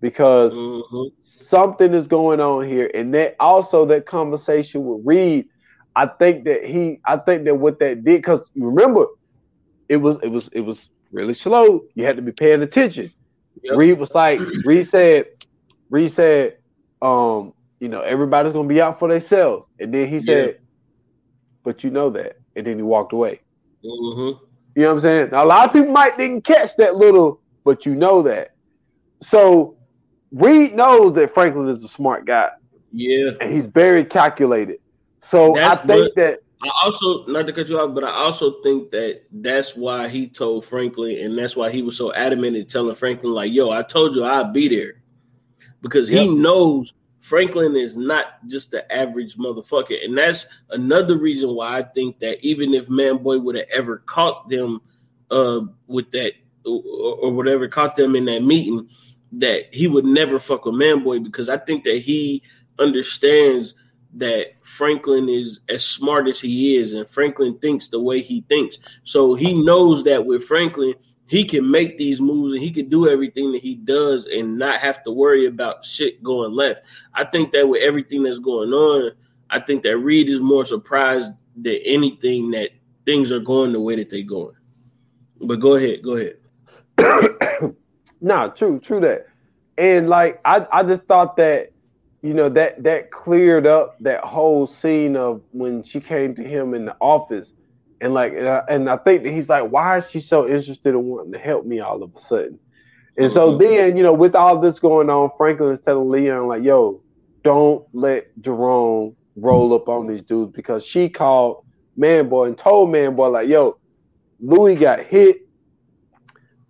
[0.00, 1.10] because Mhm.
[1.22, 5.46] something is going on here." And that also that conversation with Reed,
[5.96, 9.06] I think that he, I think that what that did, because remember,
[9.88, 11.82] it was it was it was really slow.
[11.96, 13.10] You had to be paying attention.
[13.62, 13.76] Yep.
[13.76, 15.26] Reed was like, Reed said,
[15.90, 16.56] Reed said,
[17.02, 20.58] um, you know, everybody's gonna be out for themselves, and then he said,
[21.64, 23.40] "But you know that," and then he walked away.
[23.84, 24.38] Mhm.
[24.76, 25.28] You know what I'm saying?
[25.32, 28.52] Now, a lot of people might didn't catch that little, but you know that.
[29.30, 29.76] So
[30.32, 32.50] Reed knows that Franklin is a smart guy
[32.92, 33.32] Yeah.
[33.40, 34.78] and he's very calculated.
[35.22, 38.90] So I think that I also not to cut you off, but I also think
[38.92, 42.94] that that's why he told Franklin, and that's why he was so adamant in telling
[42.94, 45.02] Franklin, like, "Yo, I told you I'd be there,"
[45.82, 46.38] because he Yep.
[46.38, 46.92] knows
[47.24, 52.44] Franklin is not just the average motherfucker, and that's another reason why I think that
[52.44, 54.82] even if Manboy would have ever caught them
[55.30, 56.34] uh, with that
[56.66, 56.82] or,
[57.22, 58.90] or whatever, caught them in that meeting,
[59.32, 62.42] that he would never fuck with Manboy because I think that he
[62.78, 63.72] understands
[64.16, 68.78] that Franklin is as smart as he is, and Franklin thinks the way he thinks.
[69.04, 70.92] So he knows that with Franklin,
[71.34, 74.78] he can make these moves and he can do everything that he does and not
[74.78, 76.84] have to worry about shit going left.
[77.12, 79.10] I think that with everything that's going on,
[79.50, 82.70] I think that Reed is more surprised than anything that
[83.04, 84.54] things are going the way that they're going.
[85.40, 87.74] But go ahead, go ahead.
[88.20, 89.26] nah, true, true that.
[89.76, 91.72] And like I, I just thought that,
[92.22, 96.74] you know, that that cleared up that whole scene of when she came to him
[96.74, 97.52] in the office,
[98.00, 100.90] and like, and I, and I think that he's like, why is she so interested
[100.90, 102.60] in wanting to help me all of a sudden?
[103.16, 103.58] And so Mhm.
[103.58, 107.02] then, you know, with all this going on, Franklin is telling Leon like, yo,
[107.44, 111.58] don't let Jerome roll up on these dudes because she called
[111.98, 113.76] Manboy and told Manboy like, yo,
[114.40, 115.38] Louie got hit.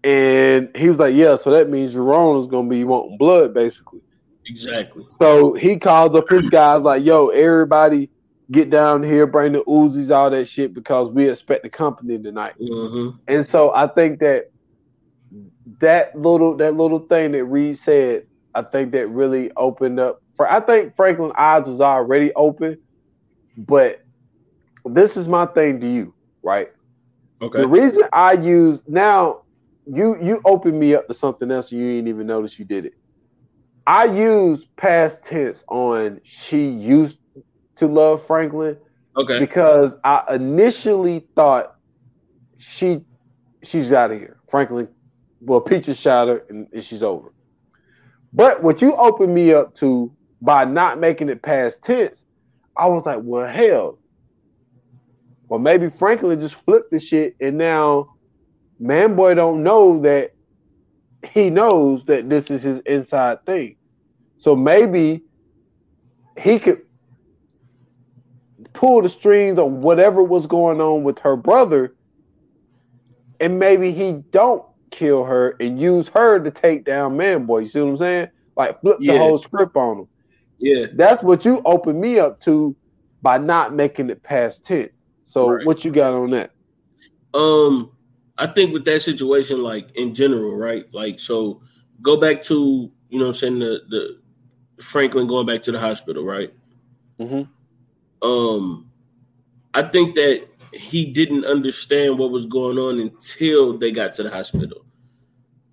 [0.02, 4.00] And he was like, Yeah, so that means Jerome is gonna be wanting blood, basically.
[4.46, 5.04] Exactly.
[5.08, 8.10] So he calls up his guys like, Yo, everybody
[8.50, 12.54] get down here, bring the Uzis, all that shit, because we expect the company tonight.
[12.58, 14.44] hmm And so I think that
[15.80, 20.50] that little that little thing that Reed said, I think that really opened up for
[20.50, 22.78] I think Franklin eyes was already open,
[23.56, 23.98] but
[24.84, 26.68] this is my thing to you, right?
[27.42, 27.60] Okay.
[27.60, 29.40] The reason I use now,
[29.86, 32.86] you you opened me up to something else and you didn't even notice you did
[32.86, 32.92] it.
[33.86, 37.18] I use past tense on she used
[37.76, 38.76] to love Franklin
[39.16, 39.38] Okay.
[39.38, 41.76] because I initially thought
[42.58, 43.02] she
[43.62, 44.38] she's out of here.
[44.50, 44.88] Franklin,
[45.40, 47.32] well, Peaches shot her and, and she's over.
[48.32, 52.24] But what you opened me up to by not making it past tense,
[52.76, 53.98] I was like, well, hell.
[55.48, 58.14] Well, maybe Franklin just flipped the shit and now
[58.80, 60.32] Manboy don't know that
[61.24, 63.76] he knows that this is his inside thing.
[64.38, 65.22] So maybe
[66.38, 66.82] he could
[68.74, 71.94] pull the strings on whatever was going on with her brother
[73.40, 77.62] and maybe he don't kill her and use her to take down Manboy.
[77.62, 78.28] You see what I'm saying?
[78.56, 79.14] Like flip Yeah.
[79.14, 80.08] the whole script on him.
[80.58, 80.86] Yeah.
[80.94, 82.76] That's what you open me up to
[83.22, 84.92] by not making it past tense.
[85.24, 85.66] So Right.
[85.66, 86.50] what you got on that?
[87.32, 87.90] Um,
[88.38, 90.84] I think with that situation, like in general, right?
[90.92, 91.62] Like, so
[92.02, 95.78] go back to you know, what I'm saying the the Franklin going back to the
[95.78, 96.52] hospital, right?
[97.20, 97.48] Mhm.
[98.24, 98.90] Um,
[99.74, 104.30] I think that he didn't understand what was going on until they got to the
[104.30, 104.84] hospital.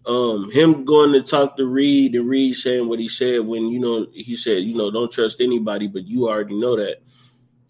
[0.05, 3.79] Um, him going to talk to Reed and Reed saying what he said when you
[3.79, 6.97] know he said, you know, don't trust anybody, but you already know that.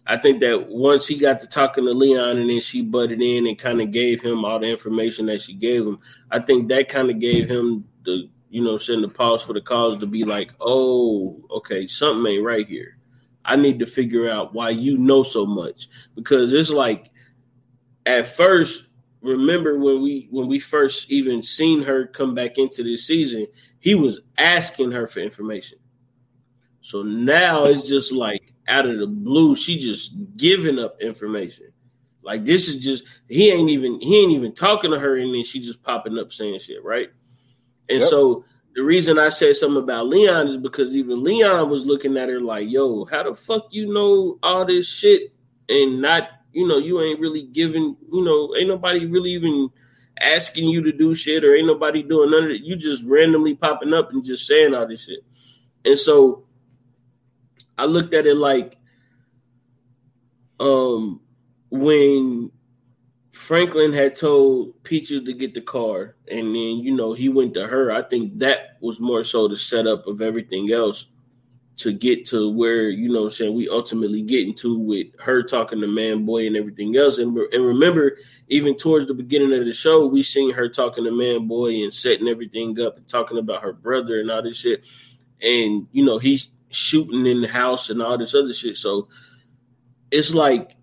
[0.06, 3.46] I think that once he got to talking to Leon and then she butted in
[3.46, 6.00] and kind of gave him all the information that she gave him,
[6.30, 9.60] I think that kind of gave him the, you know, send the pause for the
[9.60, 12.96] cause to be like, oh, okay, something ain't right here.
[13.44, 17.10] I need to figure out why you know so much because it's like
[18.06, 18.88] at first,
[19.20, 23.46] remember when we when we first even seen her come back into this season,
[23.78, 25.78] he was asking her for information.
[26.80, 31.66] So now it's just like out of the blue, she just giving up information.
[32.22, 35.44] Like this is just he ain't even he ain't even talking to her, and then
[35.44, 37.08] she just popping up saying shit, right?
[37.88, 38.10] And Yep.
[38.10, 38.44] so
[38.74, 42.40] the reason I said something about Leon is because even Leon was looking at her
[42.40, 45.34] like, "Yo, how the fuck you know all this shit
[45.68, 49.70] and not, you know, you ain't really giving, you know, ain't nobody really even
[50.20, 52.62] asking you to do shit or ain't nobody doing none of it.
[52.62, 55.20] You just randomly popping up and just saying all this shit."
[55.84, 56.46] And so
[57.76, 58.76] I looked at it like
[60.60, 61.20] um
[61.70, 62.50] when
[63.32, 67.66] Franklin had told Peaches to get the car and then you know he went to
[67.66, 71.06] her, I think that was more so the setup of everything else
[71.78, 75.80] to get to where, you know I'm saying, we ultimately get into with her talking
[75.80, 77.18] to Manboy and everything else.
[77.18, 78.18] And, and remember,
[78.48, 82.28] even towards the beginning of the show, we seen her talking to Manboy and setting
[82.28, 84.86] everything up and talking about her brother and all this shit.
[85.40, 88.76] And you know, he's shooting in the house and all this other shit.
[88.76, 89.08] So
[90.10, 90.76] it's like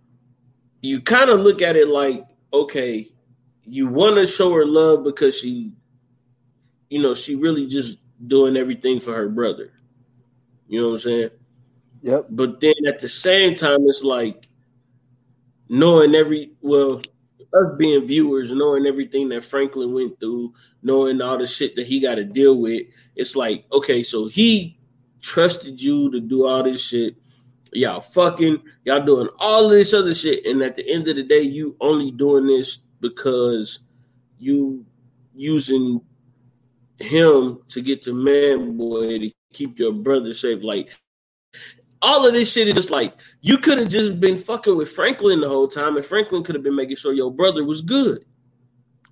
[0.82, 3.12] you kind of look at it like, okay,
[3.64, 5.74] you want to show her love because she,
[6.90, 9.72] you know, she really just doing everything for her brother.
[10.68, 11.30] You know what I'm saying?
[12.02, 12.28] Yep.
[12.30, 14.48] But then at the same time, it's like
[15.68, 17.02] knowing every well,
[17.54, 22.00] us being viewers, knowing everything that Franklin went through, knowing all the shit that he
[22.00, 22.84] got to deal with.
[23.16, 24.78] It's like, okay, so he
[25.22, 27.16] trusted you to do all this shit.
[27.74, 31.24] Y'all fucking, y'all doing all of this other shit, and at the end of the
[31.24, 33.80] day, you only doing this because
[34.40, 34.86] you
[35.36, 36.02] using
[36.98, 40.64] him to get to Manboy to keep your brother safe.
[40.64, 40.90] Like
[42.02, 45.42] all of this shit is just like you could have just been fucking with Franklin
[45.42, 48.26] the whole time, and Franklin could have been making sure your brother was good.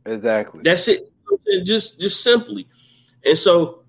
[0.05, 0.61] Exactly.
[0.63, 1.11] That's it.
[1.63, 2.67] Just just simply.
[3.25, 3.83] And so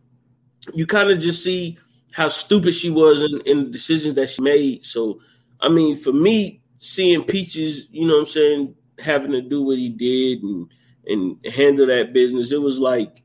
[0.74, 1.78] you kind of just see
[2.19, 4.85] how stupid she was in, in the decisions that she made.
[4.85, 5.20] So
[5.61, 9.78] I mean, for me, seeing Peaches, you know what I'm saying, having to do what
[9.78, 10.69] he did and
[11.07, 13.23] and handle that business, it was like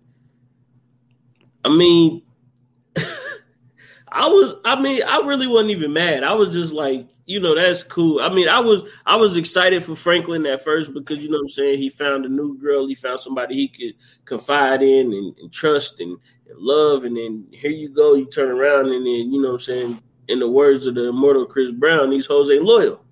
[1.66, 2.22] I mean
[4.12, 6.24] I was I mean, I really wasn't even mad.
[6.24, 8.20] I was just like, you know, that's cool.
[8.22, 11.46] I mean, I was I was excited for Franklin at first because you know what
[11.46, 13.96] I'm saying, he found a new girl, he found somebody he could
[14.26, 16.20] confide in and, and trust and,
[16.58, 19.60] love, and then here you go, you turn around and then you know what I'm
[19.62, 23.04] saying, in the words of the immortal Chris Brown, these hoes ain't loyal.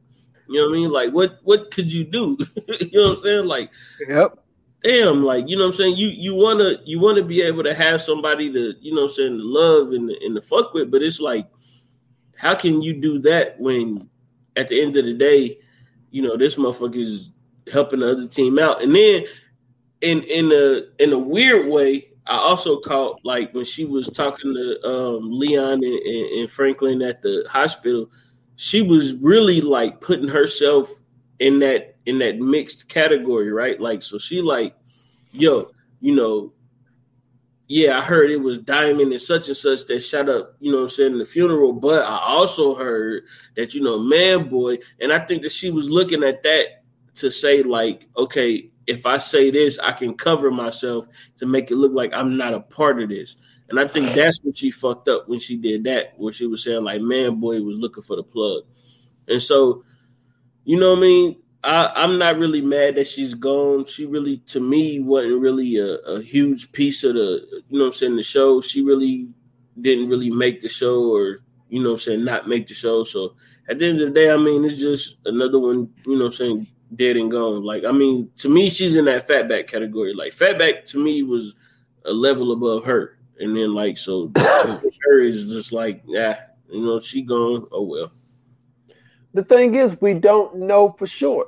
[0.48, 0.92] You know what I mean?
[0.92, 2.38] Like what what could you do?
[2.80, 3.46] you know what I'm saying?
[3.46, 3.70] Like
[4.08, 4.44] Yep.
[4.84, 5.98] damn, like you know what I'm saying.
[5.98, 9.16] You you wanna you wanna be able to have somebody to you know what I'm
[9.16, 11.48] saying to love and and to fuck with, but it's like,
[12.36, 14.10] how can you do that when
[14.56, 15.60] at the end of the day,
[16.10, 17.32] you know this motherfucker is
[17.72, 19.26] helping the other team out, and then
[20.02, 24.54] in in a in a weird way, I also caught like when she was talking
[24.54, 28.10] to um, Leon and, and, Franklin at the hospital,
[28.56, 30.90] she was really like putting herself
[31.40, 33.80] in that in that mixed category, right?
[33.80, 34.76] Like, so she like,
[35.32, 36.54] yo, you know,
[37.68, 40.82] yeah, I heard it was Diamond and such and such that shot up, you know
[40.82, 43.24] I'm saying, in the funeral, but I also heard
[43.56, 46.84] that, you know, Manboy, and I think that she was looking at that
[47.16, 51.08] to say, like, okay, if I say this, I can cover myself
[51.38, 53.38] to make it look like I'm not a part of this.
[53.70, 56.64] And I think that's what she fucked up when she did that, where she was
[56.64, 58.64] saying, like, Manboy was looking for the plug.
[59.30, 59.86] And so,
[60.66, 61.36] you know what I mean?
[61.64, 63.86] I, I'm not really mad that she's gone.
[63.86, 67.94] She really, to me, wasn't really a, a huge piece of the, you know I'm
[67.94, 68.60] saying, the show.
[68.60, 69.30] She really
[69.80, 71.40] didn't really make the show or,
[71.70, 73.06] you know what I'm saying, not make the show.
[73.06, 73.36] So
[73.70, 76.34] at the end of the day, I mean, it's just another one, you know what
[76.34, 77.64] I'm saying, dead and gone.
[77.64, 80.14] Like I mean, to me, she's in that fatback category.
[80.14, 81.56] Like fatback to me was
[82.06, 87.00] a level above her, and then like so her is just like yeah, you know,
[87.00, 87.68] she gone.
[87.72, 88.12] Oh well.
[89.34, 91.48] The thing is, we don't know for sure.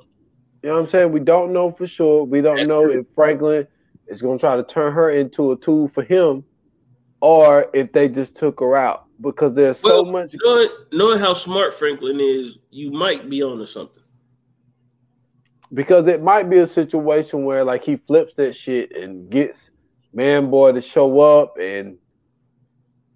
[0.61, 1.11] You know what I'm saying?
[1.11, 2.23] We don't know for sure.
[2.23, 3.01] We don't That's know true.
[3.01, 3.67] if Franklin
[4.07, 6.45] is going to try to turn her into a tool for him,
[7.19, 10.33] or if they just took her out because there's so much.
[10.41, 14.02] Knowing, knowing how smart Franklin is, you might be onto something.
[15.73, 19.59] Because it might be a situation where like he flips that shit and gets
[20.15, 21.97] Manboy to show up and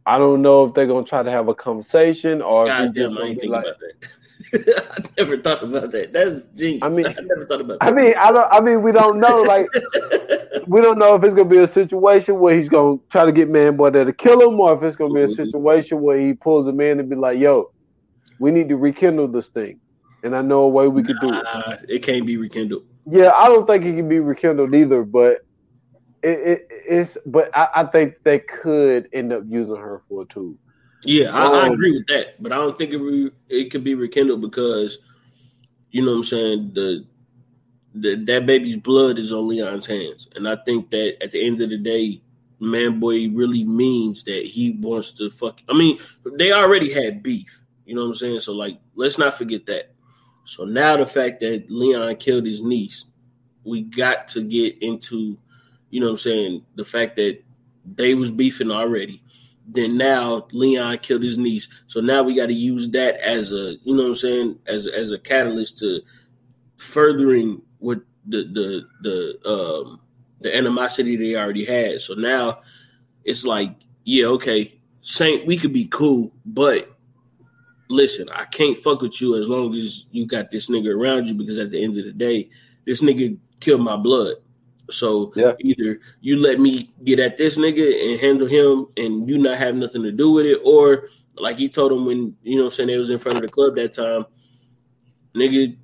[0.06, 3.18] I don't know if they're gonna try to have a conversation or if God damn,
[3.18, 3.94] I ain't think like about that.
[4.96, 6.14] I never thought about that.
[6.14, 6.82] That's genius.
[6.84, 7.86] I mean- I never thought about that.
[7.88, 9.68] I mean I don't I mean we don't know like
[10.68, 13.52] we don't know if it's gonna be a situation where he's gonna try to get
[13.52, 16.68] Manboy there to kill him or if it's gonna be a situation where he pulls
[16.68, 17.72] him in and be like, yo,
[18.40, 19.80] we need to rekindle this thing.
[20.24, 21.46] And I know a way we could do it.
[21.88, 22.84] It can't be rekindled.
[23.10, 25.46] Yeah, I don't think it can be rekindled either, but
[26.24, 30.26] it, it it's but I, I think they could end up using her for a
[30.26, 30.56] tool.
[31.04, 33.84] Yeah, I, I Um, agree with that, but I don't think it re, it could
[33.84, 34.98] be rekindled because
[35.92, 37.06] you know what I'm saying the,
[37.94, 41.62] the that baby's blood is on Leon's hands, and I think that at the end
[41.62, 42.22] of the day,
[42.60, 45.62] Manboy really means that he wants to fuck.
[45.70, 46.00] I mean,
[46.34, 48.40] they already had beef, you know what I'm saying.
[48.40, 49.94] So like, let's not forget that.
[50.48, 53.06] So now the fact that Leon killed his niece,
[53.64, 55.38] we got to get into,
[55.90, 57.44] you know what I'm saying, the fact that
[57.86, 59.22] they was beefing already
[59.68, 61.68] then now Leon killed his niece.
[61.88, 64.88] So now we got to use that as a, you know what I'm saying, as
[64.88, 66.02] as a catalyst to
[66.78, 70.00] furthering what the the the um
[70.40, 72.02] the animosity they already had.
[72.02, 72.62] So now
[73.26, 73.76] it's like,
[74.06, 76.97] yeah, okay, Saint, we could be cool, but
[77.90, 81.34] listen, I can't fuck with you as long as you got this nigga around you
[81.34, 82.50] because at the end of the day,
[82.86, 84.36] this nigga killed my blood.
[84.90, 85.54] So Yeah.
[85.60, 89.76] either you let me get at this nigga and handle him and you not have
[89.76, 92.76] nothing to do with it, or like he told him when you know what I'm
[92.76, 94.26] saying they was in front of the club that time,
[95.36, 95.76] nigga,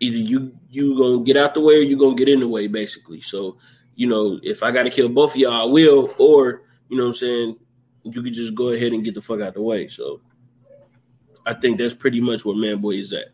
[0.00, 2.66] either you you gonna get out the way or you gonna get in the way,
[2.66, 3.20] basically.
[3.20, 3.56] So,
[3.94, 7.10] you know, if I gotta kill both of y'all, I will, or you know what
[7.10, 7.56] I'm saying,
[8.04, 9.88] you could just go ahead and get the fuck out the way.
[9.88, 10.20] So
[11.48, 13.28] I think that's pretty much where Manboy is at.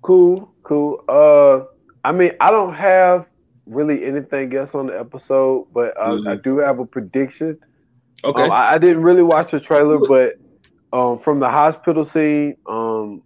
[0.00, 1.02] Cool, cool.
[1.08, 1.64] Uh,
[2.04, 3.26] I mean, I don't have
[3.66, 6.28] really anything else on the episode, but uh, Mhm.
[6.28, 7.58] I do have a prediction.
[8.24, 8.42] Okay.
[8.42, 10.34] Um, I, I didn't really watch the trailer, but
[10.92, 13.22] um, from the hospital scene, um,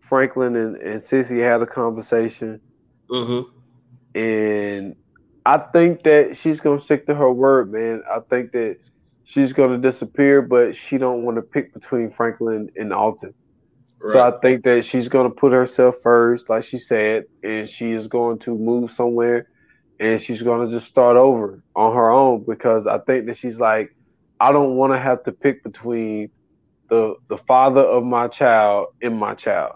[0.00, 2.62] Franklin and, and Cissy had a conversation,
[3.10, 4.18] mm-hmm.
[4.18, 4.96] and
[5.44, 8.02] I think that she's gonna stick to her word, man.
[8.10, 8.78] I think that
[9.28, 13.34] she's gonna disappear, but she don't want to pick between Franklin and Alton.
[14.06, 17.92] So I think that she's going to put herself first, like she said, and she
[17.92, 19.46] is going to move somewhere
[20.00, 23.58] and she's going to just start over on her own because I think that she's
[23.60, 23.90] like,
[24.40, 26.30] I don't want to have to pick between
[26.90, 29.72] the the father of my child and my child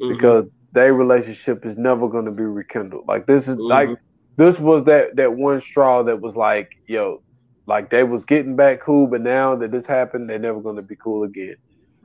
[0.00, 0.08] Mhm.
[0.08, 3.04] because their relationship is never going to be rekindled.
[3.08, 3.68] Like this is Mhm.
[3.68, 3.90] like
[4.38, 7.20] this was that that one straw that was like, yo,
[7.68, 10.82] like they was getting back cool, but now that this happened, they're never going to
[10.82, 11.56] be cool again.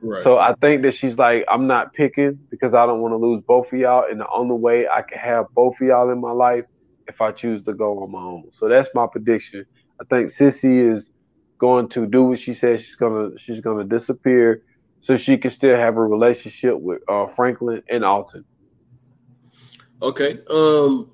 [0.02, 0.22] right.
[0.22, 3.42] So I think that she's like, I'm not picking because I don't want to lose
[3.48, 4.04] both of y'all.
[4.08, 6.66] And the only way I can have both of y'all in my life
[7.08, 8.44] if I choose to go on my own.
[8.52, 9.64] So that's my prediction.
[9.98, 11.10] I think Cissy is
[11.58, 14.62] going to do what she says she's gonna she's gonna disappear
[15.00, 18.44] so she can still have a relationship with uh, Franklin and Alton.
[20.02, 20.40] Okay.
[20.50, 21.10] Um.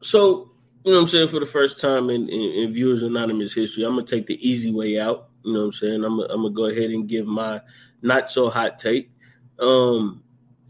[0.00, 0.47] So
[0.88, 3.84] you know what I'm saying for the first time in, in, in Viewers Anonymous history,
[3.84, 5.28] I'm gonna take the easy way out.
[5.44, 6.02] You know what I'm saying?
[6.04, 7.60] I'm gonna, I'm gonna go ahead and give my
[8.00, 9.10] not so hot take.
[9.58, 10.22] Um,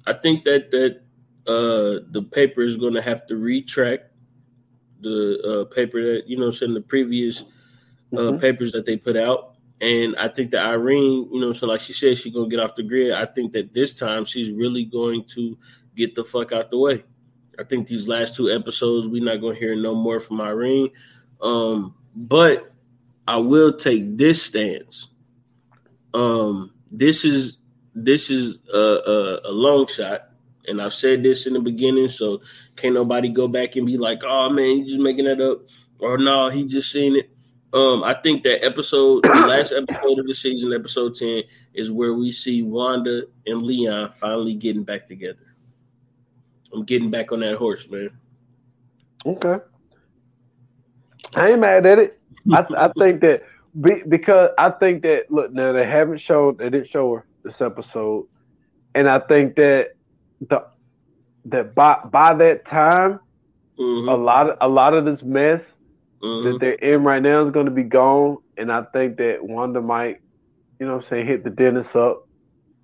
[0.06, 1.02] I think that that
[1.46, 4.06] uh the paper is gonna have to retract
[5.00, 7.42] the uh, paper that you know what I'm saying the previous
[8.12, 8.40] uh, Mhm.
[8.40, 9.54] papers that they put out.
[9.80, 12.74] And I think that Irene, you know, so like she said, she's gonna get off
[12.74, 13.12] the grid.
[13.12, 15.56] I think that this time she's really going to
[15.94, 17.04] get the fuck out the way.
[17.58, 20.90] I think these last two episodes we're not gonna hear no more from Irene.
[21.40, 22.72] Um, but
[23.26, 25.08] I will take this stance.
[26.14, 27.58] Um, this is
[27.94, 30.30] this is a, a, a long shot,
[30.66, 32.40] and I've said this in the beginning, so
[32.76, 35.62] can't nobody go back and be like, "Oh man, you just making that up,"
[35.98, 37.30] or "No, he just seen it."
[37.72, 41.42] Um, I think that episode, the last episode of the season, episode ten,
[41.74, 45.47] is where we see Wanda and Leon finally getting back together.
[46.72, 48.10] I'm getting back on that horse, man.
[49.26, 49.58] Okay.
[51.34, 52.20] I ain't mad at it.
[52.50, 53.42] I, I think that
[53.80, 57.60] be, because I think that look now they haven't showed they didn't show her this
[57.60, 58.26] episode,
[58.94, 59.96] and I think that
[60.48, 60.64] the
[61.46, 63.20] that by by that time,
[63.78, 65.76] Mhm, a lot of a lot of this mess
[66.22, 66.44] mhm.
[66.44, 69.80] that they're in right now is going to be gone, and I think that Wanda
[69.80, 70.20] might,
[70.80, 72.27] you know, what I'm saying, hit the dentist up.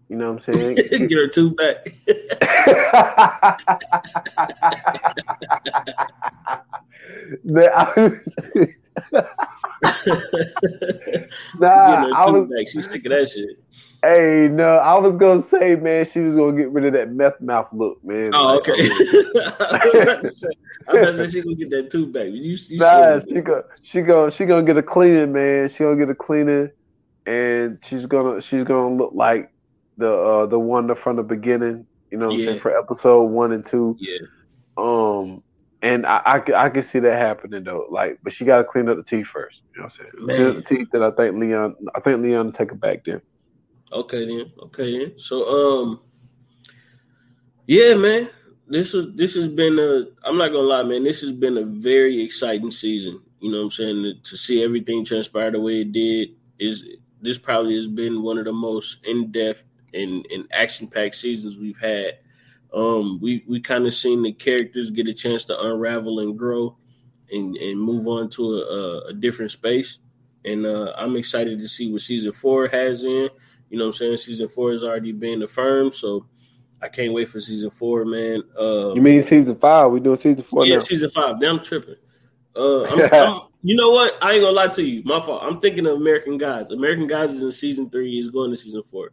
[0.09, 0.77] You know what I'm saying?
[1.09, 1.95] Get her tooth back.
[11.59, 12.67] Nah, Get nah, her I was, back.
[12.69, 13.59] She's sick of that shit.
[14.03, 17.41] hey, no, I was gonna say, man, she was gonna get rid of that meth
[17.41, 18.31] mouth look, man.
[18.33, 18.73] Oh, okay.
[18.73, 18.91] I mean,
[19.37, 20.49] I was about to say,
[20.89, 22.27] I was about to say she gonna get that tooth back.
[22.27, 25.69] You, you Nah, she go, she go, she gonna get a cleaning, man.
[25.69, 26.71] She gonna get a cleaning,
[27.27, 29.53] and she's gonna, she's gonna look like
[29.97, 31.87] the uh the Wanda from the beginning.
[32.11, 32.47] You know what I'm Yeah.
[32.47, 33.97] saying for episode one and two.
[34.01, 34.19] yeah.
[34.77, 35.43] Um,
[35.83, 37.87] and I, I, I can see that happening though.
[37.91, 39.61] Like, but she got to clean up the teeth first.
[39.75, 40.37] You know what I'm saying?
[40.37, 40.89] Clean up the teeth.
[40.93, 43.21] that I think Leon, I think Leon will take it back then.
[43.93, 44.53] Okay then.
[44.63, 45.19] Okay then.
[45.19, 46.01] So um
[47.67, 48.31] yeah, man.
[48.67, 51.65] This is this has been a I'm not gonna lie, man, this has been a
[51.65, 53.21] very exciting season.
[53.41, 54.03] You know what I'm saying?
[54.03, 56.85] To, to see everything transpire the way it did is
[57.21, 59.65] this probably has been one of the most in-depth
[59.95, 62.19] and, and action-packed seasons we've had.
[62.73, 66.77] Um we we kind of seen the characters get a chance to unravel and grow
[67.31, 69.99] and, and move on to a, a different space.
[70.45, 73.29] And uh, I'm excited to see what season four has in.
[73.71, 74.17] You know what I'm saying?
[74.19, 76.27] Season four has already been affirmed, so
[76.83, 78.43] I can't wait for season four, man.
[78.59, 79.91] Uh, You mean season five?
[79.91, 80.85] We doing season four yeah, now?
[80.85, 81.41] season five.
[81.41, 81.97] Damn tripping.
[82.55, 84.17] Uh, I'm, I'm, you know what?
[84.23, 85.03] I ain't gonna lie to you.
[85.05, 85.43] My fault.
[85.43, 86.71] I'm thinking of American Gods.
[86.73, 88.19] American Gods is in season three.
[88.19, 89.13] Is going to season four.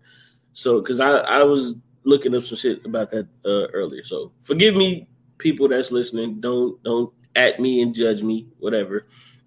[0.53, 4.03] So, because I I was looking up some shit about that uh, earlier.
[4.03, 5.07] So, forgive me,
[5.37, 6.39] people that's listening.
[6.41, 8.47] Don't don't at me and judge me.
[8.59, 9.05] Whatever.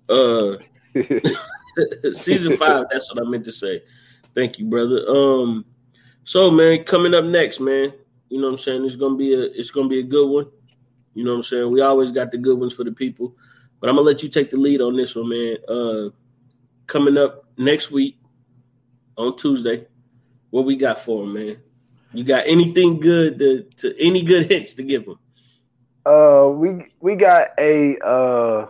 [0.09, 0.57] Uh,
[2.13, 2.87] season five.
[2.91, 3.83] That's what I meant to say.
[4.35, 5.09] Thank you, brother.
[5.09, 5.65] Um,
[6.25, 7.93] so man, coming up next, man.
[8.29, 8.85] You know what I'm saying?
[8.85, 10.47] It's gonna be a it's gonna be a good one.
[11.15, 11.71] You know what I'm saying?
[11.71, 13.37] We always got the good ones for the people,
[13.81, 15.57] but I'm gonna let you take the lead on this one, man.
[15.69, 16.11] Uh,
[16.87, 18.19] coming up next week
[19.17, 19.87] on Tuesday,
[20.55, 21.57] what we got for 'em, man?
[22.13, 25.19] You got anything good to, to any good hits to give them?
[26.07, 28.69] Uh, we we got a uh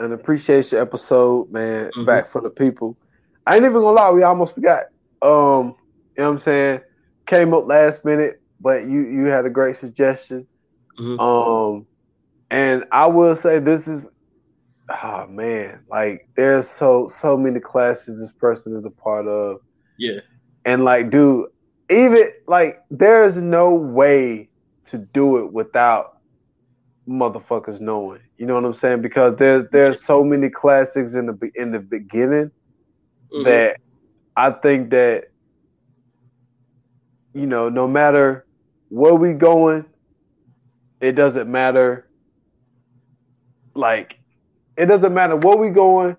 [0.00, 2.04] an appreciation episode, man, Mhm.
[2.04, 2.98] back for the people.
[3.46, 4.84] I ain't even gonna lie, we almost forgot.
[5.22, 5.74] Um,
[6.14, 6.80] you know what I'm saying?
[7.26, 10.46] Came up last minute, but you you had a great suggestion.
[11.00, 11.18] Mhm.
[11.18, 11.86] Um,
[12.50, 14.06] and I will say this is,
[14.90, 19.60] oh man, like there's so so many classes this person is a part of,
[19.96, 20.20] Yeah,
[20.64, 21.46] and like, dude,
[21.90, 24.50] even like there's no way
[24.86, 26.06] to do it without
[27.08, 28.20] motherfuckers knowing.
[28.38, 29.02] You know what I'm saying?
[29.02, 32.52] Because there's there's so many classics in the in the beginning
[33.32, 33.44] Mhm.
[33.44, 33.78] that
[34.36, 35.24] I think that
[37.34, 38.46] you know, no matter
[38.88, 39.86] where we going,
[41.00, 42.08] it doesn't matter.
[43.74, 44.16] Like,
[44.76, 46.16] it doesn't matter where we going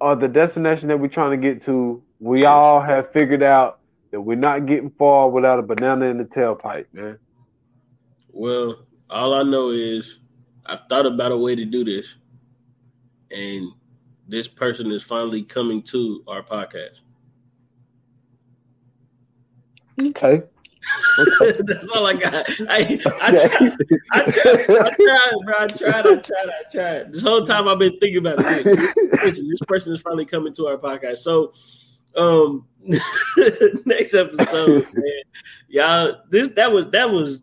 [0.00, 2.03] or the destination that we're trying to get to.
[2.24, 3.80] We all have figured out
[4.10, 7.18] that we're not getting far without a banana in the tailpipe, man.
[8.32, 10.20] Well, all I know is
[10.64, 12.14] I've thought about a way to do this,
[13.30, 13.68] and
[14.26, 17.00] this person is finally coming to our podcast.
[20.00, 20.44] Okay.
[21.58, 22.46] That's all I got.
[22.70, 23.76] I, I, tried,
[24.12, 25.54] I tried, I tried, bro.
[25.58, 27.12] I tried, I tried, I tried.
[27.12, 28.64] This whole time I've been thinking about it.
[29.22, 31.18] Listen, this person is finally coming to our podcast.
[31.18, 31.52] So,
[32.16, 32.66] um,
[33.86, 35.22] next episode, man,
[35.68, 37.42] y'all, this that was that was.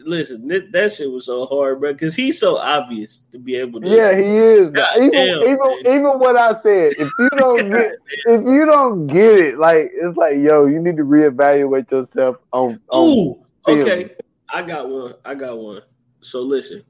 [0.00, 3.80] Listen, this, that shit was so hard, bro, because he's so obvious to be able
[3.80, 3.88] to.
[3.88, 4.70] Yeah, he is.
[4.70, 5.78] God even damn, even man.
[5.86, 7.92] even what I said, if you don't get
[8.26, 12.80] if you don't get it, like it's like, yo, you need to reevaluate yourself on.
[12.90, 13.80] on Ooh, film.
[13.80, 14.10] okay.
[14.48, 15.14] I got one.
[15.24, 15.82] I got one.
[16.20, 16.84] So listen,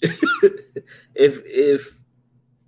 [0.00, 1.98] if if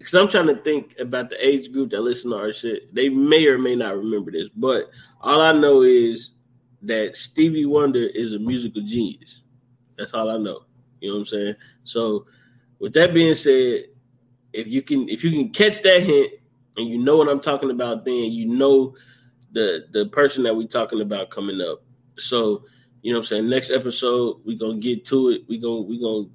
[0.06, 3.08] because I'm trying to think about the age group that listen to our shit, they
[3.08, 4.88] may or may not remember this, but
[5.20, 6.30] all I know is
[6.82, 9.42] that Stevie Wonder is a musical genius.
[9.98, 10.60] That's all I know.
[11.00, 11.54] You know what I'm saying?
[11.82, 12.26] So,
[12.78, 13.86] with that being said,
[14.52, 16.34] if you can if you can catch that hint
[16.76, 18.94] and you know what I'm talking about, then you know
[19.50, 21.82] the the person that we're talking about coming up.
[22.16, 22.62] So,
[23.02, 23.48] you know what I'm saying?
[23.48, 25.42] Next episode, we're gonna get to it.
[25.48, 26.28] We gonna we gonna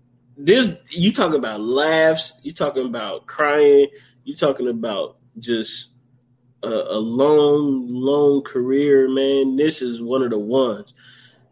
[0.45, 3.87] this you talking about laughs, you talking about crying,
[4.23, 5.89] you talking about just
[6.63, 9.55] a, a long, long career, man.
[9.55, 10.93] This is one of the ones.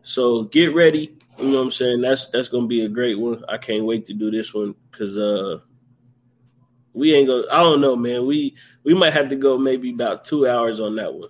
[0.01, 1.15] So get ready.
[1.37, 2.01] You know what I'm saying?
[2.01, 3.43] That's that's gonna be a great one.
[3.47, 5.59] I can't wait to do this one because uh
[6.93, 8.25] we ain't gonna I don't know, man.
[8.25, 11.29] We we might have to go maybe about two hours on that one.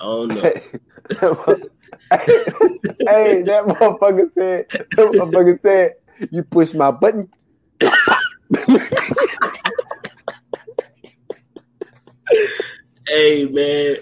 [0.00, 0.42] I don't know.
[2.10, 4.66] hey, that motherfucker said.
[4.70, 5.94] That motherfucker said,
[6.30, 7.28] "You push my button."
[13.08, 13.96] hey man,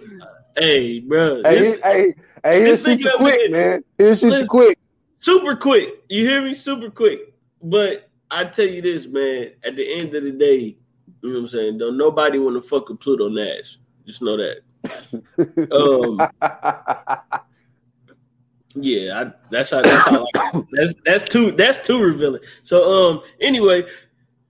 [0.56, 2.14] hey bro, Hey, this- hey,
[2.44, 3.84] hey, he'll this shoot nigga you up quick, man.
[3.98, 4.46] You Listen.
[4.46, 4.78] quick.
[5.14, 6.04] super quick.
[6.08, 6.54] You hear me?
[6.54, 7.34] Super quick.
[7.62, 9.52] But I tell you this, man.
[9.64, 10.76] At the end of the day,
[11.22, 11.78] you know what I'm saying.
[11.78, 13.78] Don't nobody want to fuck with Pluto Nash.
[14.06, 14.60] Just know that.
[15.72, 16.20] Um,
[18.82, 19.82] yeah, I, that's how.
[19.82, 20.26] That's how.
[20.34, 21.52] Like, that's that's too.
[21.52, 22.42] That's too revealing.
[22.62, 23.22] So, um.
[23.40, 23.84] Anyway,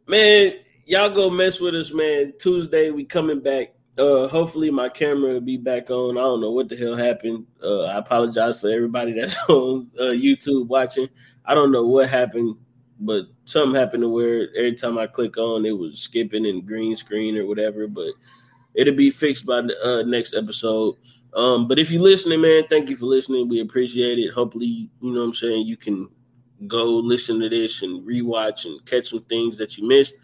[0.07, 0.55] man,
[0.87, 2.33] y'all go mess with us, man.
[2.39, 3.75] Tuesday we coming back.
[3.99, 6.17] Uh, hopefully my camera will be back on.
[6.17, 7.47] I don't know what the hell happened.
[7.63, 11.09] Uh, I apologize for everybody that's on uh, YouTube watching.
[11.45, 12.57] I don't know what happened,
[13.01, 16.97] but something happened to where every time I click on, it was skipping and green
[16.97, 17.89] screen or whatever.
[17.89, 18.13] But
[18.75, 20.95] it'll be fixed by the uh, next episode.
[21.35, 23.49] Um, but if you're listening, man, thank you for listening.
[23.49, 24.33] We appreciate it.
[24.33, 24.67] Hopefully,
[25.01, 26.09] you know what I'm saying, you can
[26.67, 30.15] go listen to this and rewatch and catch some things that you missed.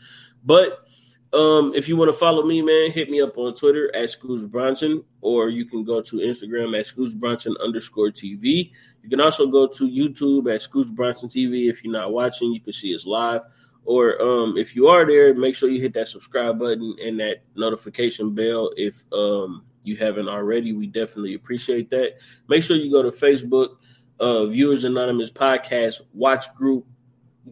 [0.44, 0.86] But
[1.32, 4.44] um, if you want to follow me, man, hit me up on Twitter at Scoots
[4.44, 8.70] Bronson, or you can go to Instagram at Scoots Bronson underscore TV.
[9.02, 11.68] You can also go to YouTube at Scoots Bronson TV.
[11.68, 13.42] If you're not watching, you can see us live.
[13.84, 17.42] Or um, if you are there, make sure you hit that subscribe button and that
[17.54, 20.72] notification bell if um, you haven't already.
[20.72, 22.18] We definitely appreciate that.
[22.48, 23.76] Make sure you go to Facebook,
[24.20, 26.86] uh, Viewers Anonymous Podcast, watch group,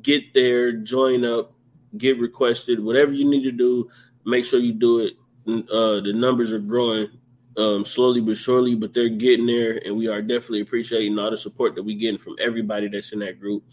[0.00, 1.52] get there, join up,
[1.98, 3.90] get requested, whatever you need to do,
[4.24, 5.14] make sure you do it.
[5.46, 7.08] Uh, the numbers are growing
[7.56, 11.36] um, slowly but surely, but they're getting there, and we are definitely appreciating all the
[11.36, 13.64] support that we're getting from everybody that's in that group.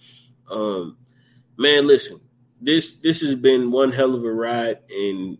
[0.49, 0.97] Um,
[1.57, 2.19] man, listen,
[2.61, 5.37] this this has been one hell of a ride, and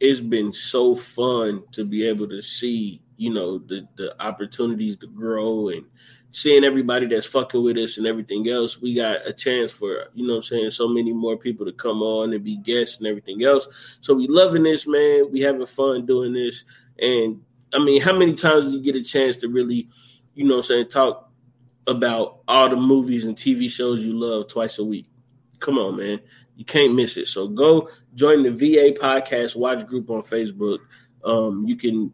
[0.00, 5.06] it's been so fun to be able to see, you know, the the opportunities to
[5.06, 5.84] grow and
[6.32, 10.26] seeing everybody that's fucking with us and everything else, we got a chance for, you
[10.26, 13.06] know what I'm saying, so many more people to come on and be guests and
[13.06, 13.66] everything else.
[14.00, 15.30] So we loving this, man.
[15.32, 16.64] We having fun doing this.
[16.98, 17.42] And
[17.74, 19.88] I mean, how many times do you get a chance to really,
[20.34, 21.30] you know what I'm saying, talk
[21.86, 25.06] about all the movies and TV shows you love twice a week?
[25.58, 26.20] Come on, man.
[26.60, 27.26] You can't miss it.
[27.26, 30.80] So go join the VA podcast watch group on Facebook.
[31.24, 32.12] Um, you can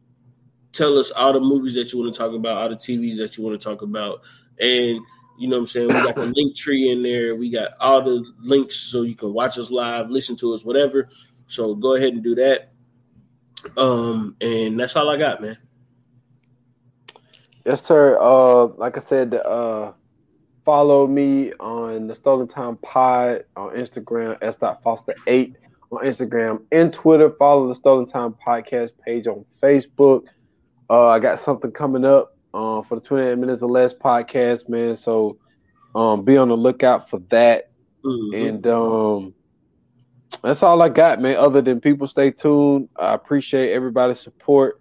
[0.70, 3.36] tell us all the movies that you want to talk about, all the TVs that
[3.36, 4.20] you want to talk about.
[4.60, 5.00] And
[5.36, 5.88] you know what I'm saying?
[5.88, 7.34] We got the link tree in there.
[7.34, 11.08] We got all the links so you can watch us live, listen to us, whatever.
[11.48, 12.70] So go ahead and do that.
[13.76, 15.58] Um, and that's all I got, man.
[17.64, 18.16] Yes, sir.
[18.20, 19.90] Uh, like I said, uh,
[20.66, 24.56] follow me on the Stolen Time Pod on Instagram, s.
[24.82, 25.56] Foster eight
[25.92, 27.30] on Instagram and Twitter.
[27.38, 30.24] Follow the Stolen Time Podcast page on Facebook.
[30.90, 34.96] Uh, I got something coming up uh, for the 28 Minutes or Less podcast, man.
[34.96, 35.38] So
[35.94, 37.70] um, be on the lookout for that.
[38.04, 38.48] Mhm.
[38.48, 39.34] And um,
[40.42, 41.36] that's all I got, man.
[41.36, 42.88] Other than people stay tuned.
[42.96, 44.80] I appreciate everybody's support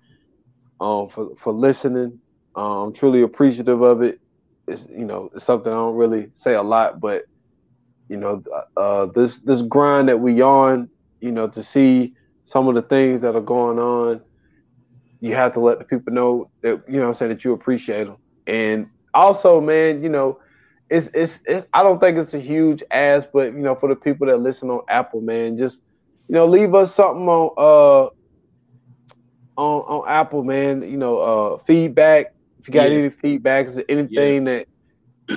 [0.82, 2.20] um, for for listening.
[2.56, 4.20] Um, I'm truly appreciative of it.
[4.68, 7.24] It's you know it's something I don't really say a lot, but
[8.10, 8.44] you know
[8.78, 10.90] uh, this this grind that we on,
[11.22, 12.14] you know, to see
[12.46, 14.22] some of the things that are going on,
[15.22, 18.06] you have to let the people know that you know I'm saying that you appreciate
[18.06, 18.18] them.
[18.48, 20.40] And also, man, you know,
[20.90, 23.96] it's, it's it's I don't think it's a huge ask, but you know, for the
[23.96, 25.82] people that listen on Apple, man, just
[26.28, 28.10] you know, leave us something on uh
[29.58, 30.84] on on Apple, man.
[30.84, 32.35] You know, uh feedback.
[32.66, 32.98] If you got Yeah.
[32.98, 34.66] any feedbacks, or anything that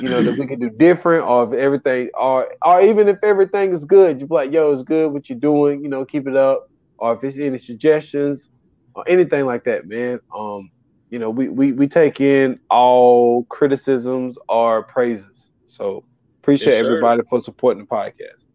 [0.01, 3.75] you know that we can do different, or if everything, or or even if everything
[3.75, 5.83] is good, you be like, yo, it's good what you're doing.
[5.83, 6.65] You know, keep it up.
[6.97, 8.49] Or if it's any suggestions
[8.95, 10.21] or anything like that, man.
[10.35, 10.71] Um,
[11.11, 15.51] you know, we we we take in all criticisms or praises.
[15.67, 16.07] So
[16.43, 18.47] appreciate Yes, everybody for supporting the podcast.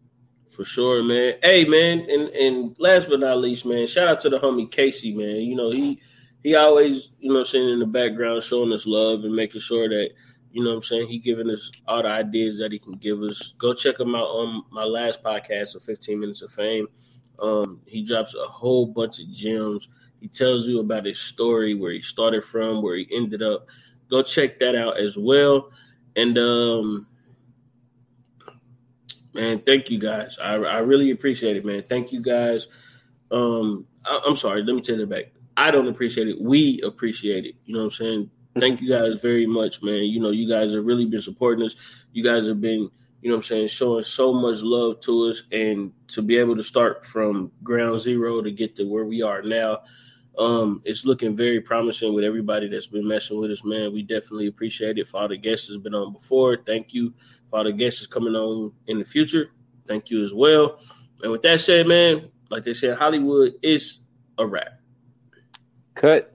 [0.50, 1.34] For sure, man.
[1.44, 5.14] Hey, man, and and last but not least, man, shout out to the homie Casey,
[5.14, 5.36] man.
[5.36, 6.00] You know, he
[6.44, 10.10] he always, you know, sitting in the background showing us love and making sure that,
[10.52, 13.22] you know what I'm saying, he giving us all the ideas that he can give
[13.22, 13.54] us.
[13.58, 16.86] Go check him out on my last podcast of 15 Minutes of Fame.
[17.40, 19.88] Um, he drops a whole bunch of gems.
[20.20, 23.66] He tells you about his story, where he started from, where he ended up.
[24.10, 25.70] Go check that out as well.
[26.14, 27.06] And um
[29.32, 32.68] man thank you guys I, I really appreciate it man thank you guys
[33.32, 37.44] um I, i'm sorry let me take it back i don't appreciate it we appreciate
[37.44, 40.48] it you know what i'm saying thank you guys very much man you know you
[40.48, 41.76] guys have really been supporting us
[42.12, 42.90] you guys have been
[43.20, 46.56] you know what i'm saying showing so much love to us and to be able
[46.56, 49.80] to start from ground zero to get to where we are now
[50.36, 53.92] Um, it's looking very promising with everybody that's been messing with us, man.
[53.92, 55.06] We definitely appreciate it.
[55.06, 57.14] For all the guests that's been on before, thank you.
[57.50, 59.50] For all the guests is coming on in the future,
[59.86, 60.80] thank you as well.
[61.22, 64.00] And with that said, man, like they said, Hollywood is
[64.36, 64.80] a wrap.
[66.04, 66.33] Cut.